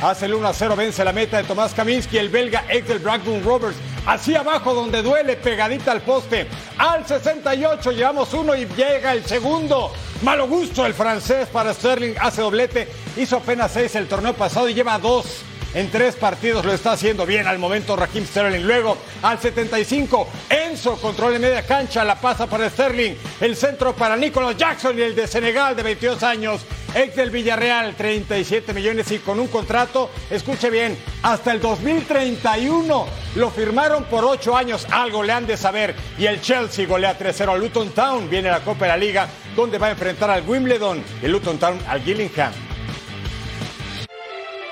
Hace 0.02 0.26
el 0.26 0.34
1 0.34 0.48
a 0.48 0.54
0, 0.54 0.76
vence 0.76 1.04
la 1.04 1.12
meta 1.12 1.38
de 1.38 1.44
Tomás 1.44 1.74
Kaminski, 1.74 2.16
el 2.16 2.28
belga 2.28 2.64
ex 2.68 2.88
del 2.88 2.98
Blackburn 2.98 3.44
Rovers. 3.44 3.76
Así 4.06 4.34
abajo 4.34 4.72
donde 4.72 5.02
duele, 5.02 5.36
pegadita 5.36 5.92
al 5.92 6.02
poste. 6.02 6.46
Al 6.78 7.06
68 7.06 7.92
llevamos 7.92 8.32
uno 8.32 8.54
y 8.54 8.66
llega 8.66 9.12
el 9.12 9.24
segundo. 9.26 9.92
Malo 10.22 10.48
gusto 10.48 10.86
el 10.86 10.94
francés 10.94 11.46
para 11.48 11.74
Sterling, 11.74 12.14
hace 12.20 12.40
doblete. 12.40 12.88
Hizo 13.16 13.36
apenas 13.36 13.72
seis 13.72 13.94
el 13.96 14.08
torneo 14.08 14.34
pasado 14.34 14.68
y 14.68 14.74
lleva 14.74 14.98
dos 14.98 15.42
en 15.74 15.90
tres 15.90 16.16
partidos 16.16 16.64
lo 16.64 16.72
está 16.72 16.92
haciendo 16.92 17.26
bien 17.26 17.46
al 17.46 17.58
momento 17.58 17.96
Raheem 17.96 18.26
Sterling. 18.26 18.64
Luego 18.64 18.96
al 19.22 19.38
75, 19.38 20.28
Enzo 20.48 20.96
controla 21.00 21.36
en 21.36 21.42
media 21.42 21.66
cancha, 21.66 22.04
la 22.04 22.20
pasa 22.20 22.46
para 22.46 22.70
Sterling. 22.70 23.14
El 23.40 23.56
centro 23.56 23.94
para 23.94 24.16
Nicolas 24.16 24.56
Jackson 24.56 24.98
y 24.98 25.02
el 25.02 25.14
de 25.14 25.26
Senegal 25.26 25.76
de 25.76 25.82
22 25.82 26.22
años, 26.22 26.62
ex 26.94 27.16
del 27.16 27.30
Villarreal, 27.30 27.94
37 27.94 28.72
millones 28.72 29.10
y 29.10 29.18
con 29.18 29.38
un 29.38 29.48
contrato, 29.48 30.10
escuche 30.30 30.70
bien, 30.70 30.96
hasta 31.22 31.52
el 31.52 31.60
2031. 31.60 33.06
Lo 33.34 33.50
firmaron 33.50 34.04
por 34.04 34.24
8 34.24 34.56
años, 34.56 34.86
algo 34.90 35.22
le 35.22 35.32
han 35.32 35.46
de 35.46 35.56
saber. 35.56 35.94
Y 36.18 36.26
el 36.26 36.40
Chelsea 36.40 36.86
golea 36.86 37.18
3-0 37.18 37.52
a 37.52 37.56
Luton 37.56 37.90
Town. 37.90 38.30
Viene 38.30 38.50
la 38.50 38.60
Copa 38.60 38.86
de 38.86 38.92
la 38.92 38.96
Liga, 38.96 39.28
donde 39.54 39.78
va 39.78 39.88
a 39.88 39.90
enfrentar 39.90 40.30
al 40.30 40.48
Wimbledon 40.48 41.04
el 41.22 41.32
Luton 41.32 41.58
Town 41.58 41.78
al 41.86 42.02
Gillingham. 42.02 42.52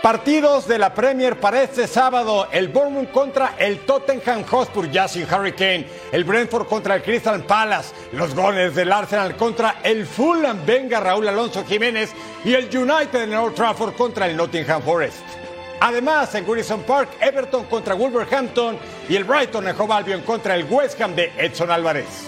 Partidos 0.04 0.68
de 0.68 0.78
la 0.78 0.92
Premier 0.92 1.40
para 1.40 1.62
este 1.62 1.86
sábado. 1.86 2.48
El 2.52 2.68
Bournemouth 2.68 3.10
contra 3.10 3.54
el 3.56 3.86
Tottenham 3.86 4.44
Hotspur, 4.44 4.90
ya 4.90 5.08
sin 5.08 5.24
Hurricane. 5.24 5.86
El 6.12 6.24
Brentford 6.24 6.66
contra 6.66 6.96
el 6.96 7.02
Crystal 7.02 7.42
Palace. 7.42 7.94
Los 8.12 8.34
goles 8.34 8.74
del 8.74 8.92
Arsenal 8.92 9.34
contra 9.34 9.76
el 9.82 10.04
Fulham. 10.04 10.60
Venga 10.66 11.00
Raúl 11.00 11.26
Alonso 11.26 11.64
Jiménez. 11.64 12.12
Y 12.44 12.52
el 12.52 12.64
United 12.64 13.22
en 13.22 13.34
Old 13.34 13.54
Trafford 13.54 13.94
contra 13.94 14.26
el 14.26 14.36
Nottingham 14.36 14.82
Forest. 14.82 15.22
Además, 15.80 16.34
en 16.34 16.44
Goodison 16.44 16.82
Park, 16.82 17.08
Everton 17.18 17.64
contra 17.64 17.94
Wolverhampton 17.94 18.76
y 19.08 19.16
el 19.16 19.24
Brighton 19.24 19.66
en 19.68 19.80
Hove 19.80 19.94
Albion 19.94 20.20
contra 20.20 20.54
el 20.54 20.64
West 20.64 21.00
Ham 21.00 21.14
de 21.14 21.32
Edson 21.38 21.70
Álvarez. 21.70 22.26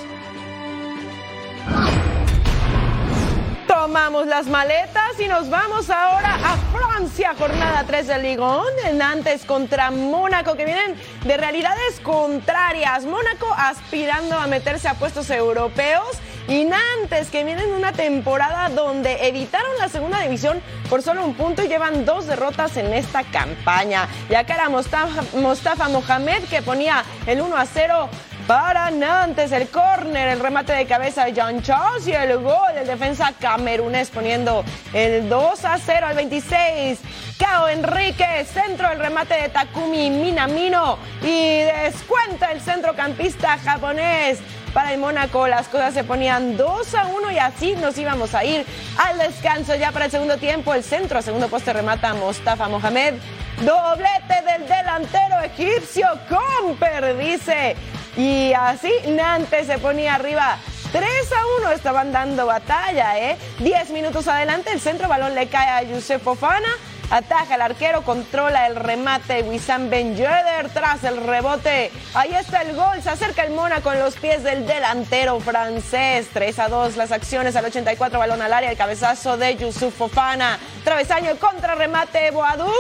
Tomamos 3.87 4.26
las 4.26 4.49
maletas 4.49 5.12
y 5.20 5.28
nos 5.28 5.49
vamos 5.49 5.91
ahora 5.91 6.34
a 6.34 6.57
Francia, 6.76 7.37
jornada 7.39 7.84
3 7.87 8.09
de 8.09 8.18
Ligón, 8.18 8.66
Nantes 8.95 9.45
contra 9.45 9.93
Mónaco, 9.93 10.57
que 10.57 10.64
vienen 10.64 10.97
de 11.22 11.37
realidades 11.37 12.01
contrarias. 12.03 13.05
Mónaco 13.05 13.47
aspirando 13.57 14.37
a 14.37 14.49
meterse 14.49 14.89
a 14.89 14.95
puestos 14.95 15.30
europeos 15.30 16.18
y 16.49 16.64
Nantes, 16.64 17.30
que 17.30 17.45
vienen 17.45 17.70
de 17.70 17.76
una 17.76 17.93
temporada 17.93 18.70
donde 18.70 19.28
evitaron 19.28 19.70
la 19.78 19.89
segunda 19.89 20.18
división 20.18 20.61
por 20.91 21.01
solo 21.03 21.24
un 21.24 21.34
punto 21.34 21.62
y 21.62 21.68
llevan 21.68 22.05
dos 22.05 22.26
derrotas 22.26 22.76
en 22.76 22.93
esta 22.93 23.22
campaña. 23.22 24.09
Ya 24.28 24.43
que 24.43 24.53
era 24.53 24.68
Mostafa, 24.68 25.22
Mostafa 25.39 25.89
Mohamed 25.89 26.43
que 26.51 26.61
ponía 26.61 27.05
el 27.28 27.41
1 27.41 27.57
a 27.57 27.66
0 27.66 28.09
para 28.47 28.90
Nantes, 28.90 29.51
el 29.51 29.68
córner, 29.68 30.28
el 30.28 30.40
remate 30.40 30.72
de 30.72 30.86
cabeza 30.86 31.24
de 31.24 31.40
John 31.40 31.62
Charles 31.62 32.07
y 32.07 32.12
el 32.12 32.38
gol 32.38 32.74
del 32.74 32.86
defensa 32.86 33.32
camerunés 33.40 34.11
poniendo 34.11 34.64
el 34.92 35.28
2 35.28 35.64
a 35.64 35.78
0 35.78 36.07
al 36.07 36.16
26. 36.16 37.01
Cao 37.38 37.68
Enrique, 37.68 38.44
centro 38.44 38.90
el 38.90 38.99
remate 39.01 39.34
de 39.34 39.49
Takumi 39.49 40.11
Minamino 40.11 40.99
y 41.22 41.59
descuenta 41.59 42.53
el 42.53 42.61
centrocampista 42.61 43.59
japonés. 43.59 44.38
Para 44.72 44.92
el 44.92 45.01
Mónaco 45.01 45.49
las 45.49 45.68
cosas 45.68 45.94
se 45.94 46.05
ponían 46.05 46.57
2 46.57 46.94
a 46.94 47.07
1 47.07 47.30
y 47.32 47.38
así 47.38 47.74
nos 47.74 47.99
íbamos 47.99 48.34
a 48.34 48.44
ir 48.44 48.64
al 48.99 49.18
descanso 49.18 49.74
ya 49.74 49.90
para 49.90 50.05
el 50.05 50.11
segundo 50.11 50.36
tiempo. 50.36 50.72
El 50.72 50.84
centro, 50.84 51.20
segundo 51.20 51.49
poste 51.49 51.72
remata 51.72 52.14
Mostafa 52.14 52.68
Mohamed. 52.68 53.14
Doblete 53.62 54.42
del 54.44 54.68
delantero 54.68 55.40
egipcio, 55.42 56.07
Comper, 56.28 57.16
dice. 57.16 57.74
Y 58.16 58.52
así 58.54 58.92
Nantes 59.08 59.66
se 59.66 59.78
ponía 59.78 60.14
arriba 60.14 60.58
3 60.92 61.04
a 61.32 61.62
1 61.62 61.72
estaban 61.72 62.12
dando 62.12 62.46
batalla, 62.46 63.18
¿eh? 63.18 63.36
10 63.58 63.90
minutos 63.90 64.28
adelante, 64.28 64.72
el 64.72 64.80
centro 64.80 65.08
balón 65.08 65.34
le 65.34 65.48
cae 65.48 65.68
a 65.68 65.82
Yusef 65.82 66.22
Fofana. 66.22 66.68
Ataja 67.10 67.54
el 67.54 67.60
arquero, 67.60 68.02
controla 68.02 68.66
el 68.66 68.74
remate 68.74 69.42
Wissam 69.42 69.90
Ben 69.90 70.16
Yedder 70.16 70.70
tras 70.70 71.04
el 71.04 71.18
rebote. 71.18 71.92
Ahí 72.14 72.34
está 72.34 72.62
el 72.62 72.74
gol, 72.74 73.00
se 73.00 73.10
acerca 73.10 73.44
el 73.44 73.52
Mona 73.52 73.80
con 73.80 73.98
los 73.98 74.16
pies 74.16 74.42
del 74.42 74.66
delantero 74.66 75.38
francés. 75.38 76.28
3 76.32 76.58
a 76.58 76.68
2 76.68 76.96
las 76.96 77.12
acciones 77.12 77.54
al 77.54 77.66
84, 77.66 78.18
balón 78.18 78.42
al 78.42 78.52
área, 78.52 78.70
el 78.70 78.76
cabezazo 78.76 79.36
de 79.36 79.54
Yusuf 79.54 79.94
Fofana. 79.94 80.58
Travesaño, 80.82 81.30
el 81.30 81.38
contrarremate 81.38 82.30
Boadú. 82.32 82.72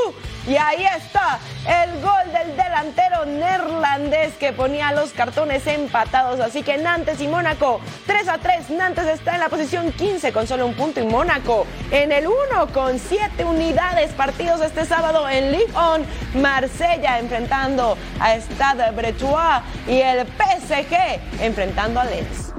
Y 0.46 0.56
ahí 0.56 0.84
está 0.96 1.40
el 1.66 2.00
gol 2.00 2.32
del 2.32 2.56
delantero 2.56 3.24
neerlandés 3.24 4.34
que 4.34 4.52
ponía 4.52 4.92
los 4.92 5.10
cartones 5.10 5.66
empatados. 5.66 6.38
Así 6.38 6.62
que 6.62 6.78
Nantes 6.78 7.20
y 7.20 7.26
Mónaco 7.26 7.80
3 8.06 8.28
a 8.28 8.38
3. 8.38 8.70
Nantes 8.70 9.06
está 9.06 9.34
en 9.34 9.40
la 9.40 9.48
posición 9.48 9.90
15 9.90 10.32
con 10.32 10.46
solo 10.46 10.66
un 10.66 10.74
punto 10.74 11.00
y 11.00 11.06
Mónaco 11.06 11.66
en 11.90 12.12
el 12.12 12.28
1 12.28 12.72
con 12.72 12.98
7 13.00 13.44
unidades. 13.44 14.12
Partidos 14.12 14.60
este 14.60 14.84
sábado 14.84 15.28
en 15.28 15.50
Ligue 15.50 15.72
1. 15.74 16.40
Marsella 16.40 17.18
enfrentando 17.18 17.98
a 18.20 18.34
Stade 18.36 18.92
Bretois 18.92 19.62
y 19.88 20.00
el 20.00 20.26
PSG 20.26 21.42
enfrentando 21.42 22.00
a 22.00 22.04
Lens. 22.04 22.55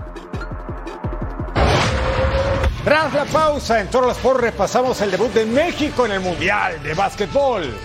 Tras 2.88 3.14
la 3.14 3.26
pausa, 3.26 3.82
en 3.82 3.90
Toro 3.90 4.12
Sport 4.12 4.40
repasamos 4.40 5.02
el 5.02 5.12
debut 5.12 5.34
de 5.34 5.46
México 5.46 6.06
en 6.06 6.14
el 6.14 6.22
Mundial 6.22 6.82
de 6.82 6.94
Básquetbol. 6.94 7.78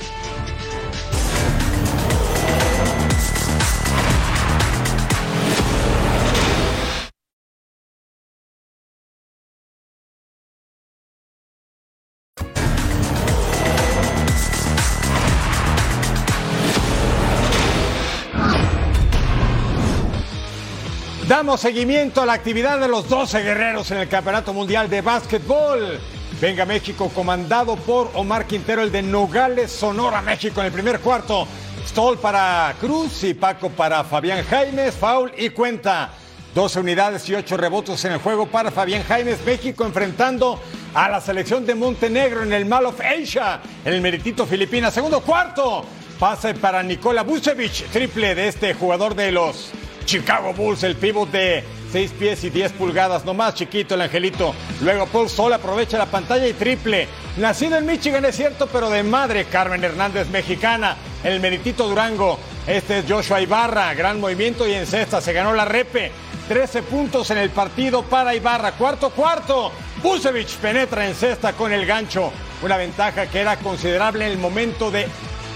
Damos 21.32 21.62
seguimiento 21.62 22.20
a 22.20 22.26
la 22.26 22.34
actividad 22.34 22.78
de 22.78 22.88
los 22.88 23.08
12 23.08 23.40
guerreros 23.40 23.90
en 23.90 23.96
el 23.96 24.06
Campeonato 24.06 24.52
Mundial 24.52 24.90
de 24.90 25.00
Básquetbol. 25.00 25.98
Venga 26.38 26.66
México, 26.66 27.08
comandado 27.08 27.76
por 27.76 28.10
Omar 28.12 28.46
Quintero, 28.46 28.82
el 28.82 28.92
de 28.92 29.00
Nogales, 29.00 29.72
Sonora, 29.72 30.20
México, 30.20 30.60
en 30.60 30.66
el 30.66 30.72
primer 30.72 31.00
cuarto. 31.00 31.48
Stoll 31.86 32.18
para 32.18 32.74
Cruz 32.78 33.24
y 33.24 33.32
Paco 33.32 33.70
para 33.70 34.04
Fabián 34.04 34.44
Jaimes, 34.44 34.94
foul 34.94 35.32
y 35.38 35.48
cuenta. 35.48 36.10
12 36.54 36.80
unidades 36.80 37.26
y 37.30 37.34
8 37.34 37.56
rebotes 37.56 38.04
en 38.04 38.12
el 38.12 38.18
juego 38.18 38.44
para 38.44 38.70
Fabián 38.70 39.02
Jaimes. 39.02 39.42
México 39.46 39.86
enfrentando 39.86 40.60
a 40.92 41.08
la 41.08 41.22
selección 41.22 41.64
de 41.64 41.74
Montenegro 41.74 42.42
en 42.42 42.52
el 42.52 42.66
Mall 42.66 42.84
of 42.84 43.00
Asia, 43.00 43.58
en 43.86 43.94
el 43.94 44.02
Meritito 44.02 44.44
Filipinas. 44.44 44.92
Segundo 44.92 45.22
cuarto, 45.22 45.82
pase 46.18 46.52
para 46.52 46.82
Nikola 46.82 47.22
Vucevic, 47.22 47.88
triple 47.90 48.34
de 48.34 48.48
este 48.48 48.74
jugador 48.74 49.14
de 49.14 49.32
los 49.32 49.72
Chicago 50.04 50.52
Bulls, 50.52 50.82
el 50.82 50.96
pívot 50.96 51.30
de 51.30 51.64
6 51.92 52.12
pies 52.18 52.44
y 52.44 52.50
10 52.50 52.72
pulgadas, 52.72 53.24
nomás 53.24 53.54
chiquito 53.54 53.94
el 53.94 54.02
angelito. 54.02 54.54
Luego 54.80 55.06
Paul 55.06 55.28
Sol 55.28 55.52
aprovecha 55.52 55.98
la 55.98 56.06
pantalla 56.06 56.46
y 56.46 56.54
triple. 56.54 57.06
Nacido 57.36 57.76
en 57.76 57.86
Michigan 57.86 58.24
es 58.24 58.36
cierto, 58.36 58.66
pero 58.66 58.88
de 58.88 59.02
madre 59.02 59.44
Carmen 59.44 59.84
Hernández 59.84 60.28
mexicana. 60.28 60.96
El 61.22 61.40
meritito 61.40 61.88
Durango. 61.88 62.38
Este 62.66 63.00
es 63.00 63.04
Joshua 63.08 63.40
Ibarra, 63.40 63.92
gran 63.94 64.20
movimiento 64.20 64.66
y 64.66 64.72
en 64.72 64.86
cesta 64.86 65.20
se 65.20 65.32
ganó 65.32 65.52
la 65.52 65.64
repe. 65.64 66.10
13 66.48 66.82
puntos 66.82 67.30
en 67.30 67.38
el 67.38 67.50
partido 67.50 68.02
para 68.02 68.34
Ibarra. 68.34 68.72
Cuarto 68.72 69.10
cuarto. 69.10 69.72
Busevich 70.02 70.56
penetra 70.56 71.06
en 71.06 71.14
cesta 71.14 71.52
con 71.52 71.72
el 71.72 71.86
gancho. 71.86 72.32
Una 72.62 72.76
ventaja 72.76 73.26
que 73.26 73.40
era 73.40 73.56
considerable 73.56 74.26
en 74.26 74.32
el 74.32 74.38
momento 74.38 74.90
de 74.90 75.06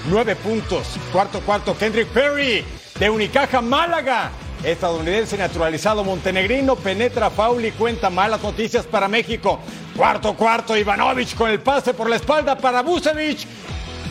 9 0.09 0.37
puntos. 0.37 0.97
Cuarto 1.13 1.41
cuarto. 1.41 1.77
Kendrick 1.77 2.09
Perry 2.09 2.65
de 2.99 3.11
Unicaja 3.11 3.61
Málaga. 3.61 4.31
Estadounidense 4.65 5.37
naturalizado 5.37 6.03
montenegrino 6.03 6.77
penetra 6.77 7.31
foul 7.31 7.65
y 7.65 7.73
cuenta 7.73 8.11
malas 8.11 8.43
noticias 8.43 8.87
para 8.87 9.07
México. 9.07 9.61
Cuarto 9.95 10.35
cuarto 10.35 10.77
Ivanovic 10.77 11.35
con 11.35 11.51
el 11.51 11.61
pase 11.61 11.95
por 11.95 12.09
la 12.09 12.17
espalda 12.17 12.57
para 12.57 12.83
Busevich. 12.83 13.47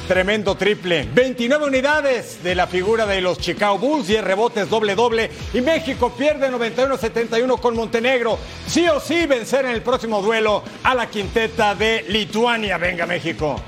Tremendo 0.08 0.56
triple. 0.56 1.10
29 1.12 1.66
unidades 1.66 2.44
de 2.44 2.54
la 2.54 2.68
figura 2.68 3.08
de 3.08 3.22
los 3.22 3.40
Chicago 3.40 3.80
Bulls, 3.80 4.08
10 4.08 4.24
rebotes 4.24 4.70
doble 4.70 4.94
doble. 4.94 5.32
Y 5.52 5.62
México 5.62 6.14
pierde 6.16 6.52
91-71 6.52 7.60
con 7.60 7.76
Montenegro. 7.76 8.38
Sí 8.68 8.88
o 8.88 9.00
sí 9.00 9.26
vencer 9.26 9.66
en 9.66 9.72
el 9.72 9.82
próximo 9.82 10.22
duelo 10.22 10.64
a 10.84 10.94
la 10.94 11.10
quinteta 11.10 11.74
de 11.74 12.06
Lituania. 12.08 12.78
Venga 12.78 13.08
México. 13.08 13.60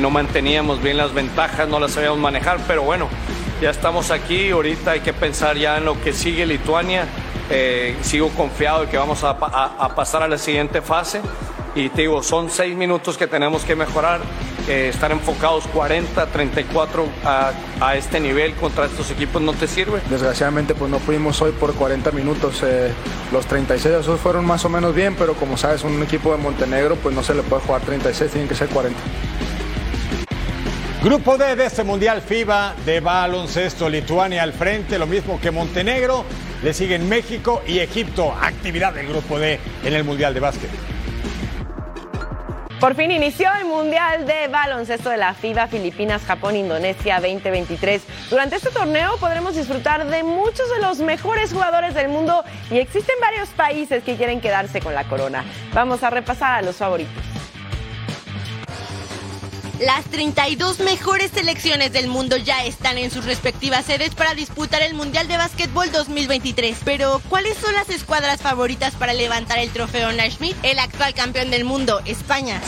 No 0.00 0.10
manteníamos 0.10 0.82
bien 0.82 0.96
las 0.96 1.12
ventajas, 1.12 1.68
no 1.68 1.78
las 1.78 1.92
sabíamos 1.92 2.18
manejar, 2.18 2.58
pero 2.66 2.82
bueno, 2.82 3.08
ya 3.60 3.70
estamos 3.70 4.10
aquí, 4.10 4.50
ahorita 4.50 4.92
hay 4.92 5.00
que 5.00 5.12
pensar 5.12 5.56
ya 5.56 5.76
en 5.76 5.84
lo 5.84 6.00
que 6.00 6.12
sigue 6.12 6.46
Lituania, 6.46 7.06
eh, 7.50 7.96
sigo 8.00 8.30
confiado 8.30 8.82
de 8.82 8.88
que 8.88 8.96
vamos 8.96 9.22
a, 9.24 9.38
pasar 9.94 10.22
a 10.22 10.28
la 10.28 10.38
siguiente 10.38 10.80
fase 10.80 11.20
y 11.74 11.88
te 11.90 12.02
digo, 12.02 12.22
son 12.22 12.48
seis 12.50 12.76
minutos 12.76 13.18
que 13.18 13.26
tenemos 13.26 13.64
que 13.64 13.76
mejorar, 13.76 14.20
eh, 14.68 14.88
estar 14.88 15.12
enfocados 15.12 15.66
40, 15.68 16.26
34 16.26 17.06
a, 17.24 17.52
a, 17.80 17.96
este 17.96 18.18
nivel 18.18 18.54
contra 18.54 18.86
estos 18.86 19.10
equipos 19.10 19.42
no 19.42 19.52
te 19.52 19.66
sirve. 19.66 20.00
Desgraciadamente 20.08 20.74
pues 20.74 20.90
no 20.90 20.98
pudimos 20.98 21.40
hoy 21.42 21.52
por 21.52 21.74
40 21.74 22.10
minutos, 22.12 22.62
eh, 22.62 22.92
los 23.32 23.46
36 23.46 23.94
esos 23.94 24.20
fueron 24.20 24.46
más 24.46 24.64
o 24.64 24.68
menos 24.68 24.94
bien, 24.94 25.14
pero 25.16 25.34
como 25.34 25.56
sabes 25.56 25.84
un 25.84 26.02
equipo 26.02 26.32
de 26.32 26.38
Montenegro 26.38 26.96
pues 26.96 27.14
no 27.14 27.22
se 27.22 27.34
le 27.34 27.42
puede 27.42 27.62
jugar 27.62 27.82
36, 27.82 28.30
tienen 28.30 28.48
que 28.48 28.54
ser 28.54 28.68
40. 28.68 28.98
Grupo 31.02 31.38
D 31.38 31.56
de 31.56 31.64
este 31.64 31.82
Mundial 31.82 32.20
FIBA 32.20 32.74
de 32.84 33.00
baloncesto, 33.00 33.88
Lituania 33.88 34.42
al 34.42 34.52
frente, 34.52 34.98
lo 34.98 35.06
mismo 35.06 35.40
que 35.40 35.50
Montenegro, 35.50 36.26
le 36.62 36.74
siguen 36.74 37.08
México 37.08 37.62
y 37.66 37.78
Egipto, 37.78 38.34
actividad 38.38 38.92
del 38.92 39.08
Grupo 39.08 39.38
D 39.38 39.58
en 39.82 39.94
el 39.94 40.04
Mundial 40.04 40.34
de 40.34 40.40
Básquet. 40.40 40.68
Por 42.78 42.94
fin 42.96 43.10
inició 43.10 43.48
el 43.58 43.64
Mundial 43.64 44.26
de 44.26 44.48
Baloncesto 44.48 45.08
de 45.08 45.16
la 45.16 45.32
FIBA 45.32 45.68
Filipinas, 45.68 46.20
Japón, 46.26 46.54
Indonesia 46.54 47.14
2023. 47.14 48.02
Durante 48.28 48.56
este 48.56 48.68
torneo 48.68 49.16
podremos 49.16 49.56
disfrutar 49.56 50.06
de 50.06 50.22
muchos 50.22 50.70
de 50.70 50.82
los 50.82 50.98
mejores 50.98 51.50
jugadores 51.50 51.94
del 51.94 52.08
mundo 52.08 52.44
y 52.70 52.76
existen 52.76 53.16
varios 53.22 53.48
países 53.50 54.04
que 54.04 54.16
quieren 54.16 54.42
quedarse 54.42 54.82
con 54.82 54.94
la 54.94 55.04
corona. 55.04 55.46
Vamos 55.72 56.02
a 56.02 56.10
repasar 56.10 56.58
a 56.58 56.62
los 56.62 56.76
favoritos. 56.76 57.39
Las 59.80 60.04
32 60.04 60.80
mejores 60.80 61.30
selecciones 61.32 61.90
del 61.90 62.06
mundo 62.06 62.36
ya 62.36 62.64
están 62.64 62.98
en 62.98 63.10
sus 63.10 63.24
respectivas 63.24 63.86
sedes 63.86 64.14
para 64.14 64.34
disputar 64.34 64.82
el 64.82 64.92
Mundial 64.92 65.26
de 65.26 65.38
Básquetbol 65.38 65.90
2023. 65.90 66.76
Pero, 66.84 67.22
¿cuáles 67.30 67.56
son 67.56 67.72
las 67.72 67.88
escuadras 67.88 68.42
favoritas 68.42 68.94
para 68.94 69.14
levantar 69.14 69.58
el 69.58 69.70
trofeo 69.70 70.12
Naismith? 70.12 70.54
El 70.62 70.78
actual 70.78 71.14
campeón 71.14 71.50
del 71.50 71.64
mundo, 71.64 72.02
España. 72.04 72.60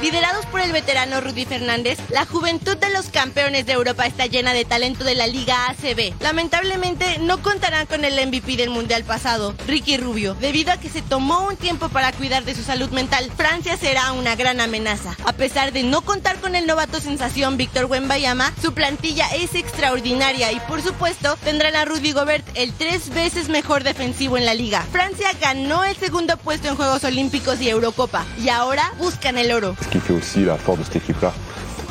Liderados 0.00 0.46
por 0.46 0.60
el 0.60 0.70
veterano 0.70 1.20
Rudy 1.20 1.44
Fernández, 1.44 1.98
la 2.10 2.24
juventud 2.24 2.76
de 2.76 2.88
los 2.90 3.10
campeones 3.10 3.66
de 3.66 3.72
Europa 3.72 4.06
está 4.06 4.26
llena 4.26 4.52
de 4.52 4.64
talento 4.64 5.02
de 5.02 5.16
la 5.16 5.26
Liga 5.26 5.66
ACB. 5.70 6.14
Lamentablemente 6.20 7.18
no 7.18 7.42
contarán 7.42 7.86
con 7.86 8.04
el 8.04 8.14
MVP 8.28 8.56
del 8.56 8.70
Mundial 8.70 9.02
pasado, 9.02 9.56
Ricky 9.66 9.96
Rubio, 9.96 10.34
debido 10.34 10.70
a 10.70 10.76
que 10.76 10.88
se 10.88 11.02
tomó 11.02 11.48
un 11.48 11.56
tiempo 11.56 11.88
para 11.88 12.12
cuidar 12.12 12.44
de 12.44 12.54
su 12.54 12.62
salud 12.62 12.90
mental. 12.90 13.28
Francia 13.36 13.76
será 13.76 14.12
una 14.12 14.36
gran 14.36 14.60
amenaza. 14.60 15.16
A 15.24 15.32
pesar 15.32 15.72
de 15.72 15.82
no 15.82 16.02
contar 16.02 16.38
con 16.38 16.54
el 16.54 16.68
novato 16.68 17.00
sensación 17.00 17.56
Víctor 17.56 17.86
Wembayama, 17.86 18.54
su 18.62 18.74
plantilla 18.74 19.26
es 19.34 19.56
extraordinaria 19.56 20.52
y 20.52 20.60
por 20.60 20.80
supuesto 20.80 21.36
tendrán 21.42 21.74
a 21.74 21.84
Rudy 21.84 22.12
Gobert, 22.12 22.46
el 22.54 22.72
tres 22.72 23.10
veces 23.10 23.48
mejor 23.48 23.82
defensivo 23.82 24.38
en 24.38 24.46
la 24.46 24.54
liga. 24.54 24.86
Francia 24.92 25.30
ganó 25.40 25.82
el 25.84 25.96
segundo 25.96 26.36
puesto 26.36 26.68
en 26.68 26.76
Juegos 26.76 27.02
Olímpicos 27.02 27.60
y 27.60 27.68
Eurocopa 27.68 28.24
y 28.40 28.48
ahora 28.48 28.92
buscan 28.98 29.38
el 29.38 29.50
oro. 29.50 29.76
Qui 29.90 30.00
fait 30.00 30.12
aussi 30.12 30.44
la 30.44 30.56
force 30.56 30.78
de 30.78 30.84
cette 30.84 30.96
équipe-là. 30.96 31.32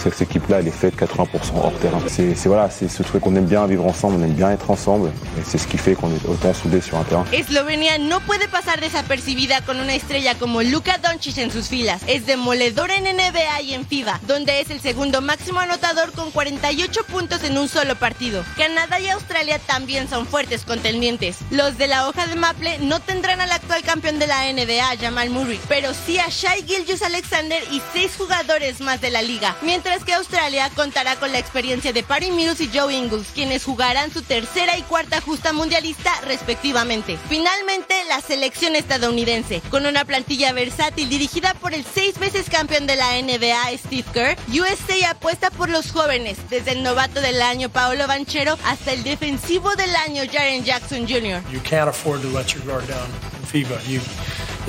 Cette 0.10 0.22
équipe-là, 0.30 0.60
elle 0.60 0.68
est 0.70 0.72
faite 0.72 0.96
80% 0.96 1.58
hors 1.62 1.74
terrain. 1.80 2.00
C'est- 2.08 2.34
voilà, 2.48 2.70
c'est 2.70 2.88
ce 2.90 3.04
truc 3.04 3.22
qu'on 3.24 3.36
aime 3.36 3.46
bien 3.46 3.66
vivre 3.68 3.86
ensemble, 3.86 4.16
on 4.20 4.24
aime 4.24 4.34
bien 4.34 4.52
être 4.52 4.72
ensemble. 4.72 5.10
Et 5.38 5.42
c'est 5.46 5.58
ce 5.58 5.68
qui 5.68 5.78
fait 5.78 5.96
qu'on 5.96 6.10
est 6.10 6.26
autant 6.28 6.54
soudés 6.54 6.80
sur 6.82 6.98
un 6.98 7.04
terrain. 7.04 7.26
Eslovenia 7.34 7.98
no 7.98 8.20
puede 8.22 8.48
pasar 8.48 8.80
desapercibida 8.80 9.62
con 9.62 9.80
una 9.80 9.94
estrella 9.96 10.36
como 10.36 10.62
Luka 10.62 10.98
Doncic 11.00 11.38
en 11.40 11.52
sus 11.52 11.68
filas. 11.68 12.02
Es 12.08 12.26
demoledora 12.26 12.96
en 12.96 13.06
NBA 13.06 13.62
y 13.64 13.74
en 13.74 13.86
FIBA, 13.86 14.20
donde 14.28 14.62
es 14.62 14.70
el 14.70 14.80
segundo 14.80 15.22
máximo 15.22 15.60
anotador 15.60 16.12
con 16.14 16.32
48 16.32 17.04
puntos 17.06 17.44
en 17.44 17.58
un 17.58 17.68
solo 17.68 17.96
partido. 17.96 18.44
Canadá 18.56 19.00
y 19.02 19.10
Australia 19.10 19.60
también 19.60 20.10
son 20.10 20.26
fuertes 20.26 20.64
contendientes. 20.64 21.38
Los 21.52 21.78
de 21.78 21.88
la 21.88 22.08
hoja 22.08 22.28
de 22.28 22.36
Maple 22.36 22.80
no 22.80 23.02
tendrán 23.02 23.42
al 23.42 23.52
actual 23.52 23.84
campeón 23.84 24.20
de 24.20 24.28
la 24.28 24.48
NBA, 24.52 24.98
Jamal 25.02 25.30
Murray, 25.32 25.60
pero 25.68 25.92
sí 25.94 26.18
a 26.18 26.28
Shai 26.30 26.64
Gilgeous 26.66 27.02
Alexander 27.02 27.62
y 27.72 27.82
seis 27.94 28.12
jugadores 28.18 28.80
más 28.80 29.02
de 29.02 29.12
la 29.12 29.22
liga. 29.22 29.56
Mientras 29.64 29.97
que 30.04 30.14
Australia 30.14 30.70
contará 30.76 31.16
con 31.16 31.32
la 31.32 31.40
experiencia 31.40 31.94
de 31.94 32.04
Patty 32.04 32.32
Mills 32.32 32.62
y 32.62 32.70
Joe 32.74 32.94
Ingles, 32.94 33.28
quienes 33.34 33.64
jugarán 33.64 34.12
su 34.12 34.22
tercera 34.22 34.78
y 34.78 34.82
cuarta 34.84 35.22
justa 35.22 35.54
mundialista 35.54 36.12
respectivamente. 36.26 37.18
Finalmente, 37.30 37.96
la 38.08 38.22
selección 38.22 38.76
estadounidense, 38.76 39.62
con 39.70 39.86
una 39.86 40.06
plantilla 40.06 40.54
versátil 40.54 41.10
dirigida 41.10 41.54
por 41.56 41.74
el 41.74 41.86
seis 41.86 42.18
veces 42.20 42.50
campeón 42.50 42.88
de 42.88 42.96
la 42.96 43.22
NBA, 43.22 43.78
Steve 43.78 44.06
Kerr, 44.14 44.38
USA 44.50 45.12
apuesta 45.12 45.52
por 45.52 45.70
los 45.70 45.92
jóvenes, 45.92 46.38
desde 46.50 46.72
el 46.72 46.84
novato 46.84 47.22
del 47.22 47.42
año 47.42 47.70
Paolo 47.70 48.08
Banchero 48.08 48.58
hasta 48.66 48.94
el 48.94 49.04
defensivo 49.04 49.76
del 49.76 49.96
año 49.96 50.24
Jaren 50.32 50.64
Jackson 50.64 51.08
Jr. 51.08 51.42
You 51.52 51.62
can't 51.64 51.90
afford 51.90 52.22
to 52.22 52.30
let 52.30 52.54
your 52.54 52.64
guard 52.66 52.88
down 52.88 53.08
in 53.40 53.46
FIBA. 53.48 53.80
You, 53.88 54.02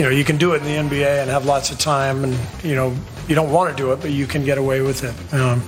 know, 0.05 0.11
you 0.11 0.25
can 0.25 0.39
do 0.39 0.55
it 0.55 0.63
in 0.63 0.65
the 0.65 0.77
NBA 0.77 1.23
and 1.23 1.31
have 1.31 1.45
lots 1.45 1.71
of 1.71 1.79
time, 1.79 2.25
and 2.25 2.37
you 2.63 2.75
know, 2.75 2.93
you 3.29 3.35
don't 3.35 3.53
want 3.53 3.71
to 3.71 3.77
do 3.77 3.93
it, 3.93 4.01
but 4.01 4.11
you 4.11 4.27
can 4.27 4.45
get 4.45 4.59
away 4.59 4.81
with 4.81 5.05
it. 5.05 5.15
Um, 5.35 5.61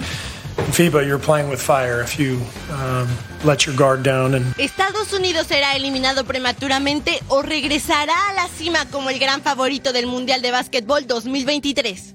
FIBA, 0.72 1.06
you're 1.06 1.18
playing 1.18 1.48
with 1.48 1.60
fire 1.60 2.00
if 2.00 2.18
you 2.18 2.40
um, 2.72 3.08
let 3.44 3.66
your 3.66 3.74
guard 3.76 4.02
down 4.02 4.34
and 4.34 4.54
Estados 4.58 5.12
Unidos 5.12 5.46
será 5.46 5.74
eliminado 5.76 6.24
prematuramente 6.24 7.20
o 7.28 7.42
regresará 7.42 8.14
a 8.30 8.34
la 8.34 8.48
cima 8.48 8.86
como 8.90 9.10
el 9.10 9.18
gran 9.18 9.42
favorito 9.42 9.92
del 9.92 10.06
Mundial 10.06 10.42
de 10.42 10.50
Básquetbol 10.50 11.06
2023. 11.06 12.14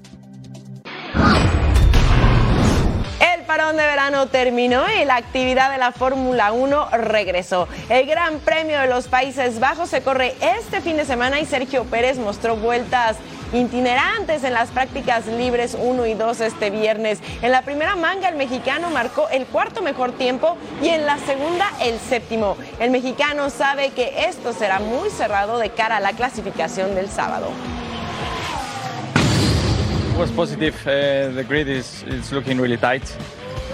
El 3.20 3.42
parón 3.46 3.76
de 3.76 3.86
verano 3.86 4.26
terminó 4.28 4.84
y 5.00 5.04
la 5.04 5.16
actividad 5.16 5.70
de 5.70 5.78
la 5.78 5.92
Fórmula 5.92 6.52
1 6.52 6.90
regresó. 6.98 7.68
El 7.88 8.06
Gran 8.06 8.38
Premio 8.40 8.80
de 8.80 8.86
los 8.88 9.06
Países 9.08 9.60
Bajos 9.60 9.88
se 9.88 10.02
corre 10.02 10.34
este 10.40 10.80
fin 10.80 10.96
de 10.96 11.04
semana 11.04 11.40
y 11.40 11.46
Sergio 11.46 11.84
Pérez 11.84 12.18
mostró 12.18 12.56
vueltas 12.56 13.16
itinerantes 13.52 14.44
en 14.44 14.52
las 14.52 14.70
prácticas 14.70 15.26
libres 15.26 15.76
1 15.78 16.06
y 16.06 16.14
2 16.14 16.40
este 16.40 16.70
viernes. 16.70 17.20
En 17.42 17.52
la 17.52 17.62
primera 17.62 17.96
manga 17.96 18.28
el 18.28 18.36
mexicano 18.36 18.90
marcó 18.90 19.28
el 19.28 19.46
cuarto 19.46 19.82
mejor 19.82 20.12
tiempo 20.12 20.56
y 20.82 20.88
en 20.88 21.06
la 21.06 21.18
segunda 21.18 21.70
el 21.82 21.98
séptimo. 21.98 22.56
El 22.80 22.90
mexicano 22.90 23.50
sabe 23.50 23.90
que 23.90 24.26
esto 24.28 24.52
será 24.52 24.80
muy 24.80 25.10
cerrado 25.10 25.58
de 25.58 25.70
cara 25.70 25.98
a 25.98 26.00
la 26.00 26.12
clasificación 26.12 26.94
del 26.94 27.08
sábado. 27.08 27.50
It 30.12 30.20
was 30.20 30.30
positive. 30.30 30.74
Uh, 30.86 31.34
the 31.34 31.44
grid 31.44 31.68
is, 31.68 32.02
is 32.04 32.32
looking 32.32 32.58
really 32.58 32.78
tight 32.78 33.02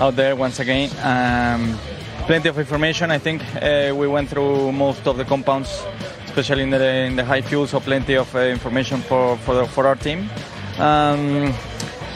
out 0.00 0.16
there 0.16 0.34
once 0.34 0.58
again. 0.58 0.90
Um, 1.04 1.78
plenty 2.26 2.48
of 2.48 2.58
information. 2.58 3.12
I 3.12 3.18
think 3.18 3.42
uh, 3.62 3.94
we 3.94 4.08
went 4.08 4.28
through 4.28 4.72
most 4.72 5.06
of 5.06 5.16
the 5.16 5.24
compounds, 5.24 5.84
especially 6.32 6.62
in 6.62 6.70
the, 6.70 6.82
in 6.82 7.14
the 7.14 7.24
high 7.24 7.42
fuel, 7.42 7.66
so 7.66 7.78
plenty 7.78 8.14
of 8.14 8.34
uh, 8.34 8.38
information 8.38 9.02
for, 9.02 9.36
for, 9.38 9.54
the, 9.54 9.66
for 9.66 9.86
our 9.86 9.94
team. 9.94 10.30
Um, 10.78 11.52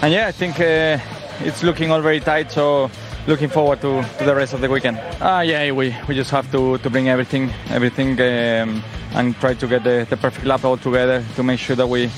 and 0.01 0.11
yeah, 0.11 0.27
I 0.29 0.33
think 0.33 0.59
uh, 0.59 0.99
it's 1.41 1.63
looking 1.63 1.91
all 1.91 2.01
very 2.01 2.21
tight, 2.21 2.51
so 2.51 2.91
looking 3.27 3.51
forward 3.51 3.83
to, 3.83 4.03
to 4.19 4.25
the 4.25 4.35
rest 4.35 4.55
of 4.55 4.63
the 4.63 4.71
weekend. 4.71 4.99
Ah, 5.21 5.43
yeah, 5.43 5.71
we, 5.71 5.95
we 6.09 6.15
just 6.15 6.31
have 6.31 6.51
to, 6.53 6.79
to 6.79 6.89
bring 6.89 7.11
everything, 7.11 7.51
everything 7.69 8.13
um, 8.13 8.83
and 9.13 9.37
try 9.37 9.53
to 9.53 9.67
get 9.67 9.85
the, 9.85 10.07
the 10.09 10.17
perfect 10.17 10.47
lap 10.47 10.65
all 10.65 10.79
together 10.79 11.23
to 11.35 11.43
make 11.43 11.61
sure 11.61 11.77
that 11.77 11.87
we 11.87 12.09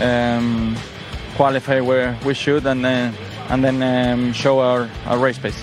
um, 0.00 0.74
qualify 1.36 1.80
where 1.80 2.18
we 2.24 2.32
should 2.32 2.64
and 2.66 2.82
then 2.82 3.14
and 3.50 3.62
then 3.62 3.82
um, 3.82 4.32
show 4.32 4.60
our, 4.60 4.88
our 5.04 5.18
race 5.18 5.38
pace. 5.38 5.62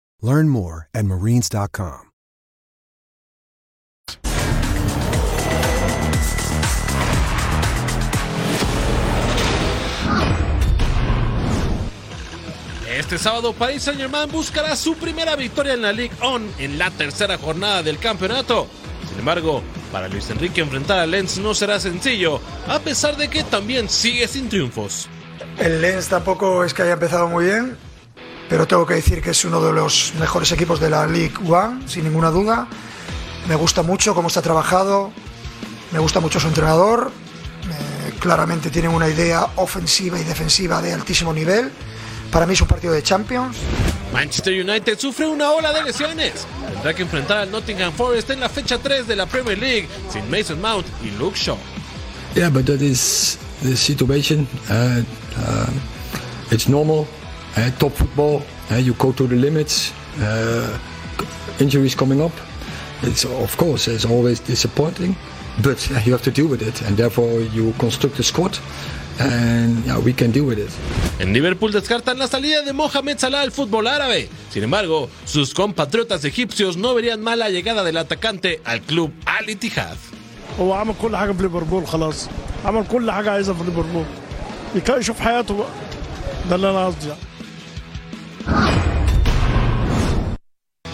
Learn 0.21 0.49
more 0.49 0.87
at 0.93 1.05
marines.com. 1.05 2.11
Este 12.87 13.17
sábado 13.17 13.53
Paris 13.53 13.83
Saint 13.83 13.99
Germain 13.99 14.29
buscará 14.31 14.75
su 14.75 14.95
primera 14.95 15.35
victoria 15.35 15.73
en 15.73 15.81
la 15.81 15.91
Ligue 15.91 16.15
1 16.21 16.51
en 16.59 16.77
la 16.77 16.91
tercera 16.91 17.37
jornada 17.37 17.81
del 17.81 17.97
campeonato. 17.97 18.67
Sin 19.09 19.19
embargo, 19.19 19.63
para 19.91 20.07
Luis 20.07 20.29
Enrique 20.29 20.61
enfrentar 20.61 20.99
a 20.99 21.05
Lens 21.05 21.37
no 21.39 21.53
será 21.53 21.79
sencillo, 21.79 22.39
a 22.67 22.79
pesar 22.79 23.17
de 23.17 23.27
que 23.29 23.43
también 23.43 23.89
sigue 23.89 24.27
sin 24.27 24.49
triunfos. 24.49 25.09
El 25.57 25.81
Lens 25.81 26.07
tampoco 26.07 26.63
es 26.63 26.73
que 26.73 26.83
haya 26.83 26.93
empezado 26.93 27.27
muy 27.27 27.45
bien, 27.45 27.75
pero 28.51 28.67
tengo 28.67 28.85
que 28.85 28.95
decir 28.95 29.21
que 29.21 29.29
es 29.29 29.45
uno 29.45 29.61
de 29.61 29.71
los 29.71 30.11
mejores 30.19 30.51
equipos 30.51 30.81
de 30.81 30.89
la 30.89 31.07
League 31.07 31.35
One, 31.47 31.87
sin 31.87 32.03
ninguna 32.03 32.31
duda. 32.31 32.67
Me 33.47 33.55
gusta 33.55 33.81
mucho 33.81 34.13
cómo 34.13 34.27
está 34.27 34.41
trabajado, 34.41 35.13
me 35.93 35.99
gusta 35.99 36.19
mucho 36.19 36.37
su 36.37 36.49
entrenador, 36.49 37.13
eh, 37.63 38.11
claramente 38.19 38.69
tienen 38.69 38.91
una 38.91 39.07
idea 39.07 39.47
ofensiva 39.55 40.19
y 40.19 40.25
defensiva 40.25 40.81
de 40.81 40.91
altísimo 40.91 41.33
nivel. 41.33 41.71
Para 42.29 42.45
mí 42.45 42.51
es 42.51 42.59
un 42.59 42.67
partido 42.67 42.91
de 42.91 43.01
Champions. 43.01 43.55
Manchester 44.11 44.53
United 44.53 44.99
sufre 44.99 45.27
una 45.27 45.51
ola 45.51 45.71
de 45.71 45.83
lesiones. 45.83 46.45
Tendrá 46.73 46.93
que 46.93 47.03
enfrentar 47.03 47.37
al 47.37 47.51
Nottingham 47.51 47.93
Forest 47.93 48.31
en 48.31 48.41
la 48.41 48.49
fecha 48.49 48.77
3 48.77 49.07
de 49.07 49.15
la 49.15 49.27
Premier 49.27 49.57
League 49.57 49.87
sin 50.11 50.29
Mason 50.29 50.59
Mount 50.59 50.85
y 51.01 51.11
Luke 51.11 51.37
Shaw. 51.39 51.57
Yeah, 52.35 52.49
but 52.49 52.65
that 52.65 52.81
is 52.81 53.37
the 53.63 53.77
situation. 53.77 54.45
Uh, 54.69 55.03
uh, 55.37 55.69
it's 56.51 56.67
normal. 56.67 57.07
Uh, 57.56 57.70
top 57.78 57.92
football. 57.92 58.42
Uh, 58.70 58.76
you 58.86 58.92
go 58.94 59.12
to 59.12 59.26
the 59.26 59.36
limits. 59.36 59.92
Uh, 60.20 60.78
injuries 61.58 61.94
coming 61.94 62.20
up. 62.20 62.32
It's 63.02 63.24
of 63.24 63.56
course 63.56 63.88
it's 63.88 64.04
always 64.04 64.38
disappointing, 64.40 65.14
but 65.62 65.78
uh, 65.90 66.00
you 66.04 66.12
have 66.12 66.22
to 66.22 66.30
deal 66.30 66.48
with 66.48 66.62
it, 66.62 66.76
and 66.86 66.96
therefore 66.96 67.32
you 67.56 67.72
construct 67.78 68.18
a 68.18 68.22
squad, 68.22 68.54
and 69.18 69.84
yeah, 69.86 69.98
we 69.98 70.12
can 70.12 70.30
deal 70.32 70.44
with 70.50 70.58
it. 70.58 70.70
En 71.18 71.32
Liverpool 71.32 71.72
descartan 71.72 72.18
la 72.18 72.26
salida 72.26 72.62
de 72.62 72.72
Mohamed 72.72 73.18
Salah 73.18 73.40
al 73.42 73.52
fútbol 73.52 73.86
árabe. 73.86 74.28
Sin 74.50 74.62
embargo, 74.64 75.08
sus 75.24 75.52
compatriotas 75.54 76.24
egipcios 76.24 76.76
no 76.76 76.94
verían 76.94 77.22
mal 77.22 77.38
la 77.38 77.48
llegada 77.50 77.84
del 77.84 77.96
atacante 77.98 78.60
al 78.64 78.80
club 78.82 79.10
Al 79.26 79.48
Ittihad. 79.48 79.96
هو 80.60 80.72
عمل 80.72 80.94
كل 81.02 81.16
حاجه 81.16 81.32
في 81.32 81.42
ليفربول 81.42 81.86
خلاص 81.86 82.28
عمل 82.64 82.86
كل 82.86 83.10
حاجه 83.10 83.30
عايزها 83.30 83.54
في 83.54 83.64
ليفربول 83.64 84.04
يك- 84.74 84.88
يشوف 84.98 85.20
حياته 85.20 85.56
بقى 85.56 85.68
ده 86.50 86.56
اللي 86.56 86.70
انا 86.70 86.86
قصدي 86.86 87.08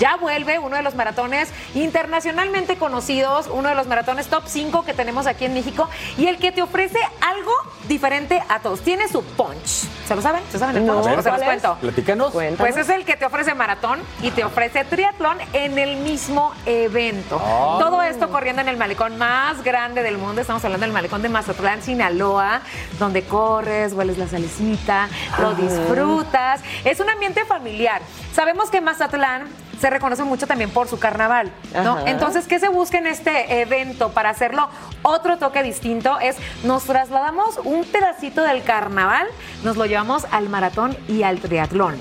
Ya 0.08 0.16
vuelve 0.16 0.58
uno 0.58 0.78
de 0.78 0.84
los 0.84 0.96
maratones 0.96 1.50
internacionalmente 1.76 2.78
conocidos, 2.78 3.50
uno 3.52 3.68
de 3.68 3.76
los 3.76 3.88
maratones 3.88 4.28
top 4.28 4.44
5 4.46 4.86
que 4.86 4.94
tenemos 4.94 5.28
aquí 5.28 5.44
en 5.44 5.54
México 5.54 5.90
y 6.18 6.28
el 6.28 6.38
que 6.38 6.54
te 6.54 6.62
ofrece 6.62 6.98
algo 7.20 7.52
diferente 7.90 8.42
a 8.48 8.60
todos. 8.60 8.80
Tiene 8.80 9.10
su 9.10 9.22
punch. 9.22 9.86
¿Se 10.08 10.16
lo 10.16 10.22
saben? 10.22 10.42
¿Se 10.50 10.60
saben 10.60 10.78
el 10.78 10.86
No, 10.86 11.02
punch? 11.02 11.18
¿O 11.18 11.22
se 11.22 11.30
los 11.30 11.42
cuento? 11.42 11.78
Platícanos. 11.82 12.32
Pues 12.58 12.78
es 12.78 12.88
el 12.88 13.04
que 13.04 13.18
te 13.18 13.26
ofrece 13.26 13.54
maratón 13.54 14.00
y 14.22 14.32
te 14.32 14.46
ofrece 14.46 14.86
triatlón 14.86 15.40
en 15.52 15.78
el 15.78 15.98
mismo 15.98 16.54
evento. 16.66 17.42
Ah. 17.44 17.76
Todo 17.82 18.02
esto 18.02 18.30
corriendo 18.30 18.62
en 18.62 18.70
el 18.70 18.78
malecón 18.78 19.18
más 19.18 19.62
grande 19.62 20.04
del 20.04 20.18
mundo. 20.18 20.40
Estamos 20.40 20.64
hablando 20.64 20.86
del 20.86 20.94
malecón 20.94 21.22
de 21.22 21.28
Mazatlán, 21.28 21.82
Sinaloa, 21.82 22.62
donde 22.98 23.24
corres, 23.24 23.92
hueles 23.92 24.18
la 24.18 24.30
salecita, 24.30 25.10
lo 25.38 25.54
disfrutas. 25.54 26.62
Es 26.86 27.02
un 27.02 27.10
ambiente 27.10 27.44
familiar. 27.44 28.02
Sabemos 28.34 28.70
que 28.70 28.80
Mazatlán 28.80 29.67
se 29.80 29.90
reconoce 29.90 30.24
mucho 30.24 30.48
también 30.48 30.70
por 30.70 30.88
su 30.88 31.00
carnaval, 31.00 31.52
¿no? 31.84 31.98
Ajá. 31.98 32.10
Entonces, 32.10 32.48
¿qué 32.48 32.60
se 32.60 32.70
busca 32.70 32.98
en 32.98 33.08
este 33.08 33.62
evento 33.62 34.10
para 34.10 34.30
hacerlo 34.30 34.70
otro 35.02 35.38
toque 35.38 35.64
distinto? 35.64 36.20
Es 36.20 36.38
nos 36.64 36.84
trasladamos 36.84 37.60
un 37.64 37.84
pedacito 37.86 38.42
del 38.42 38.64
carnaval, 38.64 39.28
nos 39.64 39.78
lo 39.78 39.86
llevamos 39.86 40.26
al 40.32 40.50
maratón 40.50 40.98
y 41.08 41.24
al 41.24 41.40
triatlón. 41.40 41.96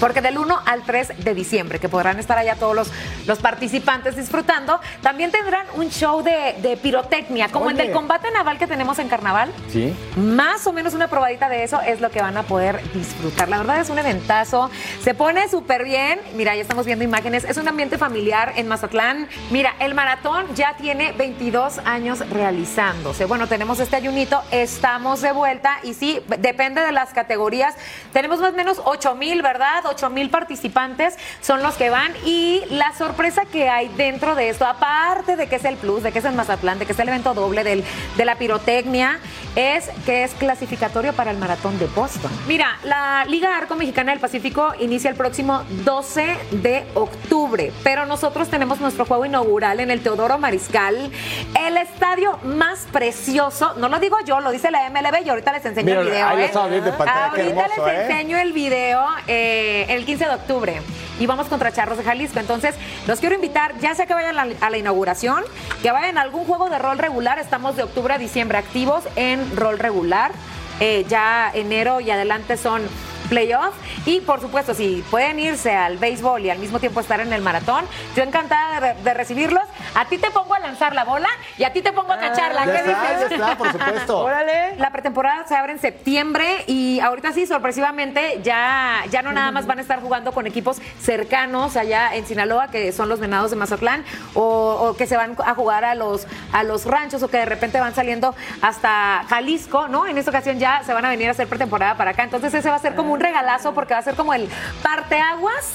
Porque 0.00 0.20
del 0.20 0.38
1 0.38 0.62
al 0.64 0.82
3 0.82 1.24
de 1.24 1.34
diciembre, 1.34 1.78
que 1.78 1.88
podrán 1.88 2.18
estar 2.18 2.38
allá 2.38 2.56
todos 2.56 2.74
los, 2.74 2.90
los 3.26 3.38
participantes 3.38 4.16
disfrutando, 4.16 4.80
también 5.02 5.30
tendrán 5.30 5.66
un 5.74 5.90
show 5.90 6.22
de, 6.22 6.54
de 6.60 6.76
pirotecnia, 6.76 7.48
como 7.48 7.70
el 7.70 7.76
Oye. 7.76 7.84
del 7.84 7.92
combate 7.92 8.30
naval 8.30 8.58
que 8.58 8.66
tenemos 8.66 8.98
en 8.98 9.08
carnaval. 9.08 9.50
Sí. 9.70 9.94
Más 10.16 10.66
o 10.66 10.72
menos 10.72 10.94
una 10.94 11.08
probadita 11.08 11.48
de 11.48 11.64
eso 11.64 11.80
es 11.80 12.00
lo 12.00 12.10
que 12.10 12.20
van 12.20 12.36
a 12.36 12.42
poder 12.42 12.82
disfrutar. 12.92 13.48
La 13.48 13.58
verdad 13.58 13.80
es 13.80 13.90
un 13.90 13.98
eventazo. 13.98 14.70
Se 15.02 15.14
pone 15.14 15.48
súper 15.48 15.84
bien. 15.84 16.20
Mira, 16.34 16.54
ya 16.54 16.62
estamos 16.62 16.86
viendo 16.86 17.04
imágenes. 17.04 17.44
Es 17.44 17.56
un 17.56 17.68
ambiente 17.68 17.98
familiar 17.98 18.52
en 18.56 18.68
Mazatlán. 18.68 19.28
Mira, 19.50 19.74
el 19.80 19.94
maratón 19.94 20.46
ya 20.54 20.76
tiene 20.76 21.12
22 21.12 21.78
años 21.84 22.28
realizándose. 22.30 23.24
Bueno, 23.24 23.46
tenemos 23.46 23.80
este 23.80 23.96
ayunito. 23.96 24.42
Estamos 24.50 25.20
de 25.20 25.32
vuelta. 25.32 25.78
Y 25.82 25.94
sí, 25.94 26.20
depende 26.38 26.80
de 26.82 26.92
las 26.92 27.12
categorías. 27.12 27.74
Tenemos 28.12 28.40
más 28.40 28.52
o 28.52 28.56
menos 28.56 28.80
8 28.84 29.14
mil, 29.14 29.42
¿verdad? 29.42 29.85
8 29.86 30.10
mil 30.10 30.30
participantes 30.30 31.16
son 31.40 31.62
los 31.62 31.74
que 31.74 31.90
van. 31.90 32.12
Y 32.24 32.62
la 32.70 32.92
sorpresa 32.94 33.42
que 33.44 33.68
hay 33.68 33.88
dentro 33.88 34.34
de 34.34 34.48
esto, 34.50 34.66
aparte 34.66 35.36
de 35.36 35.46
que 35.48 35.56
es 35.56 35.64
el 35.64 35.76
plus, 35.76 36.02
de 36.02 36.12
que 36.12 36.18
es 36.18 36.24
en 36.24 36.36
Mazatlán, 36.36 36.78
de 36.78 36.86
que 36.86 36.92
es 36.92 36.98
el 36.98 37.08
evento 37.08 37.34
doble 37.34 37.64
del, 37.64 37.84
de 38.16 38.24
la 38.24 38.36
pirotecnia, 38.36 39.18
es 39.54 39.88
que 40.04 40.24
es 40.24 40.34
clasificatorio 40.34 41.12
para 41.12 41.30
el 41.30 41.38
maratón 41.38 41.78
de 41.78 41.86
Boston. 41.86 42.30
Mira, 42.46 42.78
la 42.84 43.24
Liga 43.26 43.56
Arco 43.56 43.74
Mexicana 43.74 44.12
del 44.12 44.20
Pacífico 44.20 44.72
inicia 44.80 45.10
el 45.10 45.16
próximo 45.16 45.62
12 45.84 46.36
de 46.52 46.84
octubre, 46.94 47.72
pero 47.82 48.06
nosotros 48.06 48.48
tenemos 48.48 48.80
nuestro 48.80 49.04
juego 49.04 49.24
inaugural 49.24 49.80
en 49.80 49.90
el 49.90 50.02
Teodoro 50.02 50.38
Mariscal, 50.38 51.10
el 51.58 51.76
estadio 51.76 52.38
más 52.44 52.86
precioso, 52.92 53.74
no 53.76 53.88
lo 53.88 53.98
digo 53.98 54.16
yo, 54.24 54.40
lo 54.40 54.50
dice 54.50 54.70
la 54.70 54.88
MLB 54.90 55.24
y 55.26 55.28
ahorita 55.30 55.52
les 55.52 55.64
enseño 55.64 55.86
Mira, 55.86 56.00
el 56.00 56.06
video. 56.06 56.26
ahí 56.28 56.36
lo 56.36 56.42
¿eh? 56.42 56.46
estaba 56.46 56.68
viendo 56.68 56.90
en 56.90 56.96
pantalla, 56.96 57.32
qué 57.34 57.40
ahorita 57.42 57.60
hermoso, 57.64 57.86
les 57.86 57.94
¿eh? 57.96 58.02
enseño 58.02 58.38
el 58.38 58.52
video 58.52 59.04
eh, 59.26 59.75
el 59.82 60.04
15 60.04 60.24
de 60.24 60.34
octubre 60.34 60.82
y 61.18 61.26
vamos 61.26 61.48
contra 61.48 61.72
Charros 61.72 61.98
de 61.98 62.04
Jalisco. 62.04 62.40
Entonces, 62.40 62.74
los 63.06 63.20
quiero 63.20 63.34
invitar, 63.34 63.78
ya 63.80 63.94
sea 63.94 64.06
que 64.06 64.14
vayan 64.14 64.38
a 64.38 64.44
la, 64.44 64.54
a 64.60 64.70
la 64.70 64.78
inauguración, 64.78 65.44
que 65.82 65.90
vayan 65.90 66.18
a 66.18 66.22
algún 66.22 66.44
juego 66.44 66.68
de 66.68 66.78
rol 66.78 66.98
regular. 66.98 67.38
Estamos 67.38 67.76
de 67.76 67.82
octubre 67.82 68.14
a 68.14 68.18
diciembre 68.18 68.58
activos 68.58 69.04
en 69.16 69.56
rol 69.56 69.78
regular. 69.78 70.32
Eh, 70.78 71.06
ya 71.08 71.50
enero 71.54 72.00
y 72.00 72.10
adelante 72.10 72.58
son 72.58 72.82
playoff. 73.28 73.74
Y 74.04 74.20
por 74.20 74.40
supuesto, 74.40 74.74
si 74.74 75.04
pueden 75.10 75.38
irse 75.38 75.74
al 75.74 75.98
béisbol 75.98 76.44
y 76.44 76.50
al 76.50 76.58
mismo 76.58 76.78
tiempo 76.80 77.00
estar 77.00 77.20
en 77.20 77.32
el 77.32 77.42
maratón, 77.42 77.84
yo 78.14 78.22
encantada 78.22 78.80
de, 78.80 79.02
de 79.02 79.14
recibirlos. 79.14 79.64
A 79.94 80.04
ti 80.06 80.18
te 80.18 80.30
pongo 80.30 80.54
a 80.54 80.58
lanzar 80.58 80.94
la 80.94 81.04
bola 81.04 81.28
y 81.58 81.64
a 81.64 81.72
ti 81.72 81.82
te 81.82 81.92
pongo 81.92 82.12
a 82.12 82.18
cacharla. 82.18 82.66
ya 82.66 82.72
¿Qué 82.72 82.78
está, 82.90 83.14
dices? 83.14 83.30
ya 83.30 83.36
está, 83.36 83.58
por 83.58 83.72
supuesto. 83.72 84.18
Órale. 84.24 84.76
La 84.76 84.90
pretemporada 84.90 85.46
se 85.46 85.56
abre 85.56 85.72
en 85.72 85.78
septiembre 85.78 86.64
y 86.66 87.00
ahorita 87.00 87.32
sí, 87.32 87.46
sorpresivamente, 87.46 88.40
ya, 88.42 89.04
ya 89.10 89.22
no 89.22 89.32
nada 89.32 89.50
más 89.52 89.66
van 89.66 89.78
a 89.78 89.82
estar 89.82 90.00
jugando 90.00 90.32
con 90.32 90.46
equipos 90.46 90.80
cercanos 91.00 91.76
allá 91.76 92.14
en 92.14 92.26
Sinaloa, 92.26 92.68
que 92.68 92.92
son 92.92 93.08
los 93.08 93.20
venados 93.20 93.50
de 93.50 93.56
Mazatlán, 93.56 94.04
o, 94.34 94.42
o 94.42 94.96
que 94.96 95.06
se 95.06 95.16
van 95.16 95.36
a 95.44 95.54
jugar 95.54 95.84
a 95.84 95.94
los, 95.94 96.26
a 96.52 96.62
los 96.62 96.84
ranchos 96.84 97.22
o 97.22 97.28
que 97.28 97.38
de 97.38 97.46
repente 97.46 97.80
van 97.80 97.94
saliendo 97.94 98.34
hasta 98.62 99.24
Jalisco, 99.28 99.88
¿no? 99.88 100.06
En 100.06 100.18
esta 100.18 100.30
ocasión 100.30 100.58
ya 100.58 100.82
se 100.84 100.92
van 100.92 101.04
a 101.04 101.08
venir 101.08 101.28
a 101.28 101.30
hacer 101.32 101.48
pretemporada 101.48 101.96
para 101.96 102.10
acá. 102.12 102.24
Entonces 102.24 102.52
ese 102.52 102.68
va 102.68 102.76
a 102.76 102.80
ser 102.80 102.94
como 102.94 103.12
un 103.12 103.15
regalazo 103.20 103.74
porque 103.74 103.94
va 103.94 104.00
a 104.00 104.02
ser 104.02 104.14
como 104.14 104.34
el 104.34 104.48
parteaguas 104.82 105.72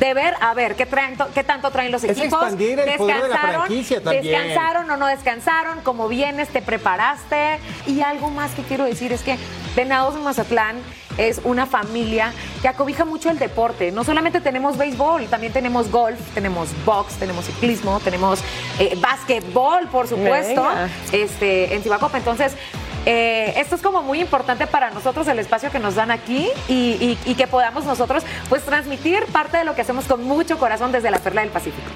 de 0.00 0.12
ver, 0.12 0.34
a 0.40 0.54
ver, 0.54 0.74
qué, 0.74 0.86
traen, 0.86 1.16
qué 1.32 1.44
tanto 1.44 1.70
traen 1.70 1.92
los 1.92 2.02
Es 2.02 2.18
equipos. 2.18 2.40
expandir 2.42 2.80
el 2.80 2.96
poder 2.96 3.14
de 3.22 3.28
la 3.28 3.28
Descansaron, 3.28 3.66
franquicia 3.66 4.02
también. 4.02 4.24
Descansaron 4.24 4.90
o 4.90 4.96
no 4.96 5.06
descansaron, 5.06 5.80
como 5.82 6.08
vienes, 6.08 6.48
te 6.48 6.62
preparaste. 6.62 7.60
Y 7.86 8.00
algo 8.00 8.28
más 8.30 8.50
que 8.52 8.62
quiero 8.62 8.84
decir 8.84 9.12
es 9.12 9.22
que 9.22 9.38
Venados 9.76 10.14
de 10.14 10.20
Mazatlán 10.20 10.76
es 11.16 11.40
una 11.44 11.66
familia 11.66 12.32
que 12.60 12.66
acobija 12.66 13.04
mucho 13.04 13.30
el 13.30 13.38
deporte. 13.38 13.92
No 13.92 14.02
solamente 14.02 14.40
tenemos 14.40 14.76
béisbol, 14.76 15.26
también 15.26 15.52
tenemos 15.52 15.88
golf, 15.92 16.18
tenemos 16.34 16.70
box, 16.84 17.14
tenemos 17.14 17.44
ciclismo, 17.44 18.00
tenemos 18.00 18.40
eh, 18.80 18.98
básquetbol, 19.00 19.86
por 19.88 20.08
supuesto, 20.08 20.60
Venga. 20.60 20.88
este, 21.12 21.72
en 21.72 21.82
Cibacopa. 21.84 22.18
Entonces, 22.18 22.56
eh, 23.06 23.54
esto 23.56 23.74
es 23.76 23.82
como 23.82 24.02
muy 24.02 24.20
importante 24.20 24.66
para 24.66 24.90
nosotros, 24.90 25.26
el 25.28 25.38
espacio 25.38 25.70
que 25.70 25.78
nos 25.78 25.94
dan 25.94 26.10
aquí 26.10 26.48
y, 26.68 27.18
y- 27.26 27.34
que 27.34 27.46
podamos 27.46 27.84
nosotros 27.84 28.22
pues 28.48 28.62
transmitir 28.62 29.24
parte 29.26 29.56
de 29.58 29.64
lo 29.64 29.74
que 29.74 29.82
hacemos 29.82 30.04
con 30.06 30.22
mucho 30.22 30.58
corazón 30.58 30.92
desde 30.92 31.10
la 31.10 31.18
Perla 31.18 31.40
del 31.42 31.50
Pacífico. 31.50 31.90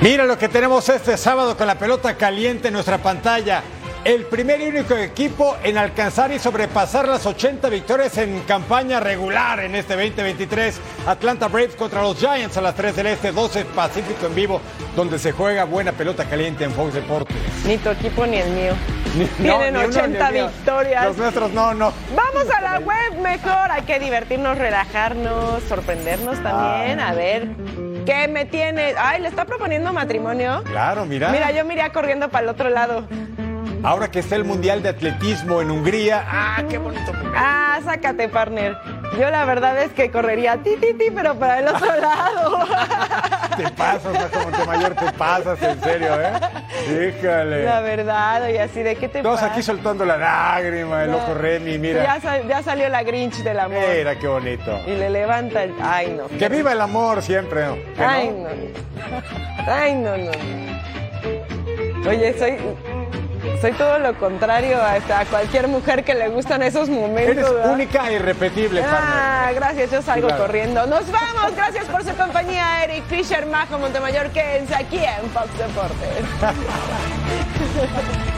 Mira 0.00 0.24
lo 0.24 0.36
que 0.36 0.48
tenemos 0.48 0.88
este 0.88 1.16
sábado 1.16 1.56
con 1.56 1.66
la 1.66 1.76
pelota 1.78 2.16
caliente 2.16 2.68
en 2.68 2.74
nuestra 2.74 2.98
pantalla. 2.98 3.62
El 4.04 4.24
primer 4.24 4.60
y 4.60 4.66
único 4.66 4.96
equipo 4.96 5.56
en 5.62 5.78
alcanzar 5.78 6.32
y 6.32 6.38
sobrepasar 6.40 7.06
las 7.06 7.24
80 7.24 7.68
victorias 7.68 8.18
en 8.18 8.40
campaña 8.40 8.98
regular 8.98 9.60
en 9.60 9.76
este 9.76 9.94
2023. 9.94 10.80
Atlanta 11.06 11.46
Braves 11.46 11.76
contra 11.76 12.02
los 12.02 12.16
Giants 12.18 12.56
a 12.56 12.62
las 12.62 12.74
3 12.74 12.96
del 12.96 13.06
Este, 13.06 13.30
12 13.30 13.64
Pacífico 13.66 14.26
en 14.26 14.34
vivo, 14.34 14.60
donde 14.96 15.20
se 15.20 15.30
juega 15.30 15.62
buena 15.64 15.92
pelota 15.92 16.24
caliente 16.24 16.64
en 16.64 16.72
Fox 16.72 16.94
Deportes. 16.94 17.36
Ni 17.64 17.76
tu 17.78 17.90
equipo 17.90 18.26
ni 18.26 18.38
el 18.38 18.50
mío. 18.50 18.72
Ni- 19.14 19.24
no, 19.46 19.58
Tienen 19.58 19.74
ni 19.74 19.80
80 19.84 20.26
el 20.28 20.34
mío. 20.34 20.46
victorias. 20.48 21.04
Los 21.04 21.16
nuestros 21.18 21.52
no, 21.52 21.72
no. 21.74 21.92
Vamos 22.16 22.50
a 22.56 22.60
la 22.60 22.78
web 22.80 23.20
mejor. 23.22 23.70
Hay 23.70 23.82
que 23.82 24.00
divertirnos, 24.00 24.58
relajarnos, 24.58 25.62
sorprendernos 25.68 26.42
también. 26.42 26.98
A 26.98 27.12
ver, 27.12 27.46
¿qué 28.04 28.26
me 28.26 28.46
tiene? 28.46 28.94
Ay, 28.98 29.20
¿le 29.20 29.28
está 29.28 29.44
proponiendo 29.44 29.92
matrimonio? 29.92 30.62
Claro, 30.64 31.04
mira. 31.04 31.28
Mira, 31.28 31.52
yo 31.52 31.64
me 31.64 31.74
iría 31.74 31.90
corriendo 31.92 32.30
para 32.30 32.44
el 32.44 32.48
otro 32.48 32.68
lado. 32.70 33.04
Ahora 33.84 34.10
que 34.10 34.20
está 34.20 34.36
el 34.36 34.44
Mundial 34.44 34.80
de 34.82 34.90
Atletismo 34.90 35.60
en 35.60 35.70
Hungría. 35.70 36.24
¡Ah, 36.28 36.62
qué 36.70 36.78
bonito! 36.78 37.12
Ah, 37.34 37.80
sácate, 37.84 38.28
partner. 38.28 38.76
Yo 39.18 39.28
la 39.28 39.44
verdad 39.44 39.76
es 39.82 39.90
que 39.92 40.08
correría 40.10 40.56
ti, 40.62 40.76
ti, 40.80 40.94
ti, 40.94 41.06
pero 41.12 41.34
para 41.34 41.58
el 41.58 41.66
otro 41.68 41.86
lado. 42.00 42.64
Te 43.56 43.68
pasas, 43.70 44.12
Majo 44.14 44.40
Montemayor, 44.50 44.94
te 44.94 45.12
pasas, 45.12 45.60
en 45.62 45.80
serio, 45.82 46.08
¿eh? 46.20 46.32
Híjole. 47.18 47.64
La 47.64 47.80
verdad, 47.80 48.48
y 48.48 48.58
así 48.58 48.82
de 48.82 48.94
qué 48.94 49.08
te 49.08 49.20
Todos 49.20 49.40
pasa. 49.40 49.52
aquí 49.52 49.62
soltando 49.62 50.04
la 50.04 50.16
lágrima, 50.16 51.02
el 51.02 51.10
Ya. 51.10 51.16
ojo 51.16 51.34
Remy, 51.34 51.72
Ya, 51.72 51.78
mira. 51.78 52.20
sal- 52.20 52.46
ya 52.48 52.62
salió 52.62 52.88
la 52.88 53.02
Grinch 53.02 53.38
del 53.42 53.58
amor. 53.58 53.82
Mira 53.96 54.16
qué 54.16 54.28
bonito. 54.28 54.78
Y 54.86 54.90
le 54.94 55.10
levanta 55.10 55.64
el. 55.64 55.74
Ay, 55.82 56.16
no. 56.16 56.28
Que 56.38 56.48
viva 56.48 56.70
el 56.72 56.80
amor 56.80 57.20
siempre, 57.20 57.66
¿no? 57.66 57.74
¿Que 57.96 58.04
Ay, 58.04 58.28
no? 58.28 58.44
no. 58.44 59.72
Ay, 59.72 59.94
no, 59.94 60.16
no. 60.16 60.30
no. 60.32 62.10
Oye, 62.10 62.32
soy. 62.38 62.56
Soy 63.60 63.72
todo 63.72 63.98
lo 63.98 64.14
contrario 64.14 64.78
a, 64.80 64.94
a 64.94 65.24
cualquier 65.26 65.68
mujer 65.68 66.04
que 66.04 66.14
le 66.14 66.28
gustan 66.28 66.62
esos 66.62 66.88
momentos. 66.88 67.36
Eres 67.36 67.52
¿verdad? 67.52 67.72
única 67.74 68.08
e 68.10 68.14
irrepetible, 68.14 68.80
partner. 68.82 69.00
Ah, 69.04 69.50
gracias, 69.54 69.90
yo 69.90 70.02
salgo 70.02 70.28
Claro. 70.28 70.44
corriendo. 70.44 70.86
Nos 70.86 71.10
vamos, 71.10 71.54
gracias 71.56 71.84
por 71.86 72.04
su 72.04 72.14
compañía, 72.16 72.84
Eric 72.84 73.04
Fisher, 73.06 73.44
Majo 73.46 73.78
Montemayor, 73.78 74.28
quédense 74.30 74.74
aquí 74.74 74.98
en 74.98 75.28
Fox 75.30 75.48
Deportes. 75.58 76.24